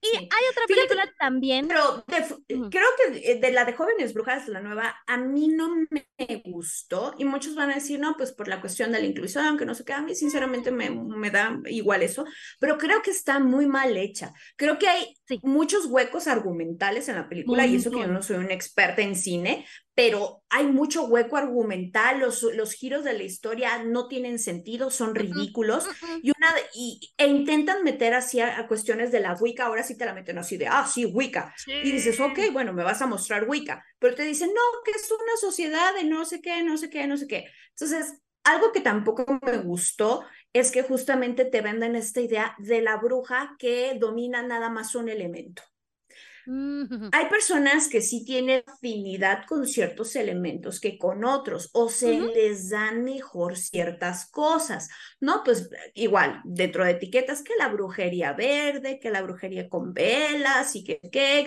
Y 0.00 0.16
hay 0.16 0.44
otra 0.50 0.66
película 0.68 1.12
también. 1.18 1.68
Pero 1.68 2.04
creo 2.46 2.88
que 2.98 3.36
de 3.36 3.52
la 3.52 3.64
de 3.64 3.72
Jóvenes 3.72 4.14
Brujas, 4.14 4.46
la 4.48 4.60
nueva, 4.60 4.96
a 5.06 5.16
mí 5.16 5.48
no 5.48 5.68
me 5.90 6.42
gustó. 6.44 7.14
Y 7.18 7.24
muchos 7.24 7.54
van 7.54 7.70
a 7.70 7.74
decir, 7.74 7.98
no, 7.98 8.16
pues 8.16 8.32
por 8.32 8.46
la 8.48 8.60
cuestión 8.60 8.92
de 8.92 9.00
la 9.00 9.06
inclusión, 9.06 9.56
que 9.56 9.66
no 9.66 9.74
sé 9.74 9.84
qué. 9.84 9.94
A 9.94 10.02
mí, 10.02 10.14
sinceramente, 10.14 10.70
me, 10.70 10.90
me 10.90 11.30
da 11.30 11.58
igual 11.66 12.02
eso. 12.02 12.24
Pero 12.60 12.78
creo 12.78 13.02
que 13.02 13.10
está 13.10 13.38
muy 13.38 13.66
mal 13.66 13.96
hecha. 13.96 14.32
Creo 14.56 14.78
que 14.78 14.88
hay 14.88 15.14
muchos 15.42 15.86
huecos 15.86 16.26
argumentales 16.26 17.08
en 17.08 17.16
la 17.16 17.28
película. 17.28 17.66
y 17.66 17.76
eso 17.76 17.90
que 17.90 18.00
yo 18.00 18.06
no 18.06 18.22
soy 18.22 18.36
una 18.36 18.54
experta 18.54 19.02
en 19.02 19.16
cine, 19.16 19.66
pero 19.96 20.42
hay 20.50 20.66
mucho 20.66 21.06
hueco 21.06 21.38
argumental, 21.38 22.20
los, 22.20 22.42
los 22.42 22.74
giros 22.74 23.02
de 23.02 23.14
la 23.14 23.22
historia 23.22 23.82
no 23.82 24.08
tienen 24.08 24.38
sentido, 24.38 24.90
son 24.90 25.14
ridículos, 25.14 25.86
y 26.22 26.30
una 26.36 26.48
y, 26.74 27.14
e 27.16 27.26
intentan 27.26 27.82
meter 27.82 28.12
así 28.12 28.38
a, 28.40 28.68
cuestiones 28.68 29.10
de 29.10 29.20
la 29.20 29.32
Wicca, 29.32 29.64
ahora 29.64 29.82
sí 29.82 29.96
te 29.96 30.04
la 30.04 30.12
meten 30.12 30.36
así 30.36 30.58
de, 30.58 30.66
ah, 30.66 30.86
sí, 30.86 31.06
Wicca, 31.06 31.54
y 31.66 31.90
dices, 31.90 32.20
ok, 32.20 32.38
bueno, 32.52 32.74
me 32.74 32.84
vas 32.84 33.00
a 33.00 33.06
mostrar 33.06 33.48
Wicca, 33.48 33.82
pero 33.98 34.14
te 34.14 34.24
dicen, 34.24 34.50
no, 34.54 34.60
que 34.84 34.90
es 34.90 35.10
una 35.10 35.36
sociedad 35.40 35.94
de 35.94 36.04
no 36.04 36.26
sé 36.26 36.42
qué, 36.42 36.62
no 36.62 36.76
sé 36.76 36.90
qué, 36.90 37.06
no 37.06 37.16
sé 37.16 37.26
qué. 37.26 37.46
Entonces, 37.70 38.20
algo 38.44 38.72
que 38.72 38.82
tampoco 38.82 39.40
me 39.42 39.56
gustó 39.56 40.26
es 40.52 40.72
que 40.72 40.82
justamente 40.82 41.46
te 41.46 41.62
venden 41.62 41.96
esta 41.96 42.20
idea 42.20 42.54
de 42.58 42.82
la 42.82 42.98
bruja 42.98 43.56
que 43.58 43.96
domina 43.98 44.42
nada 44.42 44.68
más 44.68 44.94
un 44.94 45.08
elemento. 45.08 45.62
Hay 47.12 47.26
personas 47.28 47.88
que 47.88 48.00
sí 48.00 48.24
tienen 48.24 48.62
afinidad 48.66 49.44
con 49.46 49.66
ciertos 49.66 50.14
elementos 50.16 50.80
que 50.80 50.96
con 50.98 51.24
otros 51.24 51.70
o 51.72 51.88
se 51.88 52.20
les 52.20 52.70
dan 52.70 53.04
mejor 53.04 53.56
ciertas 53.56 54.30
cosas, 54.30 54.88
¿no? 55.20 55.42
Pues 55.44 55.68
igual, 55.94 56.40
dentro 56.44 56.84
de 56.84 56.92
etiquetas 56.92 57.42
que 57.42 57.54
la 57.58 57.68
brujería 57.68 58.32
verde, 58.32 59.00
que 59.00 59.10
la 59.10 59.22
brujería 59.22 59.68
con 59.68 59.92
velas 59.92 60.76
y 60.76 60.84
que, 60.84 61.00
que, 61.00 61.44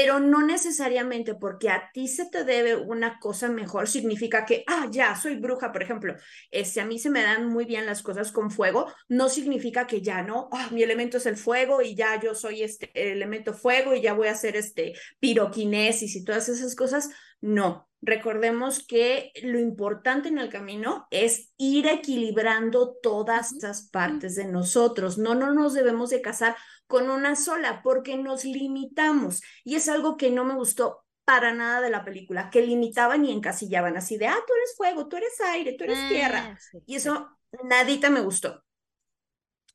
pero 0.00 0.20
no 0.20 0.46
necesariamente 0.46 1.34
porque 1.34 1.70
a 1.70 1.90
ti 1.92 2.06
se 2.06 2.26
te 2.26 2.44
debe 2.44 2.76
una 2.76 3.18
cosa 3.18 3.48
mejor 3.48 3.88
significa 3.88 4.46
que, 4.46 4.62
ah, 4.68 4.86
ya, 4.92 5.16
soy 5.16 5.34
bruja, 5.34 5.72
por 5.72 5.82
ejemplo, 5.82 6.14
este, 6.52 6.80
a 6.80 6.84
mí 6.84 7.00
se 7.00 7.10
me 7.10 7.20
dan 7.20 7.48
muy 7.48 7.64
bien 7.64 7.84
las 7.84 8.00
cosas 8.00 8.30
con 8.30 8.52
fuego, 8.52 8.86
no 9.08 9.28
significa 9.28 9.88
que 9.88 10.00
ya 10.00 10.22
no, 10.22 10.50
ah, 10.52 10.68
mi 10.70 10.84
elemento 10.84 11.16
es 11.16 11.26
el 11.26 11.36
fuego 11.36 11.82
y 11.82 11.96
ya 11.96 12.20
yo 12.20 12.36
soy 12.36 12.62
este 12.62 12.92
elemento 12.94 13.54
fuego 13.54 13.92
y 13.92 14.00
ya 14.00 14.12
voy 14.12 14.28
a 14.28 14.32
hacer 14.34 14.54
este 14.54 14.92
piroquinesis 15.18 16.14
y 16.14 16.24
todas 16.24 16.48
esas 16.48 16.76
cosas, 16.76 17.10
no. 17.40 17.88
Recordemos 18.00 18.86
que 18.86 19.32
lo 19.42 19.58
importante 19.58 20.28
en 20.28 20.38
el 20.38 20.48
camino 20.48 21.08
es 21.10 21.52
ir 21.56 21.88
equilibrando 21.88 22.96
todas 23.02 23.52
estas 23.52 23.88
partes 23.90 24.36
de 24.36 24.44
nosotros. 24.44 25.18
No, 25.18 25.34
no 25.34 25.52
nos 25.52 25.74
debemos 25.74 26.10
de 26.10 26.22
casar 26.22 26.56
con 26.86 27.10
una 27.10 27.34
sola 27.34 27.82
porque 27.82 28.16
nos 28.16 28.44
limitamos. 28.44 29.42
Y 29.64 29.74
es 29.74 29.88
algo 29.88 30.16
que 30.16 30.30
no 30.30 30.44
me 30.44 30.54
gustó 30.54 31.04
para 31.24 31.52
nada 31.52 31.80
de 31.80 31.90
la 31.90 32.04
película, 32.04 32.50
que 32.50 32.62
limitaban 32.64 33.24
y 33.24 33.32
encasillaban 33.32 33.96
así 33.96 34.16
de, 34.16 34.28
ah, 34.28 34.38
tú 34.46 34.54
eres 34.54 34.74
fuego, 34.76 35.08
tú 35.08 35.16
eres 35.16 35.38
aire, 35.40 35.74
tú 35.76 35.84
eres 35.84 36.08
tierra. 36.08 36.56
Ah, 36.56 36.78
y 36.86 36.94
eso 36.94 37.28
nadita 37.64 38.08
me 38.08 38.20
gustó. 38.20 38.64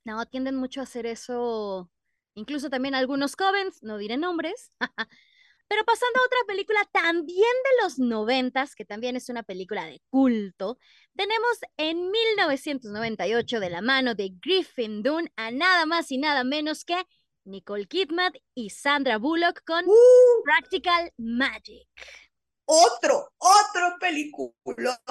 No, 0.03 0.26
tienden 0.26 0.55
mucho 0.55 0.80
a 0.80 0.84
hacer 0.84 1.05
eso, 1.05 1.91
incluso 2.34 2.70
también 2.70 2.95
algunos 2.95 3.36
covens, 3.36 3.84
no 3.84 3.97
diré 3.97 4.18
nombres. 4.18 4.72
Pero 5.74 5.86
pasando 5.86 6.19
a 6.19 6.26
otra 6.28 6.38
película 6.45 6.88
también 6.91 7.39
de 7.39 7.82
los 7.84 7.97
noventas, 7.97 8.76
que 8.76 8.86
también 8.86 9.15
es 9.15 9.30
una 9.30 9.41
película 9.41 9.88
de 9.88 10.03
culto, 10.11 10.78
tenemos 11.15 11.57
en 11.78 12.11
1998 12.11 13.59
de 13.59 13.69
la 13.71 13.82
mano 13.82 14.13
de 14.13 14.36
Griffin 14.39 15.01
Dunn 15.01 15.32
a 15.36 15.49
nada 15.49 15.88
más 15.88 16.11
y 16.11 16.19
nada 16.19 16.43
menos 16.43 16.86
que 16.86 17.01
Nicole 17.45 17.88
Kidman 17.88 18.34
y 18.53 18.69
Sandra 18.69 19.17
Bullock 19.17 19.63
con 19.65 19.84
¡Uh! 19.88 20.43
Practical 20.43 21.11
Magic. 21.17 21.88
Otro, 22.65 23.34
otro 23.39 23.97
película, 23.99 25.01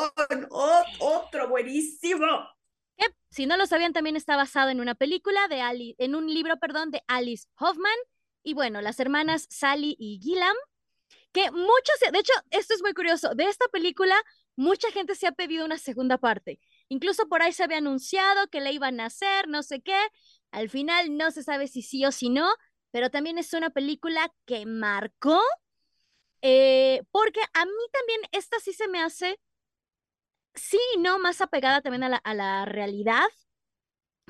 otro 1.01 1.49
buenísimo. 1.49 2.25
Que, 2.97 3.07
si 3.31 3.47
no 3.47 3.57
lo 3.57 3.67
sabían, 3.67 3.93
también 3.93 4.15
está 4.15 4.37
basado 4.37 4.71
en 4.71 4.79
una 4.79 4.95
película 4.95 5.49
de 5.49 5.61
Ali, 5.61 5.97
en 5.99 6.15
un 6.15 6.33
libro, 6.33 6.57
perdón, 6.61 6.93
de 6.93 7.03
Alice 7.09 7.49
Hoffman. 7.59 7.99
Y 8.43 8.55
bueno, 8.55 8.81
las 8.81 8.99
hermanas 9.01 9.47
Sally 9.51 9.97
y 9.99 10.21
Gillam, 10.23 10.57
que 11.33 11.51
muchos, 11.51 12.13
de 12.13 12.19
hecho, 12.19 12.33
esto 12.51 12.75
es 12.75 12.83
muy 12.83 12.95
curioso, 12.95 13.35
de 13.35 13.45
esta 13.45 13.67
película 13.69 14.17
mucha 14.57 14.91
gente 14.91 15.15
se 15.15 15.27
ha 15.27 15.33
pedido 15.33 15.65
una 15.65 15.79
segunda 15.79 16.19
parte. 16.19 16.61
Incluso 16.89 17.29
por 17.29 17.43
ahí 17.43 17.53
se 17.53 17.65
había 17.65 17.79
anunciado 17.79 18.49
que 18.49 18.61
le 18.61 18.73
iban 18.73 19.01
a 19.01 19.07
hacer, 19.07 19.49
no 19.49 19.63
sé 19.63 19.81
qué. 19.81 19.99
Al 20.51 20.69
final 20.69 21.17
no 21.17 21.31
se 21.31 21.43
sabe 21.43 21.69
si 21.69 21.83
sí 21.83 22.05
o 22.05 22.13
si 22.13 22.29
no, 22.29 22.49
pero 22.91 23.11
también 23.11 23.39
es 23.39 23.53
una 23.55 23.71
película 23.71 24.31
que 24.45 24.67
marcó, 24.67 25.41
eh, 26.43 27.03
porque 27.11 27.41
a 27.55 27.65
mí 27.65 27.73
también 27.93 28.21
esta 28.33 28.59
sí 28.61 28.73
se 28.73 28.89
me 28.89 29.01
hace, 29.01 29.41
sí 30.55 30.79
y 30.95 30.99
no, 30.99 31.19
más 31.19 31.41
apegada 31.41 31.81
también 31.81 32.03
a 32.03 32.09
la, 32.11 32.17
a 32.17 32.35
la 32.35 32.65
realidad, 32.67 33.27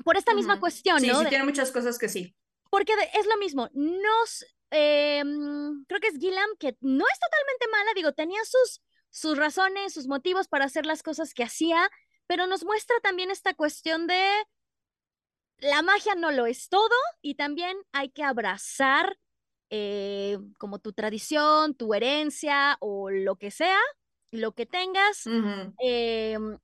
por 0.05 0.15
esta 0.17 0.33
misma 0.33 0.59
cuestión, 0.59 1.01
¿no? 1.05 1.19
Sí, 1.19 1.23
sí, 1.23 1.29
tiene 1.29 1.43
muchas 1.43 1.71
cosas 1.71 1.97
que 1.97 2.09
sí. 2.09 2.35
Porque 2.73 2.93
es 3.13 3.27
lo 3.27 3.37
mismo, 3.37 3.69
nos, 3.73 4.45
em, 4.71 5.85
creo 5.85 5.99
que 5.99 6.07
es 6.07 6.17
Gillam, 6.17 6.49
que 6.57 6.75
no 6.81 7.05
es 7.05 7.19
totalmente 7.19 7.67
mala, 7.71 7.91
digo, 7.93 8.13
tenía 8.13 8.43
sus 8.45 8.81
sus 9.13 9.37
razones, 9.37 9.93
sus 9.93 10.07
motivos 10.07 10.47
para 10.47 10.65
hacer 10.65 10.87
las 10.87 11.03
cosas 11.03 11.35
que 11.35 11.43
hacía, 11.43 11.87
pero 12.25 12.47
nos 12.47 12.65
muestra 12.65 12.95
también 13.03 13.29
esta 13.29 13.53
cuestión 13.53 14.07
de 14.07 14.25
la 15.59 15.83
magia 15.83 16.15
no 16.15 16.31
lo 16.31 16.47
es 16.47 16.67
todo 16.67 16.95
y 17.21 17.35
también 17.35 17.77
hay 17.91 18.09
que 18.09 18.23
abrazar 18.23 19.19
eh, 19.69 20.39
como 20.57 20.79
tu 20.79 20.93
tradición, 20.93 21.75
tu 21.75 21.93
herencia 21.93 22.77
o 22.79 23.11
lo 23.11 23.35
que 23.35 23.51
sea, 23.51 23.79
lo 24.31 24.53
que 24.53 24.65
tengas. 24.65 25.27
Em, 25.77 26.57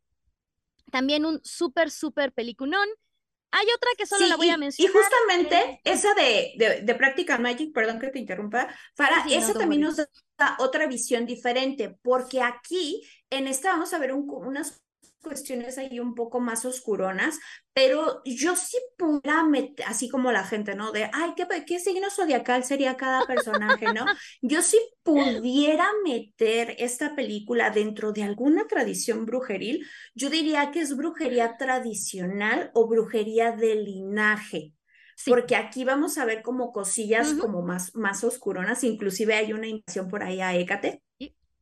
también 0.92 1.26
un 1.26 1.40
súper, 1.44 1.92
súper 1.92 2.34
peliculón. 2.34 2.90
Hay 3.52 3.66
otra 3.76 3.90
que 3.98 4.06
solo 4.06 4.28
la 4.28 4.36
voy 4.36 4.50
a 4.50 4.58
mencionar. 4.58 4.92
Y 4.92 4.98
justamente 4.98 5.82
esa 5.84 6.14
de, 6.14 6.54
de, 6.58 6.82
de, 6.82 6.96
Practical 6.96 7.42
Magic, 7.42 7.74
perdón 7.74 8.00
que 8.00 8.10
te 8.10 8.20
interrumpa, 8.20 8.68
para 8.96 9.26
esa 9.30 9.54
también 9.54 9.82
nos 9.82 9.98
da 9.98 10.56
otra 10.60 10.88
visión 10.88 11.26
diferente, 11.26 11.98
porque 12.04 12.42
aquí 12.42 13.02
en 13.30 13.48
esta 13.48 13.72
vamos 13.72 13.94
a 13.94 14.00
ver 14.00 14.14
unas 14.14 14.82
cuestiones 15.22 15.78
ahí 15.78 16.00
un 16.00 16.16
poco 16.16 16.40
más 16.40 16.66
oscuronas, 16.66 17.40
pero 17.74 18.22
yo 18.26 18.56
sí 18.56 18.78
pudiera 18.98 19.44
meter, 19.44 19.86
así 19.88 20.10
como 20.10 20.32
la 20.32 20.44
gente, 20.44 20.76
¿no? 20.76 20.92
De, 20.92 21.10
ay, 21.14 21.34
¿qué, 21.36 21.46
qué 21.66 21.80
signo 21.80 22.10
zodiacal 22.10 22.64
sería 22.64 22.98
cada 22.98 23.26
personaje, 23.26 23.94
¿no? 23.94 24.06
Yo 24.42 24.62
sí 24.62 24.80
pudiera 25.04 25.88
meter 26.04 26.76
esta 26.80 27.16
película 27.16 27.70
dentro 27.70 28.12
de 28.12 28.24
alguna 28.24 28.68
tradición 28.68 29.26
brujeril, 29.26 29.86
yo 30.14 30.30
diría 30.30 30.72
que 30.72 30.82
es 30.82 30.96
brujería 30.96 31.58
tradicional 31.58 32.72
o 32.74 32.88
brujería 32.88 33.52
de 33.52 33.76
linaje. 33.76 34.74
Porque 35.26 35.56
aquí 35.56 35.84
vamos 35.84 36.18
a 36.18 36.26
ver 36.26 36.42
como 36.42 36.72
cosillas 36.72 37.34
como 37.34 37.62
más, 37.62 37.94
más 37.96 38.24
oscuronas, 38.24 38.84
inclusive 38.84 39.36
hay 39.36 39.52
una 39.54 39.68
invasión 39.68 40.08
por 40.08 40.24
ahí 40.24 40.42
a 40.42 40.56
Hécate. 40.56 41.02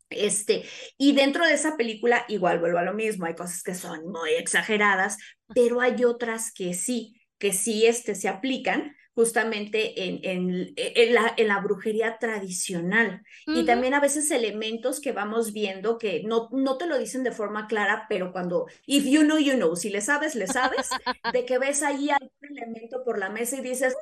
Este, 0.10 0.64
y 0.97 1.14
dentro 1.14 1.45
de 1.45 1.53
esa 1.53 1.76
película, 1.76 2.26
igual 2.28 2.60
vuelvo 2.60 2.78
a 2.78 2.84
lo 2.84 2.93
mismo, 2.93 3.26
hay 3.26 3.36
cosas 3.36 3.64
que 3.64 3.76
son 3.76 4.08
muy 4.08 4.32
exageradas, 4.32 5.18
pero 5.53 5.82
hay 5.82 6.03
otras 6.05 6.53
que 6.53 6.74
sí, 6.74 7.22
que 7.38 7.53
sí 7.53 7.86
este, 7.86 8.16
se 8.16 8.30
aplican 8.30 8.95
justamente 9.18 10.03
en, 10.03 10.20
en, 10.22 10.74
en, 10.76 11.14
la, 11.16 11.34
en 11.38 11.47
la 11.47 11.60
brujería 11.60 12.20
tradicional. 12.20 13.24
Y 13.47 13.66
también 13.66 13.95
a 13.95 13.99
veces 13.99 14.30
elementos 14.30 15.01
que 15.01 15.12
vamos 15.12 15.53
viendo 15.53 15.97
que 15.97 16.22
no, 16.22 16.49
no 16.51 16.78
te 16.78 16.86
lo 16.86 16.99
dicen 16.99 17.24
de 17.24 17.32
forma 17.32 17.66
clara, 17.66 18.05
pero 18.08 18.32
cuando, 18.32 18.68
if 18.86 19.05
you 19.05 19.22
know, 19.22 19.39
you 19.39 19.55
know, 19.55 19.76
si 19.76 19.89
le 19.89 20.01
sabes, 20.01 20.36
le 20.36 20.45
sabes, 20.45 20.89
de 21.34 21.45
que 21.45 21.58
ves 21.58 21.82
ahí 21.82 22.12
algún 22.12 22.58
elemento 22.60 23.03
por 23.03 23.18
la 23.18 23.30
mesa 23.32 23.58
y 23.58 23.62
dices, 23.62 23.95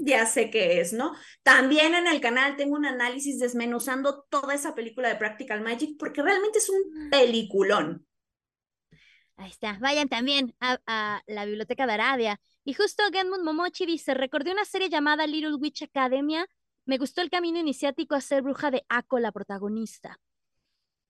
ya 0.00 0.26
sé 0.26 0.50
qué 0.50 0.80
es, 0.80 0.92
¿no? 0.92 1.14
También 1.42 1.94
en 1.94 2.06
el 2.06 2.20
canal 2.20 2.56
tengo 2.56 2.74
un 2.74 2.86
análisis 2.86 3.38
desmenuzando 3.38 4.22
toda 4.28 4.54
esa 4.54 4.74
película 4.74 5.08
de 5.08 5.16
Practical 5.16 5.60
Magic 5.60 5.96
porque 5.98 6.22
realmente 6.22 6.58
es 6.58 6.68
un 6.68 7.06
mm. 7.06 7.10
peliculón. 7.10 8.06
Ahí 9.36 9.50
está, 9.50 9.78
vayan 9.80 10.08
también 10.08 10.54
a, 10.60 11.22
la 11.26 11.44
biblioteca 11.46 11.86
de 11.86 11.92
Aradia. 11.94 12.40
Y 12.64 12.74
justo 12.74 13.02
Genmund 13.10 13.42
Momochi 13.42 13.86
dice, 13.86 14.12
recordé 14.12 14.52
una 14.52 14.66
serie 14.66 14.90
llamada 14.90 15.26
Little 15.26 15.54
Witch 15.54 15.82
Academia, 15.82 16.46
me 16.84 16.98
gustó 16.98 17.22
el 17.22 17.30
camino 17.30 17.58
iniciático 17.58 18.14
a 18.14 18.20
ser 18.20 18.42
bruja 18.42 18.70
de 18.70 18.84
Ako, 18.88 19.18
la 19.18 19.32
protagonista. 19.32 20.18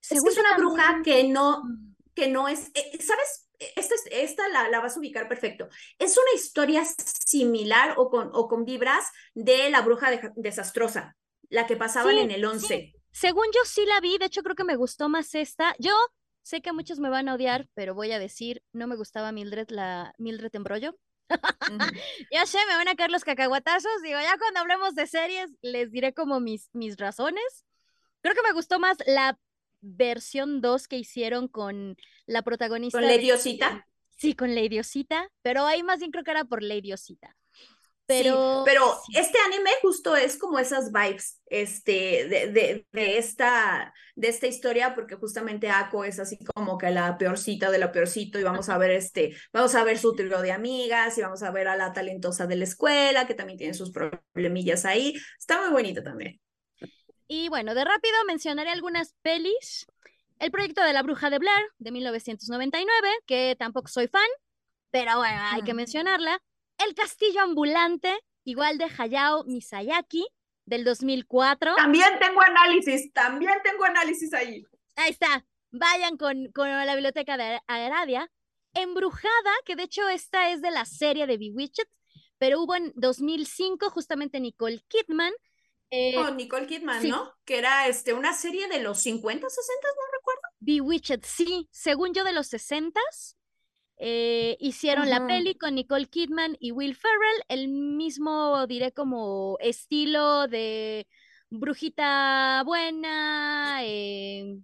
Es, 0.01 0.09
que 0.09 0.29
es 0.29 0.37
una 0.37 0.57
bruja 0.57 1.01
que 1.03 1.27
no, 1.27 1.63
mm. 1.63 1.90
Que 2.13 2.27
no 2.27 2.47
es, 2.47 2.71
eh, 2.73 2.97
¿sabes? 3.01 3.47
esta, 3.75 3.95
esta 4.11 4.47
la, 4.49 4.69
la, 4.69 4.79
vas 4.79 4.95
a 4.95 4.99
ubicar 4.99 5.27
perfecto. 5.27 5.69
Es 5.99 6.17
una 6.17 6.33
historia 6.35 6.83
similar 6.85 7.95
o 7.97 8.09
con, 8.09 8.29
o 8.33 8.47
con 8.47 8.65
vibras 8.65 9.05
de 9.33 9.69
la 9.69 9.81
bruja 9.81 10.09
desastrosa, 10.35 11.15
la 11.49 11.67
que 11.67 11.75
pasaban 11.75 12.17
en 12.17 12.31
el 12.31 12.43
11. 12.43 12.93
Según 13.11 13.45
yo 13.53 13.61
sí 13.65 13.85
la 13.85 13.99
vi, 13.99 14.17
de 14.17 14.25
hecho 14.25 14.41
creo 14.41 14.55
que 14.55 14.63
me 14.63 14.75
gustó 14.75 15.09
más 15.09 15.35
esta. 15.35 15.75
Yo 15.79 15.93
sé 16.41 16.61
que 16.61 16.73
muchos 16.73 16.99
me 16.99 17.09
van 17.09 17.29
a 17.29 17.35
odiar, 17.35 17.67
pero 17.73 17.93
voy 17.93 18.11
a 18.11 18.19
decir, 18.19 18.63
no 18.71 18.87
me 18.87 18.95
gustaba 18.95 19.31
Mildred, 19.31 19.69
la 19.69 20.13
Mildred 20.17 20.55
Embrollo. 20.55 20.97
ya 22.31 22.45
sé, 22.45 22.57
me 22.67 22.75
van 22.75 22.87
a 22.87 22.95
caer 22.95 23.11
los 23.11 23.23
cacahuatazos. 23.23 24.01
Digo, 24.03 24.19
ya 24.19 24.37
cuando 24.37 24.61
hablemos 24.61 24.95
de 24.95 25.07
series, 25.07 25.49
les 25.61 25.91
diré 25.91 26.13
como 26.13 26.39
mis, 26.39 26.69
mis 26.73 26.97
razones. 26.97 27.65
Creo 28.21 28.35
que 28.35 28.43
me 28.43 28.53
gustó 28.53 28.79
más 28.79 28.97
la 29.05 29.37
versión 29.81 30.61
2 30.61 30.87
que 30.87 30.97
hicieron 30.97 31.47
con 31.47 31.97
la 32.25 32.41
protagonista. 32.41 32.99
¿Con 32.99 33.07
Lady 33.07 33.31
Osita? 33.31 33.87
Sí, 34.09 34.35
con 34.35 34.53
Lady 34.53 34.79
Osita, 34.79 35.29
pero 35.41 35.65
ahí 35.65 35.83
más 35.83 35.99
bien 35.99 36.11
creo 36.11 36.23
que 36.23 36.31
era 36.31 36.45
por 36.45 36.61
Lady 36.61 36.93
Osita. 36.93 37.35
Pero, 38.05 38.63
pero 38.65 38.99
este 39.15 39.37
anime 39.39 39.69
justo 39.81 40.17
es 40.17 40.37
como 40.37 40.59
esas 40.59 40.91
vibes 40.91 41.39
este, 41.45 42.27
de, 42.27 42.51
de, 42.51 42.85
de, 42.91 43.17
esta, 43.17 43.93
de 44.15 44.27
esta 44.27 44.47
historia, 44.47 44.93
porque 44.93 45.15
justamente 45.15 45.69
Ako 45.69 46.03
es 46.03 46.19
así 46.19 46.37
como 46.43 46.77
que 46.77 46.91
la 46.91 47.17
peorcita 47.17 47.71
de 47.71 47.79
la 47.79 47.91
peorcito, 47.91 48.37
y 48.37 48.43
vamos 48.43 48.67
a 48.67 48.77
ver 48.77 48.91
este, 48.91 49.35
vamos 49.53 49.75
a 49.75 49.83
ver 49.85 49.97
su 49.97 50.13
trío 50.13 50.41
de 50.41 50.51
amigas, 50.51 51.17
y 51.17 51.21
vamos 51.21 51.41
a 51.41 51.51
ver 51.51 51.69
a 51.69 51.77
la 51.77 51.93
talentosa 51.93 52.47
de 52.47 52.57
la 52.57 52.65
escuela, 52.65 53.27
que 53.27 53.33
también 53.33 53.57
tiene 53.57 53.73
sus 53.73 53.91
problemillas 53.91 54.83
ahí. 54.83 55.15
Está 55.39 55.61
muy 55.61 55.71
bonita 55.71 56.03
también. 56.03 56.41
Y 57.33 57.47
bueno, 57.47 57.73
de 57.73 57.85
rápido 57.85 58.13
mencionaré 58.27 58.71
algunas 58.71 59.13
pelis. 59.21 59.87
El 60.37 60.51
proyecto 60.51 60.83
de 60.83 60.91
la 60.91 61.01
bruja 61.01 61.29
de 61.29 61.39
Blair, 61.39 61.65
de 61.77 61.89
1999, 61.89 63.07
que 63.25 63.55
tampoco 63.57 63.87
soy 63.87 64.09
fan, 64.09 64.27
pero 64.89 65.15
bueno, 65.15 65.39
hay 65.41 65.61
que 65.61 65.73
mencionarla. 65.73 66.41
El 66.85 66.93
castillo 66.93 67.39
ambulante, 67.39 68.13
igual 68.43 68.77
de 68.77 68.87
Hayao 68.97 69.45
Miyazaki, 69.45 70.27
del 70.65 70.83
2004. 70.83 71.75
También 71.75 72.19
tengo 72.19 72.41
análisis, 72.41 73.13
también 73.13 73.53
tengo 73.63 73.85
análisis 73.85 74.33
ahí. 74.33 74.65
Ahí 74.97 75.11
está, 75.11 75.45
vayan 75.69 76.17
con, 76.17 76.51
con 76.51 76.67
la 76.67 76.95
biblioteca 76.95 77.37
de 77.37 77.61
Aradia. 77.67 78.29
Embrujada, 78.73 79.51
que 79.65 79.77
de 79.77 79.83
hecho 79.83 80.09
esta 80.09 80.51
es 80.51 80.61
de 80.61 80.71
la 80.71 80.83
serie 80.83 81.27
de 81.27 81.37
Bewitched, 81.37 81.87
pero 82.37 82.59
hubo 82.59 82.75
en 82.75 82.91
2005 82.97 83.89
justamente 83.89 84.41
Nicole 84.41 84.83
Kidman, 84.89 85.31
eh, 85.91 86.15
con 86.15 86.37
Nicole 86.37 86.67
Kidman, 86.67 87.07
¿no? 87.09 87.33
Que 87.43 87.57
era 87.57 87.87
este, 87.87 88.13
una 88.13 88.33
serie 88.33 88.69
de 88.69 88.81
los 88.81 89.01
50, 89.01 89.47
60, 89.47 89.87
no 89.87 90.17
recuerdo. 90.17 90.41
Bewitched, 90.61 91.19
sí, 91.23 91.67
según 91.69 92.13
yo 92.13 92.23
de 92.23 92.31
los 92.31 92.47
60 92.47 92.99
eh, 93.97 94.55
hicieron 94.59 95.09
la 95.09 95.27
peli 95.27 95.55
con 95.55 95.75
Nicole 95.75 96.07
Kidman 96.07 96.55
y 96.59 96.71
Will 96.71 96.95
Ferrell, 96.95 97.43
el 97.49 97.67
mismo, 97.67 98.65
diré, 98.67 98.93
como 98.93 99.57
estilo 99.59 100.47
de 100.47 101.07
brujita 101.49 102.63
buena, 102.65 103.81
eh, 103.83 104.57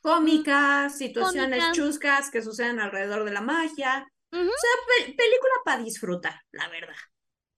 cómicas, 0.00 0.96
situaciones 0.96 1.72
chuscas 1.72 2.30
que 2.30 2.42
suceden 2.42 2.80
alrededor 2.80 3.24
de 3.24 3.32
la 3.32 3.42
magia. 3.42 4.10
O 4.32 4.36
sea, 4.36 5.04
película 5.04 5.54
para 5.64 5.82
disfrutar, 5.82 6.40
la 6.50 6.68
verdad. 6.68 6.96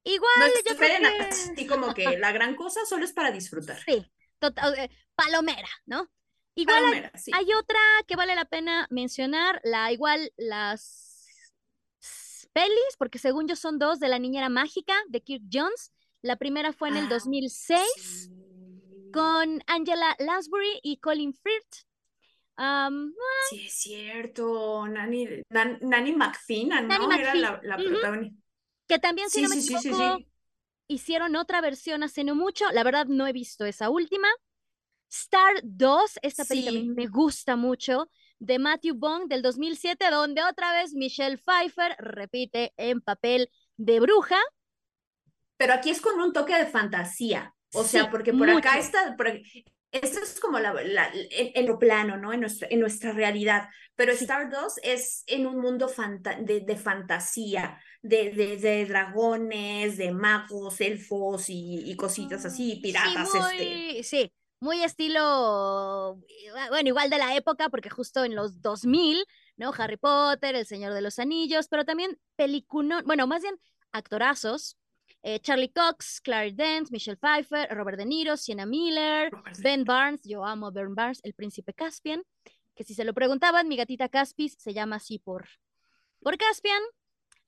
Igual, 0.05 0.33
no 0.39 0.47
yo 0.71 0.77
creo 0.77 0.99
que... 0.99 1.07
así 1.25 1.67
como 1.67 1.95
que 1.95 2.19
la 2.19 2.33
gran 2.33 2.55
cosa 2.55 2.81
solo 2.87 3.05
es 3.05 3.13
para 3.13 3.31
disfrutar. 3.31 3.79
Sí, 3.85 4.11
total, 4.39 4.79
eh, 4.79 4.91
palomera, 5.15 5.69
¿no? 5.87 6.11
Igual 6.55 7.11
hay, 7.33 7.47
otra 7.55 7.79
que 8.07 8.17
vale 8.17 8.35
la 8.35 8.45
pena 8.45 8.87
mencionar, 8.91 9.61
la 9.65 9.93
igual 9.93 10.33
las 10.37 11.27
pelis, 12.53 12.97
porque 12.99 13.19
según 13.19 13.47
yo 13.47 13.57
son 13.57 13.79
dos 13.79 14.01
de 14.01 14.09
La 14.09 14.19
Niñera 14.19 14.49
Mágica 14.49 14.95
de 15.09 15.23
Kirk 15.23 15.45
Jones. 15.51 15.93
La 16.23 16.37
primera 16.37 16.73
fue 16.73 16.89
en 16.89 16.97
el 16.97 17.09
2006 17.09 17.81
ah, 17.81 19.11
con 19.13 19.63
Angela 19.67 20.17
Lansbury 20.19 20.81
y 20.83 20.99
Colin 20.99 21.33
Firth. 21.33 21.87
Ah. 22.57 22.91
sí, 23.49 23.67
es 23.67 23.73
cierto. 23.73 24.87
Nani 24.87 26.13
McPhee, 26.13 26.67
¿no? 26.67 27.15
Era 27.15 27.35
la, 27.35 27.61
la 27.63 27.77
protagonista. 27.77 28.40
Que 28.91 28.99
también, 28.99 29.31
si 29.31 29.41
no 29.41 29.49
me 29.49 29.55
equivoco, 29.55 30.19
hicieron 30.89 31.37
otra 31.37 31.61
versión 31.61 32.03
hace 32.03 32.25
no 32.25 32.35
mucho. 32.35 32.65
La 32.73 32.83
verdad, 32.83 33.07
no 33.07 33.25
he 33.29 33.33
visto 33.33 33.65
esa 33.65 33.89
última. 33.89 34.27
Star 35.09 35.61
2, 35.63 36.19
esta 36.23 36.45
película 36.45 36.93
me 36.93 37.07
gusta 37.07 37.55
mucho, 37.55 38.11
de 38.41 38.59
Matthew 38.59 38.97
Bond 38.97 39.29
del 39.29 39.43
2007, 39.43 40.11
donde 40.11 40.43
otra 40.43 40.73
vez 40.73 40.93
Michelle 40.95 41.39
Pfeiffer 41.39 41.95
repite 42.01 42.75
en 42.77 43.01
papel 43.01 43.49
de 43.77 44.01
bruja. 44.01 44.41
Pero 45.57 45.73
aquí 45.73 45.91
es 45.91 46.01
con 46.01 46.21
un 46.21 46.33
toque 46.33 46.57
de 46.57 46.67
fantasía. 46.67 47.55
O 47.73 47.85
sea, 47.85 48.11
porque 48.11 48.33
por 48.33 48.51
acá 48.51 48.77
está, 48.77 49.17
esto 49.93 50.21
es 50.21 50.39
como 50.39 50.59
la, 50.59 50.75
en, 51.13 51.67
lo 51.67 51.79
plano, 51.79 52.17
¿no? 52.17 52.33
En 52.33 52.41
nuestra, 52.41 52.69
en 52.71 52.81
nuestra 52.81 53.13
realidad. 53.13 53.69
Pero 53.97 54.13
Star 54.13 54.51
2 54.51 54.75
es 54.83 55.25
en 55.27 55.47
un 55.47 55.61
mundo 55.61 55.91
de, 56.41 56.61
de, 56.61 56.77
fantasía, 56.77 57.79
de, 58.01 58.31
de, 58.31 58.87
dragones, 58.87 59.97
de 59.97 60.13
magos, 60.13 60.81
elfos 60.81 61.47
y, 61.49 61.95
cositas 61.97 62.45
así, 62.45 62.77
piratas. 62.83 63.31
Sí 63.31 63.39
muy, 63.39 63.91
este. 63.99 64.03
sí, 64.05 64.33
muy 64.61 64.83
estilo, 64.83 66.21
bueno, 66.69 66.89
igual 66.89 67.11
de 67.11 67.19
la 67.19 67.35
época, 67.35 67.69
porque 67.69 67.91
justo 67.91 68.25
en 68.25 68.35
los 68.35 68.63
2000, 68.63 69.25
¿no? 69.57 69.73
Harry 69.77 69.97
Potter, 69.97 70.55
El 70.55 70.67
Señor 70.67 70.95
de 70.95 71.03
los 71.03 71.19
Anillos, 71.19 71.67
pero 71.69 71.85
también 71.85 72.19
película, 72.37 73.03
bueno, 73.05 73.27
más 73.27 73.43
bien 73.43 73.61
actorazos 73.93 74.77
eh, 75.23 75.39
Charlie 75.41 75.71
Cox, 75.71 76.21
Claire 76.21 76.55
Dent, 76.55 76.91
Michelle 76.91 77.19
Pfeiffer, 77.19 77.69
Robert 77.71 77.99
De 77.99 78.07
Niro, 78.07 78.37
Sienna 78.37 78.67
Miller, 78.67 79.31
Ben 79.63 79.85
Barnes, 79.85 80.23
yo 80.25 80.45
amo 80.45 80.73
Ben 80.73 80.95
Barnes, 80.95 81.21
el 81.25 81.35
príncipe 81.35 81.75
Caspian, 81.75 82.23
que 82.75 82.85
si 82.85 82.95
se 82.95 83.05
lo 83.05 83.13
preguntaban, 83.13 83.69
mi 83.69 83.77
gatita 83.77 84.09
Caspis 84.09 84.57
se 84.59 84.73
llama 84.73 84.97
así 84.97 85.19
por, 85.19 85.47
por 86.21 86.39
Caspian. 86.39 86.83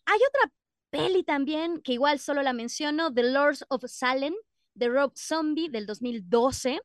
Hay 0.05 0.21
otra 0.29 0.53
peli 0.91 1.23
también, 1.23 1.81
que 1.81 1.95
igual 1.95 2.19
solo 2.19 2.43
la 2.43 2.53
menciono, 2.53 3.13
The 3.13 3.23
Lords 3.23 3.65
of 3.69 3.85
Salem, 3.87 4.35
de 4.75 4.89
Rob 4.89 5.13
Zombie 5.17 5.69
del 5.69 5.87
2012. 5.87 6.81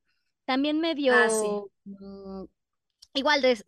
También 0.45 0.79
medio... 0.79 1.13
Ah, 1.13 1.27
mm, 1.83 2.45
igual 3.13 3.43
es 3.43 3.63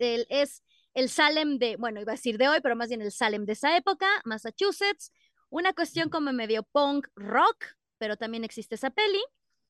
el 0.93 1.09
Salem 1.09 1.57
de, 1.57 1.75
bueno, 1.77 2.01
iba 2.01 2.11
a 2.11 2.15
decir 2.15 2.37
de 2.37 2.47
hoy, 2.49 2.59
pero 2.61 2.75
más 2.75 2.89
bien 2.89 3.01
el 3.01 3.11
Salem 3.11 3.45
de 3.45 3.53
esa 3.53 3.75
época, 3.77 4.07
Massachusetts, 4.25 5.11
una 5.49 5.73
cuestión 5.73 6.09
como 6.09 6.33
medio 6.33 6.63
punk 6.63 7.07
rock, 7.15 7.65
pero 7.97 8.17
también 8.17 8.43
existe 8.43 8.75
esa 8.75 8.89
peli. 8.89 9.19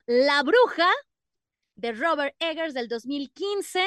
La 0.05 0.43
Bruja, 0.43 0.89
de 1.75 1.93
Robert 1.93 2.35
Eggers 2.39 2.73
del 2.73 2.87
2015, 2.87 3.83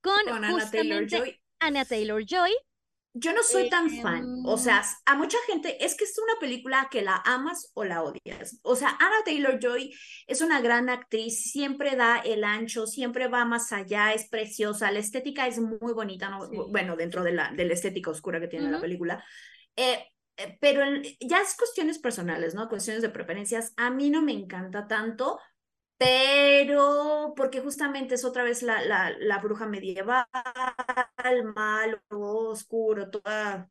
con, 0.00 0.14
Con 0.28 0.44
Anna 0.44 0.70
Taylor-Joy. 0.70 1.40
Anna 1.60 1.84
Taylor-Joy. 1.84 2.52
Yo 3.16 3.32
no 3.32 3.44
soy 3.44 3.68
tan 3.68 3.88
Eh, 3.88 4.02
fan, 4.02 4.42
o 4.44 4.58
sea, 4.58 4.84
a 5.06 5.14
mucha 5.14 5.38
gente 5.46 5.84
es 5.84 5.96
que 5.96 6.02
es 6.04 6.18
una 6.18 6.34
película 6.40 6.88
que 6.90 7.00
la 7.02 7.22
amas 7.24 7.70
o 7.74 7.84
la 7.84 8.02
odias. 8.02 8.58
O 8.62 8.74
sea, 8.74 8.88
Anna 8.98 9.22
Taylor-Joy 9.24 9.94
es 10.26 10.40
una 10.40 10.60
gran 10.60 10.88
actriz, 10.88 11.52
siempre 11.52 11.94
da 11.94 12.18
el 12.18 12.42
ancho, 12.42 12.88
siempre 12.88 13.28
va 13.28 13.44
más 13.44 13.72
allá, 13.72 14.12
es 14.12 14.28
preciosa, 14.28 14.90
la 14.90 14.98
estética 14.98 15.46
es 15.46 15.60
muy 15.60 15.92
bonita, 15.92 16.28
¿no? 16.28 16.44
Sí. 16.46 16.56
bueno, 16.68 16.96
dentro 16.96 17.22
de 17.22 17.32
la, 17.32 17.52
de 17.52 17.64
la 17.64 17.74
estética 17.74 18.10
oscura 18.10 18.40
que 18.40 18.48
tiene 18.48 18.68
la 18.68 18.80
película. 18.80 19.24
Eh, 19.76 20.04
pero 20.60 20.82
en- 20.84 21.02
ya 21.20 21.40
es 21.42 21.56
cuestiones 21.56 21.98
personales, 21.98 22.54
¿no? 22.54 22.68
Cuestiones 22.68 23.02
de 23.02 23.10
preferencias. 23.10 23.72
A 23.76 23.90
mí 23.90 24.10
no 24.10 24.22
me 24.22 24.32
encanta 24.32 24.86
tanto, 24.86 25.38
pero 25.98 27.34
porque 27.36 27.60
justamente 27.60 28.16
es 28.16 28.24
otra 28.24 28.44
vez 28.44 28.62
la, 28.62 28.82
la, 28.84 29.12
la 29.18 29.38
bruja 29.38 29.66
medieval, 29.66 30.26
malo, 31.54 32.00
oscuro, 32.10 33.10
toda. 33.10 33.70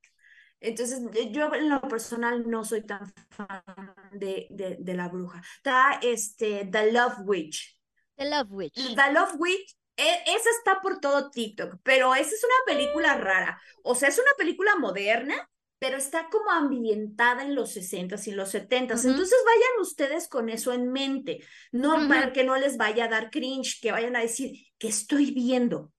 Entonces, 0.59 1.01
eh, 1.15 1.31
yo 1.31 1.53
en 1.53 1.69
lo 1.69 1.81
personal 1.81 2.49
no 2.49 2.63
soy 2.63 2.83
tan 2.85 3.11
fan 3.29 3.93
de, 4.13 4.47
de, 4.49 4.77
de 4.79 4.93
la 4.93 5.09
bruja. 5.09 5.41
Está 5.57 5.99
este, 6.01 6.65
The 6.71 6.91
Love 6.91 7.19
Witch. 7.25 7.77
The 8.17 8.25
Love 8.29 8.51
Witch. 8.51 8.75
The 8.95 9.11
Love 9.11 9.35
Witch, 9.39 9.75
e- 9.97 10.23
esa 10.27 10.49
está 10.57 10.79
por 10.81 10.99
todo 10.99 11.29
TikTok, 11.29 11.79
pero 11.83 12.15
esa 12.15 12.29
es 12.33 12.43
una 12.43 12.73
película 12.77 13.15
rara. 13.17 13.59
O 13.83 13.95
sea, 13.95 14.09
es 14.09 14.17
una 14.17 14.31
película 14.37 14.75
moderna, 14.77 15.49
pero 15.83 15.97
está 15.97 16.29
como 16.29 16.49
ambientada 16.49 17.43
en 17.43 17.55
los 17.55 17.75
60s 17.75 18.25
y 18.27 18.31
los 18.31 18.53
70s. 18.53 19.01
Ujú. 19.01 19.09
Entonces 19.09 19.37
vayan 19.45 19.81
ustedes 19.81 20.29
con 20.29 20.47
eso 20.47 20.71
en 20.71 20.89
mente, 20.93 21.43
no 21.73 21.97
Ujú. 21.97 22.07
para 22.07 22.31
que 22.31 22.45
no 22.45 22.55
les 22.55 22.77
vaya 22.77 23.03
a 23.03 23.07
dar 23.09 23.29
cringe, 23.29 23.81
que 23.81 23.91
vayan 23.91 24.15
a 24.15 24.21
decir 24.21 24.53
que 24.77 24.87
estoy 24.87 25.31
viendo. 25.31 25.91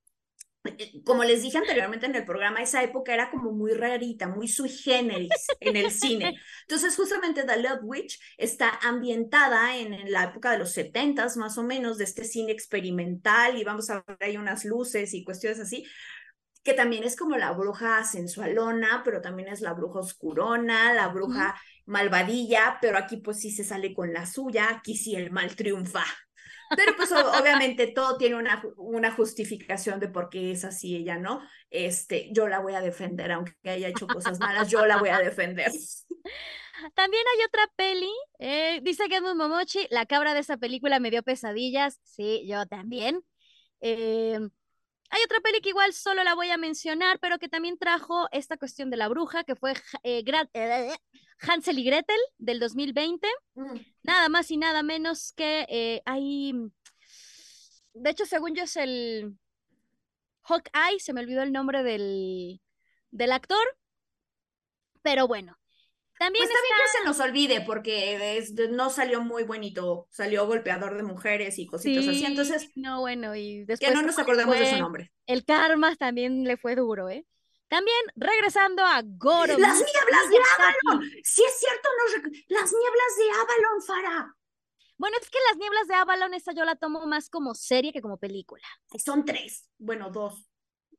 Eh, 0.65 1.03
Como 1.05 1.23
les 1.23 1.43
dije 1.43 1.59
anteriormente 1.59 2.07
en 2.07 2.15
el 2.15 2.25
programa, 2.25 2.63
esa 2.63 2.83
época 2.83 3.13
era 3.13 3.31
como 3.31 3.53
muy 3.53 3.73
rarita, 3.75 4.27
muy 4.27 4.49
sui 4.49 4.71
generis 4.71 5.29
en 5.61 5.77
el 5.77 5.91
cine. 5.91 6.41
Entonces, 6.63 6.97
justamente 6.97 7.45
The 7.45 7.61
Love 7.61 7.81
Witch 7.83 8.19
está 8.39 8.71
ambientada 8.85 9.77
en, 9.77 9.93
en 9.93 10.11
la 10.11 10.25
época 10.25 10.53
de 10.53 10.61
los 10.61 10.75
70s, 10.75 11.37
más 11.37 11.59
o 11.59 11.63
menos, 11.63 11.99
de 11.99 12.05
este 12.05 12.25
cine 12.25 12.53
experimental, 12.53 13.59
y 13.59 13.65
vamos 13.65 13.91
a 13.91 14.03
ver 14.09 14.17
ahí 14.23 14.39
unas 14.39 14.65
luces 14.65 15.13
y 15.13 15.25
cuestiones 15.25 15.61
así, 15.61 15.85
que 16.65 16.73
también 16.73 17.05
es 17.05 17.15
como 17.15 17.37
la 17.37 17.53
bruja 17.53 18.03
sensualona, 18.05 19.03
pero 19.05 19.21
también 19.21 19.49
es 19.49 19.61
la 19.61 19.75
bruja 19.75 20.01
oscurona, 20.01 20.95
la 20.95 21.09
bruja 21.09 21.55
malvadilla, 21.85 22.79
pero 22.81 22.97
aquí 22.97 23.19
pues 23.19 23.39
sí 23.41 23.51
se 23.51 23.65
sale 23.65 23.93
con 23.93 24.15
la 24.15 24.25
suya, 24.25 24.71
aquí 24.71 24.97
sí 24.97 25.15
el 25.15 25.31
mal 25.31 25.55
triunfa. 25.55 26.05
Pero 26.75 26.97
pues 26.97 27.13
obviamente 27.13 27.89
todo 27.89 28.17
tiene 28.17 28.37
una, 28.37 28.63
una 28.79 29.13
justificación 29.13 30.01
de 30.01 30.09
por 30.09 30.31
qué 30.31 30.53
es 30.53 30.65
así 30.65 30.97
ella, 30.97 31.19
¿no? 31.19 31.43
Este, 31.71 32.31
yo 32.33 32.49
la 32.49 32.61
voy 32.61 32.75
a 32.75 32.81
defender, 32.81 33.31
aunque 33.33 33.53
haya 33.71 33.89
hecho 33.89 34.07
cosas 34.07 34.41
malas, 34.41 34.71
yo 34.71 34.87
la 34.87 34.97
voy 34.97 35.11
a 35.11 35.19
defender. 35.19 35.71
También 36.95 37.23
hay 37.33 37.45
otra 37.47 37.71
peli, 37.77 38.13
eh, 38.39 38.81
dice 38.83 39.05
Edmund 39.05 39.37
Momochi, 39.37 39.87
la 39.91 40.07
cabra 40.07 40.33
de 40.33 40.41
esa 40.41 40.57
película 40.57 40.99
me 40.99 41.11
dio 41.11 41.23
pesadillas, 41.23 42.01
sí, 42.03 42.45
yo 42.49 42.67
también. 42.67 43.21
Eh, 43.81 44.41
hay 45.15 45.23
otra 45.25 45.39
peli 45.41 45.61
que 45.61 45.69
igual 45.69 45.93
solo 45.93 46.25
la 46.25 46.35
voy 46.35 46.51
a 46.51 46.57
mencionar, 46.57 47.21
pero 47.21 47.39
que 47.39 47.49
también 47.49 47.79
trajo 47.79 48.27
esta 48.33 48.57
cuestión 48.57 48.91
de 48.91 48.97
la 48.97 49.07
bruja, 49.07 49.45
que 49.45 49.55
fue 49.55 49.73
eh, 50.03 50.25
eh, 50.55 50.97
Hansel 51.39 51.79
y 51.79 51.85
Gretel 51.85 52.19
del 52.39 52.59
2020, 52.59 53.29
Mm. 53.55 53.79
nada 54.03 54.29
más 54.29 54.51
y 54.51 54.57
nada 54.57 54.83
menos 54.83 55.33
que 55.37 55.67
eh, 55.69 56.03
hay, 56.05 56.53
de 57.93 58.11
hecho 58.11 58.27
según 58.27 58.57
yo 58.57 58.65
es 58.65 58.77
el 58.77 59.39
Hawkeye, 60.43 60.99
se 60.99 61.13
me 61.13 61.21
olvidó 61.21 61.43
el 61.43 61.53
nombre 61.53 61.85
del, 61.85 62.61
del 63.13 63.31
actor, 63.31 63.65
pero 65.03 65.29
bueno. 65.29 65.57
También 66.19 66.45
Pues 66.45 66.51
está 66.55 66.63
bien 66.63 66.79
que 66.81 66.99
se 66.99 67.05
nos 67.05 67.21
olvide 67.21 67.61
porque 67.63 68.39
es- 68.39 68.53
no 68.71 68.91
salió 68.91 69.21
muy 69.23 69.43
bonito, 69.45 70.07
salió 70.11 70.47
golpeador 70.47 70.97
de 70.97 71.03
mujeres 71.03 71.59
y 71.59 71.67
cositas 71.67 72.07
así, 72.07 72.21
Sí, 72.21 72.25
entonces 72.27 72.71
no, 72.77 73.01
bueno, 73.01 73.35
y 73.35 73.61
que 73.61 73.65
después 73.67 73.95
no 73.95 74.03
nos 74.03 74.19
acordemos 74.19 74.57
de 74.59 74.71
su 74.71 74.79
nombre. 74.79 75.13
El 75.27 75.45
karma 75.45 75.97
también 75.97 76.45
le 76.45 76.57
fue 76.57 76.77
duro, 76.77 77.09
¿eh? 77.09 77.27
También 77.69 77.97
regresando 78.15 78.85
a 78.85 79.03
Goro. 79.05 79.59
¡Las 79.59 79.77
nieblas 79.77 80.31
de. 80.31 80.37
Avalon! 80.87 81.11
Sí 81.25 81.43
es 81.45 81.59
cierto, 81.59 81.89
rec- 82.15 82.45
las 82.49 82.73
nieblas 82.73 83.17
de 83.19 83.31
Avalon, 83.41 83.83
Farah. 83.85 84.35
Bueno, 84.97 85.17
es 85.21 85.29
que 85.29 85.39
las 85.49 85.57
nieblas 85.59 85.89
de 85.89 85.95
Avalon, 85.95 86.35
esta 86.35 86.53
yo 86.53 86.65
la 86.65 86.77
tomo 86.77 87.05
más 87.07 87.29
como 87.31 87.55
serie 87.55 87.93
que 87.93 88.01
como 88.01 88.19
película. 88.19 88.63
Son 89.05 89.25
tres, 89.25 89.69
bueno, 89.79 90.11
dos 90.11 90.47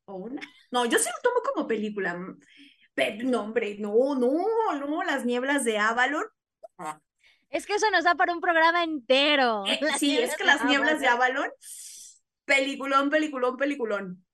o 0.06 0.16
una. 0.16 0.42
No, 0.72 0.86
yo 0.86 1.00
sí 1.00 1.06
lo 1.10 1.22
tomo 1.30 1.42
como 1.54 1.68
película. 1.68 2.20
Pero, 2.96 3.30
no, 3.30 3.42
hombre, 3.42 3.76
no, 3.78 4.16
no, 4.16 4.48
no, 4.74 5.04
las 5.04 5.26
nieblas 5.26 5.64
de 5.66 5.78
Avalon. 5.78 6.26
Es 7.50 7.66
que 7.66 7.76
eso 7.76 7.90
nos 7.92 8.04
da 8.06 8.16
para 8.16 8.34
un 8.34 8.42
programa 8.42 8.84
entero. 8.84 9.64
Eh, 9.68 9.80
sí, 10.00 10.18
es 10.18 10.36
que 10.36 10.46
las 10.46 10.64
nieblas 10.66 11.00
de 11.00 11.08
Avalon. 11.08 11.50
Peliculón, 12.46 13.10
peliculón, 13.10 13.58
peliculón. 13.58 14.26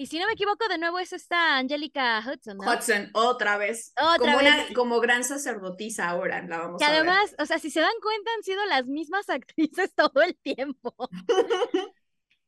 Y 0.00 0.06
si 0.06 0.18
no 0.20 0.26
me 0.26 0.34
equivoco, 0.34 0.68
de 0.68 0.78
nuevo 0.78 1.00
es 1.00 1.12
esta 1.12 1.56
Angélica 1.56 2.20
Hudson, 2.24 2.56
¿no? 2.56 2.72
Hudson, 2.72 3.10
otra 3.14 3.56
vez. 3.56 3.92
Otra 4.00 4.18
como, 4.18 4.38
vez. 4.38 4.54
Una, 4.54 4.74
como 4.74 5.00
gran 5.00 5.24
sacerdotisa 5.24 6.08
ahora, 6.08 6.40
la 6.46 6.58
vamos 6.58 6.78
Que 6.78 6.84
a 6.84 6.90
ver. 6.90 6.98
además, 7.00 7.34
o 7.36 7.46
sea, 7.46 7.58
si 7.58 7.68
se 7.68 7.80
dan 7.80 7.90
cuenta, 8.00 8.30
han 8.36 8.44
sido 8.44 8.64
las 8.66 8.86
mismas 8.86 9.28
actrices 9.28 9.92
todo 9.94 10.22
el 10.22 10.36
tiempo. 10.36 10.94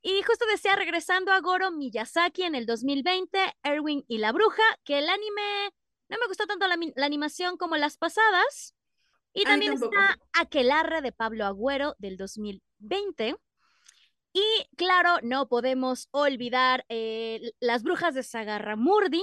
Y 0.02 0.22
justo 0.22 0.46
decía, 0.46 0.76
regresando 0.76 1.32
a 1.32 1.40
Goro 1.40 1.70
Miyazaki 1.70 2.44
en 2.44 2.54
el 2.54 2.64
2020, 2.64 3.38
Erwin 3.62 4.04
y 4.08 4.18
la 4.18 4.32
Bruja, 4.32 4.62
que 4.84 4.98
el 4.98 5.08
anime 5.08 5.70
no 6.08 6.16
me 6.18 6.26
gustó 6.26 6.46
tanto 6.46 6.66
la, 6.66 7.04
animación 7.04 7.56
como 7.56 7.76
las 7.76 7.96
pasadas. 7.96 8.74
Y 9.32 9.44
también 9.44 9.74
está 9.74 10.18
Aquelarre 10.32 11.02
de 11.02 11.12
Pablo 11.12 11.44
Agüero 11.44 11.94
del 11.98 12.16
2020. 12.16 13.36
Y 14.32 14.44
claro, 14.76 15.18
no 15.22 15.48
podemos 15.48 16.08
olvidar 16.10 16.84
eh, 16.88 17.52
Las 17.60 17.82
Brujas 17.82 18.14
de 18.14 18.22
Sagarramurdi, 18.22 19.22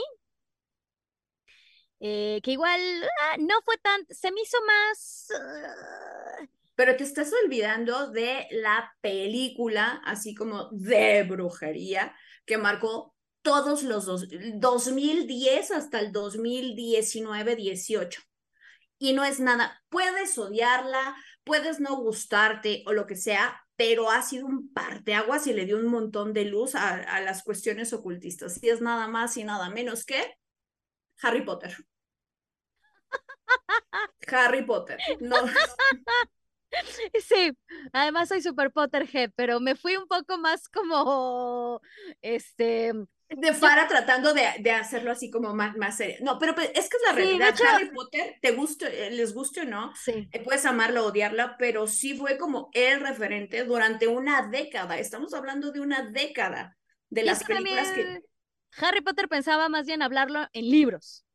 eh, 1.99 2.39
que 2.43 2.51
igual 2.51 2.79
ah, 3.23 3.37
no 3.39 3.61
fue 3.63 3.77
tan, 3.77 4.05
se 4.09 4.31
me 4.31 4.41
hizo 4.41 4.57
más... 4.65 5.27
ah, 5.33 6.47
Pero 6.77 6.95
te 6.95 7.03
estás 7.03 7.33
olvidando 7.43 8.11
de 8.11 8.47
la 8.51 8.95
película, 9.01 9.99
así 10.05 10.35
como 10.35 10.69
de 10.69 11.23
brujería, 11.23 12.15
que 12.45 12.59
marcó 12.59 13.15
todos 13.41 13.81
los 13.81 14.05
dos, 14.05 14.27
2010 14.29 15.71
hasta 15.71 15.99
el 15.99 16.13
2019-18. 16.13 18.19
Y 18.99 19.13
no 19.13 19.25
es 19.25 19.39
nada, 19.39 19.81
puedes 19.89 20.37
odiarla, 20.37 21.15
puedes 21.43 21.79
no 21.79 21.95
gustarte 21.95 22.83
o 22.85 22.93
lo 22.93 23.07
que 23.07 23.15
sea, 23.15 23.59
pero 23.75 24.11
ha 24.11 24.21
sido 24.21 24.45
un 24.45 24.71
parteaguas 24.71 25.47
y 25.47 25.53
le 25.53 25.65
dio 25.65 25.77
un 25.77 25.87
montón 25.87 26.31
de 26.31 26.45
luz 26.45 26.75
a, 26.75 26.93
a 26.93 27.21
las 27.21 27.41
cuestiones 27.41 27.91
ocultistas. 27.91 28.61
Y 28.61 28.69
es 28.69 28.81
nada 28.81 29.07
más 29.07 29.35
y 29.37 29.43
nada 29.43 29.71
menos 29.71 30.05
que 30.05 30.37
Harry 31.23 31.43
Potter. 31.43 31.75
Harry 34.27 34.63
Potter. 34.63 34.99
No, 35.19 35.37
Sí, 37.23 37.51
además 37.93 38.29
soy 38.29 38.41
super 38.41 38.71
Potterhead, 38.71 39.31
pero 39.35 39.59
me 39.59 39.75
fui 39.75 39.95
un 39.95 40.07
poco 40.07 40.37
más 40.37 40.67
como, 40.69 41.81
este, 42.21 42.93
De 43.29 43.53
Farah 43.53 43.87
tratando 43.87 44.33
de, 44.33 44.43
de 44.59 44.71
hacerlo 44.71 45.11
así 45.11 45.29
como 45.29 45.53
más, 45.53 45.75
más 45.77 45.97
serio. 45.97 46.17
No, 46.21 46.39
pero 46.39 46.55
pues, 46.55 46.69
es 46.73 46.89
que 46.89 46.97
es 46.97 47.03
la 47.07 47.13
Sí, 47.13 47.15
realidad. 47.15 47.49
hecho- 47.49 47.63
Harry 47.75 47.89
Potter, 47.91 48.35
te 48.41 48.51
guste, 48.51 49.07
eh, 49.07 49.11
les 49.11 49.33
guste 49.33 49.61
o 49.61 49.65
no, 49.65 49.93
sí, 49.95 50.29
eh, 50.31 50.43
puedes 50.43 50.65
amarla 50.65 51.01
o 51.03 51.07
odiarla, 51.07 51.55
pero 51.57 51.87
sí 51.87 52.17
fue 52.17 52.37
como 52.37 52.69
el 52.73 52.99
referente 53.01 53.63
durante 53.65 54.07
una 54.07 54.47
década. 54.47 54.97
Estamos 54.97 55.33
hablando 55.33 55.71
de 55.71 55.81
una 55.81 56.09
década 56.09 56.77
de 57.09 57.23
las 57.23 57.43
películas 57.43 57.91
que, 57.91 58.21
Harry 58.79 59.01
Potter 59.01 59.27
pensaba 59.27 59.69
más 59.69 59.85
bien 59.87 60.01
hablarlo 60.01 60.47
en 60.53 60.69
libros, 60.69 61.25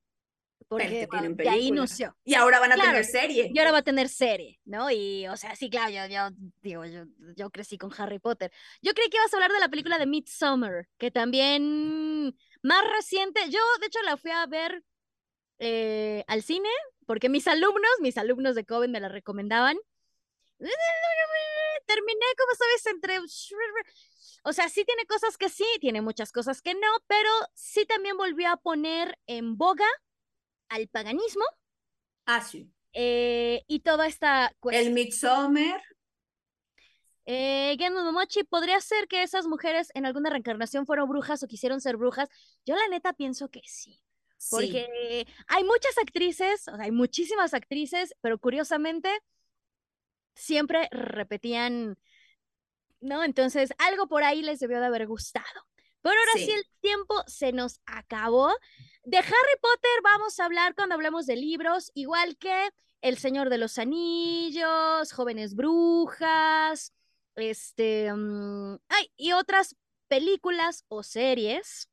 porque 0.73 1.01
que 1.01 1.07
tienen 1.07 1.37
de 1.37 1.49
ahí 1.49 1.69
inició. 1.69 2.17
Y 2.25 2.35
ahora 2.35 2.59
van 2.59 2.73
a 2.73 2.75
Claro, 2.77 2.91
tener 2.91 3.05
serie. 3.05 3.51
Y 3.53 3.59
ahora 3.59 3.73
va 3.73 3.79
a 3.79 3.83
tener 3.83 4.09
serie, 4.09 4.59
¿no? 4.65 4.91
Y, 4.91 5.27
o 5.29 5.37
sea, 5.37 5.55
sí, 5.55 5.69
claro, 5.69 5.91
yo, 5.91 6.07
yo 6.07 6.31
digo, 6.63 6.85
yo, 6.87 7.05
yo 7.37 7.51
crecí 7.51 7.77
con 7.77 7.93
Harry 7.99 8.19
Potter. 8.19 8.51
Yo 8.81 8.95
creí 8.95 9.11
que 9.11 9.19
ibas 9.19 9.33
a 9.33 9.37
hablar 9.37 9.53
de 9.53 9.61
la 9.61 9.69
película 9.69 9.99
de 9.99 10.07
Midsommar, 10.07 10.89
que 10.97 11.11
también 11.11 12.35
más 12.63 12.85
reciente, 12.97 13.41
yo 13.51 13.61
de 13.81 13.87
hecho 13.87 14.01
la 14.03 14.17
fui 14.17 14.31
a 14.31 14.47
ver 14.47 14.83
eh, 15.59 16.25
al 16.27 16.43
cine, 16.43 16.71
porque 17.07 17.29
mis 17.29 17.47
alumnos, 17.47 17.91
mis 18.01 18.17
alumnos 18.17 18.55
de 18.55 18.65
Coven 18.65 18.93
me 18.93 19.01
la 19.01 19.11
recomendaban. 19.11 19.77
terminé, 21.87 22.25
como 22.39 22.55
sabes, 22.55 22.87
entre... 22.87 23.19
O 24.45 24.53
sea, 24.53 24.69
sí 24.69 24.85
tiene 24.85 25.07
cosas 25.07 25.37
que 25.37 25.49
sí, 25.49 25.67
tiene 25.81 26.01
muchas 26.01 26.33
cosas 26.33 26.63
que 26.63 26.75
no, 26.75 26.89
pero 27.07 27.31
sí 27.55 27.85
también 27.87 28.17
volvió 28.17 28.51
a 28.51 28.57
poner 28.57 29.19
en 29.27 29.57
boga 29.57 29.87
al 30.73 30.89
paganismo. 30.89 31.45
Ah, 32.27 32.41
sí. 32.41 32.71
Eh, 32.93 33.63
y 33.67 33.81
toda 33.81 34.07
esta 34.07 34.55
cuestión. 34.61 34.87
El 34.87 34.93
Midsommar. 34.93 35.83
Eh, 37.25 37.77
Momochi, 37.91 38.43
¿podría 38.45 38.81
ser 38.81 39.07
que 39.07 39.23
esas 39.23 39.47
mujeres 39.47 39.91
en 39.95 40.07
alguna 40.07 40.31
reencarnación 40.31 40.87
fueron 40.87 41.09
brujas 41.09 41.43
o 41.43 41.47
quisieron 41.47 41.81
ser 41.81 41.97
brujas? 41.97 42.29
Yo 42.67 42.75
la 42.75 42.89
neta 42.89 43.13
pienso 43.13 43.49
que 43.49 43.61
sí. 43.65 44.03
Porque 44.51 45.25
hay 45.47 45.63
muchas 45.63 45.97
actrices, 45.99 46.67
hay 46.67 46.91
muchísimas 46.91 47.55
actrices, 47.55 48.13
pero 48.21 48.39
curiosamente 48.39 49.09
siempre 50.35 50.89
repetían, 50.91 51.97
¿no? 53.01 53.23
Entonces 53.23 53.71
algo 53.79 54.09
por 54.09 54.25
ahí 54.25 54.43
les 54.43 54.59
debió 54.59 54.81
de 54.81 54.87
haber 54.87 55.07
gustado. 55.07 55.47
Pero 56.03 56.17
ahora 56.19 56.45
sí. 56.45 56.51
el 56.51 56.65
tiempo 56.81 57.23
se 57.29 57.53
nos 57.53 57.81
acabó. 57.87 58.51
De 59.05 59.19
Harry 59.19 59.59
Potter 59.61 59.91
vamos 60.05 60.39
a 60.39 60.45
hablar 60.45 60.77
cuando 60.77 60.95
hablemos 60.95 61.27
de 61.27 61.35
libros, 61.35 61.91
igual 61.95 62.37
que 62.37 62.71
El 63.01 63.19
Señor 63.19 63.51
de 63.51 63.59
los 63.59 63.79
Anillos, 63.79 65.13
Jóvenes 65.13 65.57
Brujas, 65.57 66.93
este, 67.35 68.13
mm, 68.13 68.79
ay, 68.89 69.11
y 69.17 69.33
otras 69.33 69.75
películas 70.07 70.85
o 70.87 71.03
series 71.03 71.89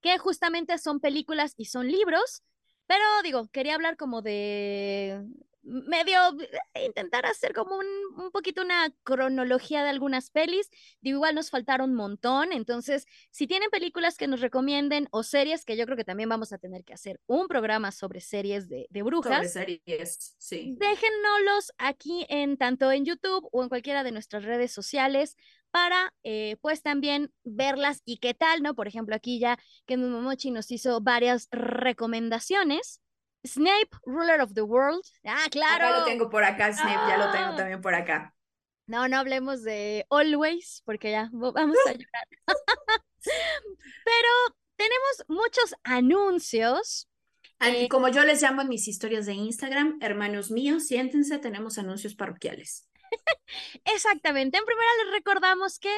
que 0.00 0.16
justamente 0.16 0.78
son 0.78 1.00
películas 1.00 1.52
y 1.58 1.66
son 1.66 1.88
libros, 1.88 2.42
pero 2.86 3.04
digo, 3.22 3.48
quería 3.48 3.74
hablar 3.74 3.98
como 3.98 4.22
de 4.22 5.26
medio 5.62 6.18
eh, 6.74 6.86
intentar 6.86 7.26
hacer 7.26 7.52
como 7.52 7.76
un, 7.76 7.86
un, 8.16 8.30
poquito 8.30 8.62
una 8.62 8.92
cronología 9.02 9.82
de 9.82 9.90
algunas 9.90 10.30
pelis. 10.30 10.70
Digo, 11.00 11.16
igual 11.16 11.34
nos 11.34 11.50
faltaron 11.50 11.90
un 11.90 11.96
montón. 11.96 12.52
Entonces, 12.52 13.06
si 13.30 13.46
tienen 13.46 13.70
películas 13.70 14.16
que 14.16 14.28
nos 14.28 14.40
recomienden 14.40 15.08
o 15.10 15.22
series, 15.22 15.64
que 15.64 15.76
yo 15.76 15.84
creo 15.84 15.96
que 15.96 16.04
también 16.04 16.28
vamos 16.28 16.52
a 16.52 16.58
tener 16.58 16.84
que 16.84 16.94
hacer 16.94 17.20
un 17.26 17.48
programa 17.48 17.92
sobre 17.92 18.20
series 18.20 18.68
de, 18.68 18.86
de 18.90 19.02
brujas. 19.02 19.52
Sobre 19.52 19.80
series, 19.84 20.34
sí. 20.38 20.76
Déjennoslos 20.78 21.72
aquí 21.78 22.26
en 22.28 22.56
tanto 22.56 22.90
en 22.92 23.04
YouTube 23.04 23.48
o 23.52 23.62
en 23.62 23.68
cualquiera 23.68 24.02
de 24.02 24.12
nuestras 24.12 24.44
redes 24.44 24.72
sociales 24.72 25.36
para 25.70 26.14
eh, 26.22 26.56
pues 26.60 26.82
también 26.82 27.32
verlas 27.44 28.02
y 28.04 28.18
qué 28.18 28.34
tal, 28.34 28.62
¿no? 28.62 28.74
Por 28.74 28.88
ejemplo, 28.88 29.14
aquí 29.14 29.38
ya 29.38 29.58
que 29.86 29.96
Momochi 29.96 30.50
nos 30.50 30.70
hizo 30.70 31.00
varias 31.00 31.48
recomendaciones 31.50 33.00
Snape, 33.48 33.90
Ruler 34.04 34.40
of 34.40 34.54
the 34.54 34.62
World. 34.62 35.04
Ah, 35.24 35.46
claro. 35.50 35.86
Acá 35.86 35.98
lo 35.98 36.04
tengo 36.04 36.30
por 36.30 36.44
acá, 36.44 36.72
Snape, 36.72 37.08
ya 37.08 37.16
lo 37.16 37.32
tengo 37.32 37.52
ah. 37.52 37.56
también 37.56 37.80
por 37.80 37.94
acá. 37.94 38.34
No, 38.86 39.06
no 39.08 39.18
hablemos 39.18 39.62
de 39.62 40.06
Always, 40.10 40.82
porque 40.84 41.10
ya 41.10 41.28
vamos 41.32 41.76
a 41.86 41.92
llorar. 41.92 42.26
Pero 44.04 44.28
tenemos 44.76 45.24
muchos 45.28 45.74
anuncios. 45.84 47.08
Eh, 47.60 47.88
como 47.88 48.08
yo 48.08 48.24
les 48.24 48.40
llamo 48.40 48.62
en 48.62 48.68
mis 48.68 48.86
historias 48.86 49.26
de 49.26 49.34
Instagram, 49.34 49.98
hermanos 50.00 50.50
míos, 50.50 50.86
siéntense, 50.86 51.38
tenemos 51.38 51.76
anuncios 51.76 52.14
parroquiales. 52.14 52.88
Exactamente. 53.84 54.56
En 54.56 54.64
primera 54.64 54.88
les 55.04 55.12
recordamos 55.12 55.78
que 55.78 55.90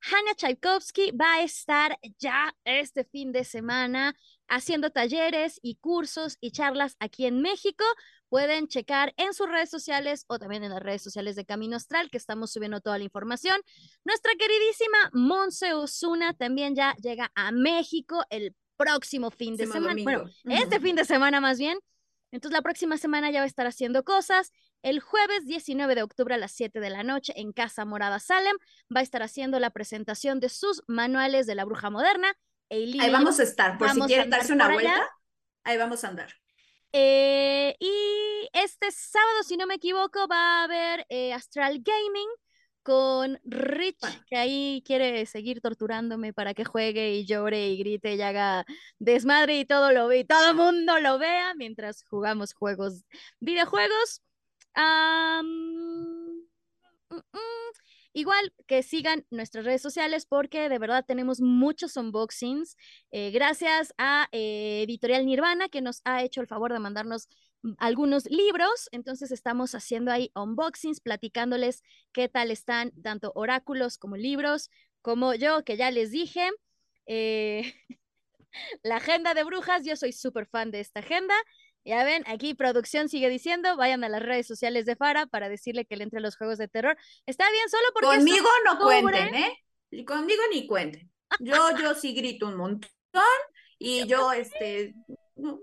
Hannah 0.00 0.34
Tchaikovsky 0.34 1.10
va 1.10 1.34
a 1.34 1.42
estar 1.42 1.98
ya 2.18 2.54
este 2.64 3.04
fin 3.04 3.32
de 3.32 3.44
semana 3.44 4.14
haciendo 4.48 4.90
talleres 4.90 5.58
y 5.62 5.76
cursos 5.76 6.36
y 6.40 6.52
charlas 6.52 6.96
aquí 7.00 7.26
en 7.26 7.42
México. 7.42 7.84
Pueden 8.28 8.68
checar 8.68 9.14
en 9.16 9.32
sus 9.34 9.48
redes 9.48 9.70
sociales 9.70 10.24
o 10.28 10.38
también 10.38 10.62
en 10.62 10.70
las 10.70 10.82
redes 10.82 11.02
sociales 11.02 11.34
de 11.34 11.44
Camino 11.44 11.76
Astral, 11.76 12.10
que 12.10 12.18
estamos 12.18 12.52
subiendo 12.52 12.80
toda 12.80 12.98
la 12.98 13.04
información. 13.04 13.60
Nuestra 14.04 14.32
queridísima 14.38 15.10
Monse 15.12 15.74
Osuna 15.74 16.34
también 16.34 16.74
ya 16.74 16.94
llega 17.02 17.32
a 17.34 17.50
México 17.52 18.24
el 18.30 18.54
próximo 18.76 19.30
fin 19.30 19.56
de 19.56 19.66
semana. 19.66 20.02
Bueno, 20.02 20.30
este 20.44 20.80
fin 20.80 20.94
de 20.94 21.04
semana 21.04 21.40
más 21.40 21.58
bien. 21.58 21.78
Entonces 22.30 22.54
la 22.54 22.62
próxima 22.62 22.98
semana 22.98 23.30
ya 23.30 23.40
va 23.40 23.44
a 23.44 23.48
estar 23.48 23.66
haciendo 23.66 24.04
cosas. 24.04 24.52
El 24.82 25.00
jueves 25.00 25.44
19 25.46 25.94
de 25.94 26.02
octubre 26.02 26.34
a 26.34 26.38
las 26.38 26.52
7 26.52 26.78
de 26.80 26.90
la 26.90 27.02
noche 27.02 27.32
en 27.36 27.52
Casa 27.52 27.84
Morada 27.84 28.20
Salem 28.20 28.56
va 28.94 29.00
a 29.00 29.02
estar 29.02 29.22
haciendo 29.22 29.58
la 29.58 29.70
presentación 29.70 30.38
de 30.40 30.48
sus 30.48 30.82
manuales 30.86 31.46
de 31.46 31.54
la 31.54 31.64
bruja 31.64 31.90
moderna. 31.90 32.32
ahí 32.70 33.10
vamos 33.10 33.40
a 33.40 33.42
estar, 33.42 33.76
por 33.76 33.90
si 33.90 34.00
quieren 34.02 34.30
darse 34.30 34.52
una 34.52 34.72
vuelta, 34.72 35.08
ahí 35.64 35.76
vamos 35.76 36.04
a 36.04 36.08
andar. 36.08 36.32
Eh, 36.92 37.76
y 37.80 38.48
este 38.52 38.90
sábado, 38.92 39.42
si 39.42 39.56
no 39.56 39.66
me 39.66 39.74
equivoco, 39.74 40.26
va 40.28 40.60
a 40.60 40.64
haber 40.64 41.04
eh, 41.08 41.32
Astral 41.32 41.82
Gaming 41.82 42.28
con 42.82 43.38
Rich, 43.44 44.24
que 44.30 44.36
ahí 44.36 44.82
quiere 44.86 45.26
seguir 45.26 45.60
torturándome 45.60 46.32
para 46.32 46.54
que 46.54 46.64
juegue 46.64 47.12
y 47.16 47.26
llore 47.26 47.68
y 47.68 47.76
grite 47.76 48.14
y 48.14 48.22
haga 48.22 48.64
desmadre 48.98 49.58
y 49.58 49.66
todo 49.66 49.92
lo 49.92 50.06
ve, 50.08 50.20
y 50.20 50.24
todo 50.24 50.50
el 50.50 50.56
mundo 50.56 50.98
lo 50.98 51.18
vea 51.18 51.52
mientras 51.54 52.02
jugamos 52.08 52.54
juegos, 52.54 53.04
videojuegos. 53.40 54.22
Mm, 54.78 56.42
mm, 57.10 57.18
igual 58.12 58.52
que 58.66 58.82
sigan 58.82 59.26
nuestras 59.30 59.64
redes 59.64 59.82
sociales 59.82 60.26
porque 60.26 60.68
de 60.68 60.78
verdad 60.78 61.04
tenemos 61.06 61.40
muchos 61.40 61.96
unboxings. 61.96 62.76
Eh, 63.10 63.30
gracias 63.30 63.92
a 63.98 64.28
eh, 64.32 64.82
Editorial 64.84 65.26
Nirvana 65.26 65.68
que 65.68 65.80
nos 65.82 66.00
ha 66.04 66.22
hecho 66.22 66.40
el 66.40 66.46
favor 66.46 66.72
de 66.72 66.78
mandarnos 66.78 67.28
mm, 67.62 67.72
algunos 67.78 68.26
libros. 68.26 68.88
Entonces 68.92 69.30
estamos 69.32 69.74
haciendo 69.74 70.12
ahí 70.12 70.30
unboxings, 70.34 71.00
platicándoles 71.00 71.82
qué 72.12 72.28
tal 72.28 72.50
están 72.50 72.92
tanto 73.02 73.32
oráculos 73.34 73.98
como 73.98 74.16
libros, 74.16 74.70
como 75.02 75.34
yo 75.34 75.64
que 75.64 75.76
ya 75.76 75.90
les 75.90 76.10
dije. 76.12 76.48
Eh, 77.06 77.74
la 78.82 78.96
agenda 78.96 79.34
de 79.34 79.44
brujas, 79.44 79.84
yo 79.84 79.96
soy 79.96 80.12
súper 80.12 80.46
fan 80.46 80.70
de 80.70 80.80
esta 80.80 81.00
agenda. 81.00 81.34
Ya 81.88 82.04
ven, 82.04 82.22
aquí 82.26 82.52
producción 82.52 83.08
sigue 83.08 83.30
diciendo, 83.30 83.74
vayan 83.78 84.04
a 84.04 84.10
las 84.10 84.22
redes 84.22 84.46
sociales 84.46 84.84
de 84.84 84.94
Fara 84.94 85.24
para 85.24 85.48
decirle 85.48 85.86
que 85.86 85.96
le 85.96 86.04
entre 86.04 86.20
los 86.20 86.36
juegos 86.36 86.58
de 86.58 86.68
terror. 86.68 86.98
Está 87.24 87.50
bien, 87.50 87.66
solo 87.70 87.84
porque... 87.94 88.18
Conmigo 88.18 88.46
no 88.66 88.78
cuenten, 88.78 89.34
¿eh? 89.34 89.64
Conmigo 90.06 90.42
ni 90.52 90.66
cuenten. 90.66 91.10
Yo, 91.40 91.70
yo 91.80 91.94
sí 91.94 92.12
grito 92.12 92.46
un 92.46 92.56
montón 92.56 92.90
y 93.78 94.06
yo, 94.06 94.32
este, 94.32 94.92
no, 95.36 95.52
no, 95.52 95.58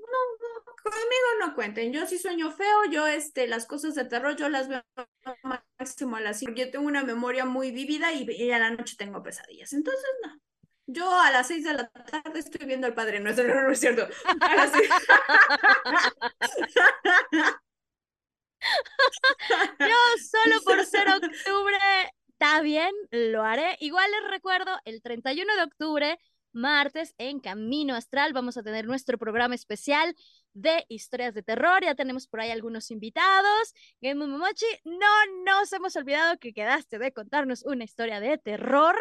conmigo 0.83 1.27
no 1.41 1.53
cuenten. 1.53 1.93
Yo 1.93 2.07
sí 2.07 2.17
sueño 2.17 2.49
feo, 2.49 2.85
yo, 2.89 3.05
este, 3.05 3.45
las 3.45 3.67
cosas 3.67 3.93
de 3.93 4.05
terror, 4.05 4.35
yo 4.35 4.49
las 4.49 4.67
veo 4.67 4.81
máximo 5.77 6.15
a 6.15 6.21
las 6.21 6.41
porque 6.41 6.65
yo 6.65 6.71
tengo 6.71 6.87
una 6.87 7.03
memoria 7.03 7.45
muy 7.45 7.69
vívida 7.69 8.13
y, 8.13 8.25
y 8.31 8.49
a 8.49 8.57
la 8.57 8.71
noche 8.71 8.95
tengo 8.97 9.21
pesadillas. 9.21 9.73
Entonces, 9.73 10.09
no. 10.23 10.41
Yo 10.87 11.19
a 11.19 11.31
las 11.31 11.47
seis 11.47 11.63
de 11.63 11.73
la 11.73 11.89
tarde 11.89 12.39
estoy 12.39 12.67
viendo 12.67 12.87
el 12.87 12.93
Padre 12.93 13.19
no, 13.19 13.29
es 13.29 13.79
cierto. 13.79 14.07
Yo 19.79 19.95
solo 20.31 20.61
por 20.63 20.85
ser 20.85 21.07
octubre, 21.09 21.77
está 22.29 22.61
bien, 22.61 22.91
lo 23.11 23.43
haré. 23.43 23.77
Igual 23.79 24.09
les 24.11 24.31
recuerdo, 24.31 24.71
el 24.85 25.01
31 25.01 25.55
de 25.55 25.63
octubre, 25.63 26.19
martes, 26.51 27.13
en 27.17 27.39
Camino 27.39 27.95
Astral, 27.95 28.33
vamos 28.33 28.57
a 28.57 28.63
tener 28.63 28.85
nuestro 28.85 29.17
programa 29.17 29.55
especial 29.55 30.15
de 30.53 30.85
historias 30.87 31.33
de 31.33 31.43
terror. 31.43 31.83
Ya 31.83 31.95
tenemos 31.95 32.27
por 32.27 32.41
ahí 32.41 32.51
algunos 32.51 32.91
invitados. 32.91 33.73
Game 34.01 34.25
Momochi, 34.25 34.65
no 34.85 35.07
nos 35.45 35.71
hemos 35.73 35.95
olvidado 35.95 36.37
que 36.39 36.53
quedaste 36.53 36.97
de 36.97 37.11
contarnos 37.11 37.63
una 37.65 37.83
historia 37.83 38.19
de 38.19 38.37
terror. 38.37 38.95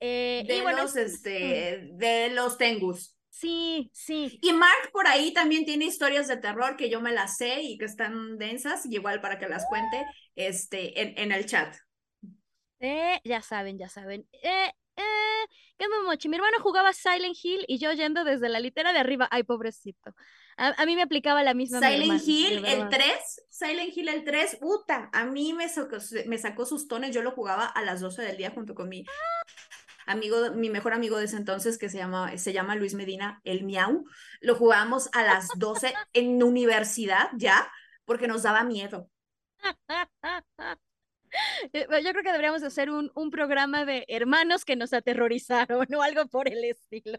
Eh, 0.00 0.44
de, 0.46 0.62
los, 0.62 0.96
este, 0.96 1.90
de 1.92 2.30
los 2.30 2.56
Tengus. 2.56 3.16
Sí, 3.30 3.90
sí. 3.92 4.38
Y 4.42 4.52
Mark 4.52 4.90
por 4.92 5.06
ahí 5.06 5.32
también 5.32 5.64
tiene 5.64 5.84
historias 5.84 6.26
de 6.28 6.36
terror 6.36 6.76
que 6.76 6.90
yo 6.90 7.00
me 7.00 7.12
las 7.12 7.36
sé 7.36 7.62
y 7.62 7.78
que 7.78 7.84
están 7.84 8.36
densas, 8.36 8.84
y 8.86 8.94
igual 8.94 9.20
para 9.20 9.38
que 9.38 9.48
las 9.48 9.66
cuente 9.66 10.04
este, 10.34 11.00
en, 11.00 11.18
en 11.18 11.32
el 11.32 11.46
chat. 11.46 11.74
Eh, 12.80 13.20
ya 13.24 13.42
saben, 13.42 13.78
ya 13.78 13.88
saben. 13.88 14.28
Eh, 14.42 14.72
eh, 14.96 15.86
mochi. 16.04 16.28
Mi 16.28 16.36
hermano 16.36 16.58
jugaba 16.60 16.92
Silent 16.92 17.36
Hill 17.40 17.64
y 17.68 17.78
yo 17.78 17.92
yendo 17.92 18.24
desde 18.24 18.48
la 18.48 18.60
litera 18.60 18.92
de 18.92 18.98
arriba. 18.98 19.28
Ay, 19.30 19.42
pobrecito. 19.42 20.14
A, 20.56 20.84
mí 20.86 20.96
me 20.96 21.02
aplicaba 21.02 21.44
la 21.44 21.54
misma. 21.54 21.78
Silent 21.78 22.20
Hill, 22.26 22.64
el 22.64 22.88
3, 22.88 23.06
Silent 23.48 23.96
Hill 23.96 24.08
el 24.08 24.24
3, 24.24 24.56
puta, 24.56 25.08
a 25.12 25.24
mí 25.24 25.52
me 25.52 25.68
sacó, 25.68 25.98
me 26.26 26.36
sacó 26.36 26.66
sus 26.66 26.88
tones, 26.88 27.14
yo 27.14 27.22
lo 27.22 27.30
jugaba 27.30 27.64
a 27.64 27.82
las 27.82 28.00
12 28.00 28.22
del 28.22 28.36
día 28.36 28.50
junto 28.50 28.74
con 28.74 28.88
mi, 28.88 29.04
amigo, 30.08 30.52
mi 30.52 30.70
mejor 30.70 30.92
amigo 30.92 31.18
de 31.18 31.26
ese 31.26 31.36
entonces, 31.36 31.78
que 31.78 31.88
se 31.88 31.98
llama, 31.98 32.36
se 32.36 32.52
llama 32.52 32.74
Luis 32.74 32.94
Medina, 32.94 33.40
el 33.44 33.64
Miau, 33.64 34.04
lo 34.40 34.54
jugábamos 34.54 35.08
a 35.12 35.22
las 35.22 35.48
12 35.56 35.94
en 36.12 36.42
universidad 36.42 37.28
ya, 37.36 37.70
porque 38.04 38.26
nos 38.26 38.42
daba 38.42 38.64
miedo. 38.64 39.08
Eh, 41.74 41.86
yo 42.02 42.10
creo 42.12 42.22
que 42.22 42.32
deberíamos 42.32 42.62
hacer 42.62 42.88
un, 42.88 43.12
un 43.14 43.30
programa 43.30 43.84
de 43.84 44.06
hermanos 44.08 44.64
que 44.64 44.76
nos 44.76 44.94
aterrorizaron 44.94 45.86
o 45.94 46.02
algo 46.02 46.26
por 46.26 46.48
el 46.48 46.64
estilo. 46.64 47.18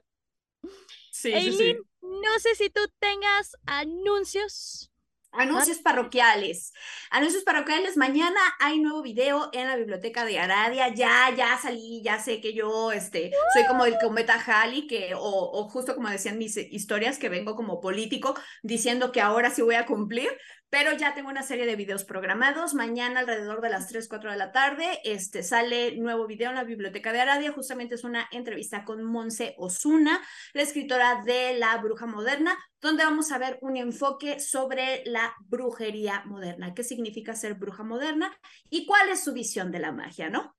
Sí, 1.11 1.31
sí, 1.31 1.51
sí. 1.53 1.77
No 2.01 2.39
sé 2.39 2.55
si 2.55 2.71
tú 2.71 2.81
tengas 2.97 3.55
anuncios. 3.67 4.91
Anuncios 5.31 5.77
parroquiales. 5.79 6.73
Anuncios 7.11 7.43
parroquiales. 7.43 7.97
Mañana 7.97 8.39
hay 8.59 8.79
nuevo 8.79 9.01
video 9.01 9.49
en 9.53 9.67
la 9.67 9.75
biblioteca 9.75 10.25
de 10.25 10.39
Aradia. 10.39 10.89
Ya, 10.89 11.33
ya 11.35 11.57
salí, 11.61 12.01
ya 12.03 12.19
sé 12.19 12.41
que 12.41 12.53
yo 12.53 12.91
este, 12.91 13.31
soy 13.53 13.65
como 13.67 13.85
el 13.85 13.97
cometa 14.01 14.41
Halley, 14.45 14.87
que, 14.87 15.13
o, 15.15 15.21
o 15.21 15.69
justo 15.69 15.95
como 15.95 16.09
decían 16.09 16.37
mis 16.37 16.57
historias, 16.57 17.19
que 17.19 17.29
vengo 17.29 17.55
como 17.55 17.79
político 17.79 18.35
diciendo 18.63 19.11
que 19.11 19.21
ahora 19.21 19.51
sí 19.51 19.61
voy 19.61 19.75
a 19.75 19.85
cumplir 19.85 20.29
pero 20.69 20.93
ya 20.93 21.15
tengo 21.15 21.29
una 21.29 21.41
serie 21.41 21.65
de 21.65 21.75
videos 21.75 22.03
programados. 22.03 22.75
Mañana 22.75 23.21
alrededor 23.21 23.61
de 23.61 23.69
las 23.69 23.87
3, 23.87 24.07
4 24.07 24.31
de 24.31 24.37
la 24.37 24.51
tarde 24.51 24.99
este, 25.03 25.41
sale 25.41 25.95
nuevo 25.97 26.27
video 26.27 26.49
en 26.49 26.55
la 26.55 26.63
Biblioteca 26.63 27.11
de 27.11 27.21
Aradia. 27.21 27.51
Justamente 27.51 27.95
es 27.95 28.03
una 28.03 28.27
entrevista 28.31 28.85
con 28.85 29.03
Monse 29.03 29.55
Osuna, 29.57 30.21
la 30.53 30.61
escritora 30.61 31.23
de 31.23 31.57
La 31.57 31.77
Bruja 31.77 32.05
Moderna, 32.05 32.57
donde 32.81 33.03
vamos 33.03 33.31
a 33.31 33.39
ver 33.39 33.57
un 33.61 33.77
enfoque 33.77 34.39
sobre 34.39 35.03
la 35.05 35.33
brujería 35.47 36.23
moderna. 36.25 36.75
¿Qué 36.75 36.83
significa 36.83 37.33
ser 37.35 37.55
bruja 37.55 37.83
moderna? 37.83 38.31
Y 38.69 38.85
cuál 38.85 39.09
es 39.09 39.23
su 39.23 39.33
visión 39.33 39.71
de 39.71 39.79
la 39.79 39.91
magia, 39.91 40.29
¿no? 40.29 40.55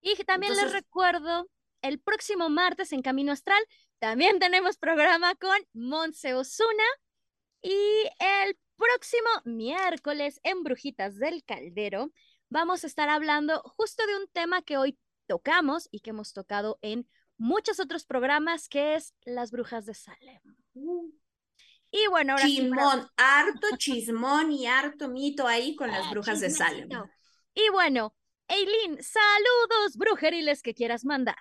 Y 0.00 0.14
también 0.24 0.54
les 0.54 0.72
recuerdo, 0.72 1.48
el 1.82 1.98
próximo 1.98 2.48
martes 2.48 2.92
en 2.92 3.02
Camino 3.02 3.32
Astral 3.32 3.62
también 3.98 4.38
tenemos 4.38 4.78
programa 4.78 5.34
con 5.34 5.58
Monse 5.72 6.34
Osuna. 6.34 6.84
Y 7.60 8.08
el 8.20 8.56
próximo 8.78 9.28
miércoles 9.44 10.40
en 10.44 10.62
Brujitas 10.62 11.18
del 11.18 11.44
Caldero 11.44 12.12
vamos 12.48 12.84
a 12.84 12.86
estar 12.86 13.08
hablando 13.08 13.60
justo 13.76 14.06
de 14.06 14.16
un 14.16 14.28
tema 14.28 14.62
que 14.62 14.76
hoy 14.76 14.96
tocamos 15.26 15.88
y 15.90 16.00
que 16.00 16.10
hemos 16.10 16.32
tocado 16.32 16.78
en 16.80 17.08
muchos 17.36 17.80
otros 17.80 18.06
programas, 18.06 18.68
que 18.68 18.94
es 18.94 19.14
las 19.24 19.50
brujas 19.50 19.84
de 19.84 19.94
Salem. 19.94 20.40
Y 21.90 22.06
bueno, 22.08 22.34
ahora 22.34 22.44
Chismón, 22.46 23.08
harto 23.16 23.76
chismón 23.76 24.52
y 24.52 24.66
harto 24.66 25.08
mito 25.08 25.46
ahí 25.46 25.74
con 25.74 25.90
las 25.90 26.06
ah, 26.06 26.10
brujas 26.10 26.40
de 26.40 26.50
Salem. 26.50 26.88
Y 27.54 27.68
bueno, 27.70 28.14
Eileen, 28.46 29.02
saludos 29.02 29.96
brujeriles 29.96 30.62
que 30.62 30.74
quieras 30.74 31.04
mandar. 31.04 31.36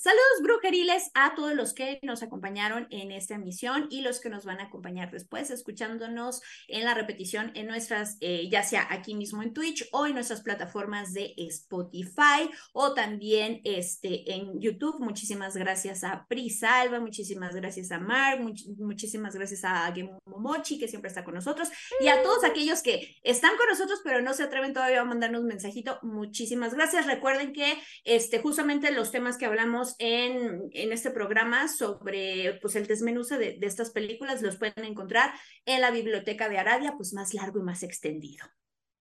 Saludos 0.00 0.42
brujeriles 0.44 1.10
a 1.14 1.34
todos 1.34 1.54
los 1.54 1.74
que 1.74 1.98
nos 2.04 2.22
acompañaron 2.22 2.86
en 2.90 3.10
esta 3.10 3.34
emisión 3.34 3.88
y 3.90 4.02
los 4.02 4.20
que 4.20 4.30
nos 4.30 4.44
van 4.44 4.60
a 4.60 4.66
acompañar 4.66 5.10
después, 5.10 5.50
escuchándonos 5.50 6.40
en 6.68 6.84
la 6.84 6.94
repetición 6.94 7.50
en 7.56 7.66
nuestras, 7.66 8.16
eh, 8.20 8.48
ya 8.48 8.62
sea 8.62 8.86
aquí 8.90 9.16
mismo 9.16 9.42
en 9.42 9.52
Twitch 9.52 9.88
o 9.90 10.06
en 10.06 10.14
nuestras 10.14 10.42
plataformas 10.42 11.14
de 11.14 11.34
Spotify 11.36 12.48
o 12.72 12.94
también 12.94 13.60
este, 13.64 14.32
en 14.32 14.60
YouTube. 14.60 15.00
Muchísimas 15.00 15.56
gracias 15.56 16.04
a 16.04 16.26
Prisalva, 16.28 17.00
muchísimas 17.00 17.56
gracias 17.56 17.90
a 17.90 17.98
Mark, 17.98 18.40
muchísimas 18.78 19.34
gracias 19.34 19.64
a 19.64 19.92
Momochi, 20.26 20.78
que 20.78 20.86
siempre 20.86 21.08
está 21.08 21.24
con 21.24 21.34
nosotros, 21.34 21.70
y 22.00 22.06
a 22.06 22.22
todos 22.22 22.44
aquellos 22.44 22.82
que 22.82 23.16
están 23.24 23.56
con 23.56 23.66
nosotros, 23.66 24.00
pero 24.04 24.22
no 24.22 24.32
se 24.32 24.44
atreven 24.44 24.72
todavía 24.72 25.00
a 25.00 25.04
mandarnos 25.04 25.40
un 25.40 25.48
mensajito. 25.48 25.98
Muchísimas 26.02 26.72
gracias. 26.72 27.06
Recuerden 27.06 27.52
que 27.52 27.82
este, 28.04 28.38
justamente 28.38 28.92
los 28.92 29.10
temas 29.10 29.36
que 29.36 29.46
hablamos 29.46 29.87
en, 29.98 30.68
en 30.72 30.92
este 30.92 31.10
programa 31.10 31.68
sobre 31.68 32.58
pues, 32.60 32.76
el 32.76 32.86
desmenuce 32.86 33.38
de, 33.38 33.58
de, 33.58 33.66
estas 33.66 33.90
películas, 33.90 34.42
los 34.42 34.56
pueden 34.56 34.84
encontrar 34.84 35.32
en 35.64 35.80
la 35.80 35.90
biblioteca 35.90 36.48
de 36.48 36.58
Aradia, 36.58 36.94
pues 36.96 37.12
más 37.12 37.34
largo 37.34 37.60
y 37.60 37.62
más 37.62 37.82
extendido. 37.82 38.46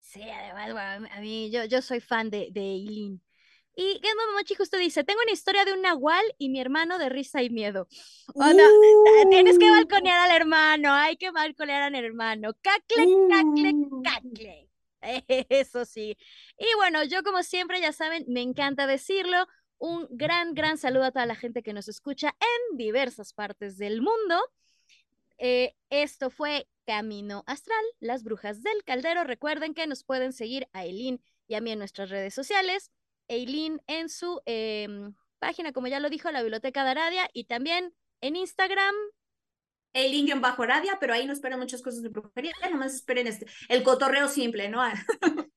Sí, 0.01 0.21
además, 0.21 1.09
a 1.11 1.19
mí, 1.19 1.51
yo, 1.51 1.65
yo 1.65 1.81
soy 1.81 1.99
fan 1.99 2.29
de, 2.29 2.47
de 2.51 2.61
Eileen. 2.61 3.21
Y 3.79 3.99
Genmo 4.01 4.21
Momochi 4.31 4.55
justo 4.55 4.75
dice, 4.77 5.03
tengo 5.03 5.21
una 5.21 5.33
historia 5.33 5.63
de 5.63 5.73
un 5.73 5.83
nahual 5.83 6.25
y 6.39 6.49
mi 6.49 6.59
hermano 6.59 6.97
de 6.97 7.09
risa 7.09 7.43
y 7.43 7.51
miedo. 7.51 7.88
Uh. 8.33 8.43
tienes 9.29 9.59
que 9.59 9.69
balconear 9.69 10.31
al 10.31 10.35
hermano, 10.35 10.93
hay 10.93 11.15
que 11.15 11.29
balconear 11.29 11.83
al 11.83 11.93
hermano. 11.93 12.53
Cacle, 12.61 13.05
cacle, 13.29 13.73
uh. 13.75 14.01
cacle. 14.01 14.69
Eso 15.49 15.85
sí. 15.85 16.17
Y 16.57 16.65
bueno, 16.77 17.03
yo 17.03 17.21
como 17.23 17.43
siempre, 17.43 17.79
ya 17.79 17.93
saben, 17.93 18.25
me 18.27 18.41
encanta 18.41 18.88
decirlo, 18.88 19.45
un 19.80 20.07
gran, 20.09 20.53
gran 20.53 20.78
saludo 20.78 21.05
a 21.05 21.11
toda 21.11 21.25
la 21.25 21.36
gente 21.36 21.63
que 21.63 21.73
nos 21.73 21.88
escucha 21.88 22.36
en 22.39 22.78
diversas 22.78 23.34
partes 23.34 23.78
del 23.78 24.01
mundo. 24.01 24.41
Eh, 25.38 25.75
esto 25.89 26.30
fue 26.30 26.67
Camino 26.86 27.43
Astral, 27.47 27.84
las 27.99 28.23
brujas 28.23 28.63
del 28.63 28.84
caldero. 28.84 29.23
Recuerden 29.23 29.73
que 29.73 29.88
nos 29.88 30.03
pueden 30.03 30.34
seguir 30.34 30.67
a 30.73 30.86
Eileen 30.86 31.21
y 31.47 31.55
a 31.55 31.61
mí 31.61 31.71
en 31.71 31.80
nuestras 31.80 32.09
redes 32.09 32.34
sociales. 32.34 32.91
Eileen 33.28 33.82
en 33.88 34.09
su 34.09 34.41
em, 34.45 35.13
página, 35.39 35.73
como 35.73 35.88
ya 35.88 35.99
lo 35.99 36.09
dijo, 36.09 36.32
la 36.32 36.41
Biblioteca 36.41 36.84
de 36.84 36.91
Aradia, 36.91 37.30
y 37.34 37.45
también 37.45 37.93
en 38.21 38.36
Instagram. 38.36 38.95
Eileen 39.93 40.41
bajo 40.41 40.63
Aradia, 40.63 40.97
pero 40.99 41.13
ahí 41.13 41.25
no 41.25 41.34
esperan 41.34 41.59
muchas 41.59 41.82
cosas 41.82 42.01
de 42.01 42.09
brujería, 42.09 42.53
nomás 42.71 42.95
esperen 42.95 43.28
este, 43.28 43.47
el 43.69 43.84
cotorreo 43.84 44.28
simple, 44.28 44.69
¿no? 44.69 44.82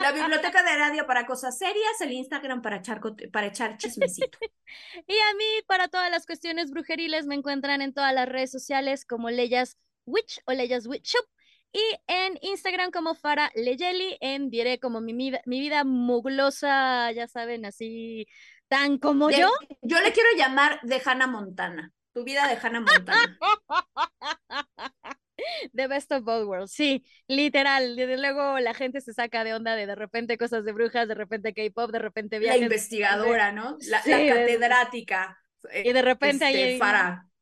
La 0.00 0.12
biblioteca 0.12 0.62
de 0.62 0.76
radio 0.76 1.06
para 1.06 1.26
cosas 1.26 1.58
serias, 1.58 2.00
el 2.00 2.12
Instagram 2.12 2.62
para 2.62 2.76
echar, 2.76 3.00
para 3.30 3.46
echar 3.46 3.76
chismecito. 3.76 4.38
y 5.06 5.12
a 5.12 5.34
mí, 5.36 5.44
para 5.66 5.88
todas 5.88 6.10
las 6.10 6.24
cuestiones 6.24 6.70
brujeriles, 6.70 7.26
me 7.26 7.34
encuentran 7.34 7.82
en 7.82 7.92
todas 7.92 8.14
las 8.14 8.26
redes 8.26 8.50
sociales 8.50 9.04
como 9.04 9.28
Leyas 9.28 9.76
Witch 10.06 10.40
o 10.46 10.52
Leyas 10.52 10.86
Witch 10.86 11.04
Shop. 11.04 11.26
Y 11.72 11.82
en 12.08 12.38
Instagram 12.40 12.90
como 12.90 13.14
Fara 13.14 13.52
Leyeli, 13.54 14.16
en 14.20 14.48
Diré 14.50 14.80
como 14.80 15.00
mi, 15.00 15.12
mi, 15.12 15.30
vida 15.44 15.84
muglosa, 15.84 17.12
ya 17.12 17.28
saben, 17.28 17.66
así 17.66 18.26
tan 18.68 18.98
como 18.98 19.30
yo. 19.30 19.50
Yo 19.82 20.00
le 20.00 20.12
quiero 20.12 20.30
llamar 20.36 20.80
de 20.82 21.00
Hannah 21.04 21.26
Montana. 21.26 21.92
Tu 22.12 22.24
vida 22.24 22.48
de 22.48 22.56
Hannah 22.56 22.80
Montana. 22.80 23.38
The 25.74 25.86
best 25.88 26.12
of 26.12 26.24
both 26.24 26.46
worlds, 26.46 26.72
sí, 26.72 27.04
literal. 27.26 27.96
Desde 27.96 28.18
luego 28.18 28.58
la 28.58 28.74
gente 28.74 29.00
se 29.00 29.12
saca 29.12 29.44
de 29.44 29.54
onda 29.54 29.74
de 29.74 29.86
de 29.86 29.94
repente 29.94 30.38
cosas 30.38 30.64
de 30.64 30.72
brujas, 30.72 31.08
de 31.08 31.14
repente 31.14 31.54
K-pop, 31.54 31.90
de 31.90 31.98
repente 31.98 32.38
viajes. 32.38 32.60
La 32.60 32.64
investigadora, 32.64 33.52
¿no? 33.52 33.76
La, 33.88 34.02
catedrática. 34.02 35.38
y 35.84 35.92
de 35.92 36.02
repente 36.02 36.44
hay 36.44 36.74
este, 36.74 36.84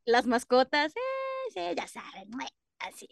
las 0.05 0.26
mascotas, 0.26 0.92
eh, 0.96 1.53
sí, 1.53 1.61
ya 1.76 1.86
saben, 1.86 2.30
así. 2.78 3.09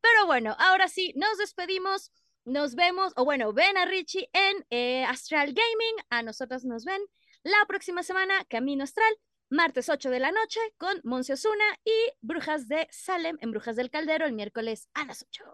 Pero 0.00 0.26
bueno, 0.26 0.54
ahora 0.58 0.88
sí, 0.88 1.12
nos 1.16 1.38
despedimos. 1.38 2.12
Nos 2.44 2.76
vemos, 2.76 3.12
o 3.16 3.24
bueno, 3.24 3.52
ven 3.52 3.76
a 3.76 3.86
Richie 3.86 4.30
en 4.32 4.64
eh, 4.70 5.04
Astral 5.04 5.48
Gaming. 5.48 5.96
A 6.10 6.22
nosotros 6.22 6.64
nos 6.64 6.84
ven 6.84 7.00
la 7.42 7.58
próxima 7.66 8.04
semana, 8.04 8.44
Camino 8.48 8.84
Astral 8.84 9.12
martes 9.48 9.88
8 9.88 10.10
de 10.10 10.20
la 10.20 10.32
noche 10.32 10.60
con 10.76 11.00
Monse 11.04 11.34
Osuna 11.34 11.64
y 11.84 12.12
Brujas 12.20 12.68
de 12.68 12.88
Salem 12.90 13.36
en 13.40 13.50
Brujas 13.50 13.76
del 13.76 13.90
Caldero 13.90 14.26
el 14.26 14.32
miércoles 14.32 14.88
a 14.94 15.04
las 15.04 15.22
8. 15.22 15.44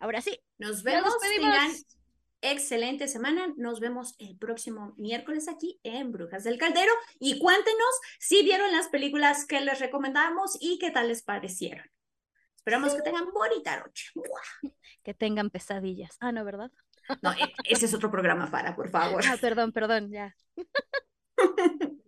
Ahora 0.00 0.20
sí, 0.20 0.40
nos 0.58 0.82
vemos. 0.82 1.12
Tengan 1.20 1.70
excelente 2.40 3.08
semana. 3.08 3.52
Nos 3.56 3.80
vemos 3.80 4.14
el 4.18 4.36
próximo 4.36 4.94
miércoles 4.96 5.48
aquí 5.48 5.80
en 5.82 6.12
Brujas 6.12 6.44
del 6.44 6.58
Caldero 6.58 6.92
y 7.18 7.38
cuéntenos 7.38 8.00
si 8.18 8.42
vieron 8.42 8.72
las 8.72 8.88
películas 8.88 9.44
que 9.46 9.60
les 9.60 9.80
recomendamos 9.80 10.56
y 10.60 10.78
qué 10.78 10.90
tal 10.90 11.08
les 11.08 11.22
parecieron. 11.22 11.84
Esperamos 12.56 12.94
que 12.94 13.02
tengan 13.02 13.32
bonita 13.32 13.80
noche. 13.80 14.10
Que 15.02 15.14
tengan 15.14 15.48
pesadillas. 15.50 16.16
Ah, 16.20 16.32
no, 16.32 16.44
¿verdad? 16.44 16.70
No, 17.22 17.32
e-, 17.32 17.54
ese 17.64 17.86
es 17.86 17.94
otro 17.94 18.10
programa, 18.10 18.50
para, 18.50 18.76
por 18.76 18.90
favor. 18.90 19.22
Ah, 19.26 19.38
perdón, 19.40 19.72
perdón, 19.72 20.10
ya. 20.10 20.36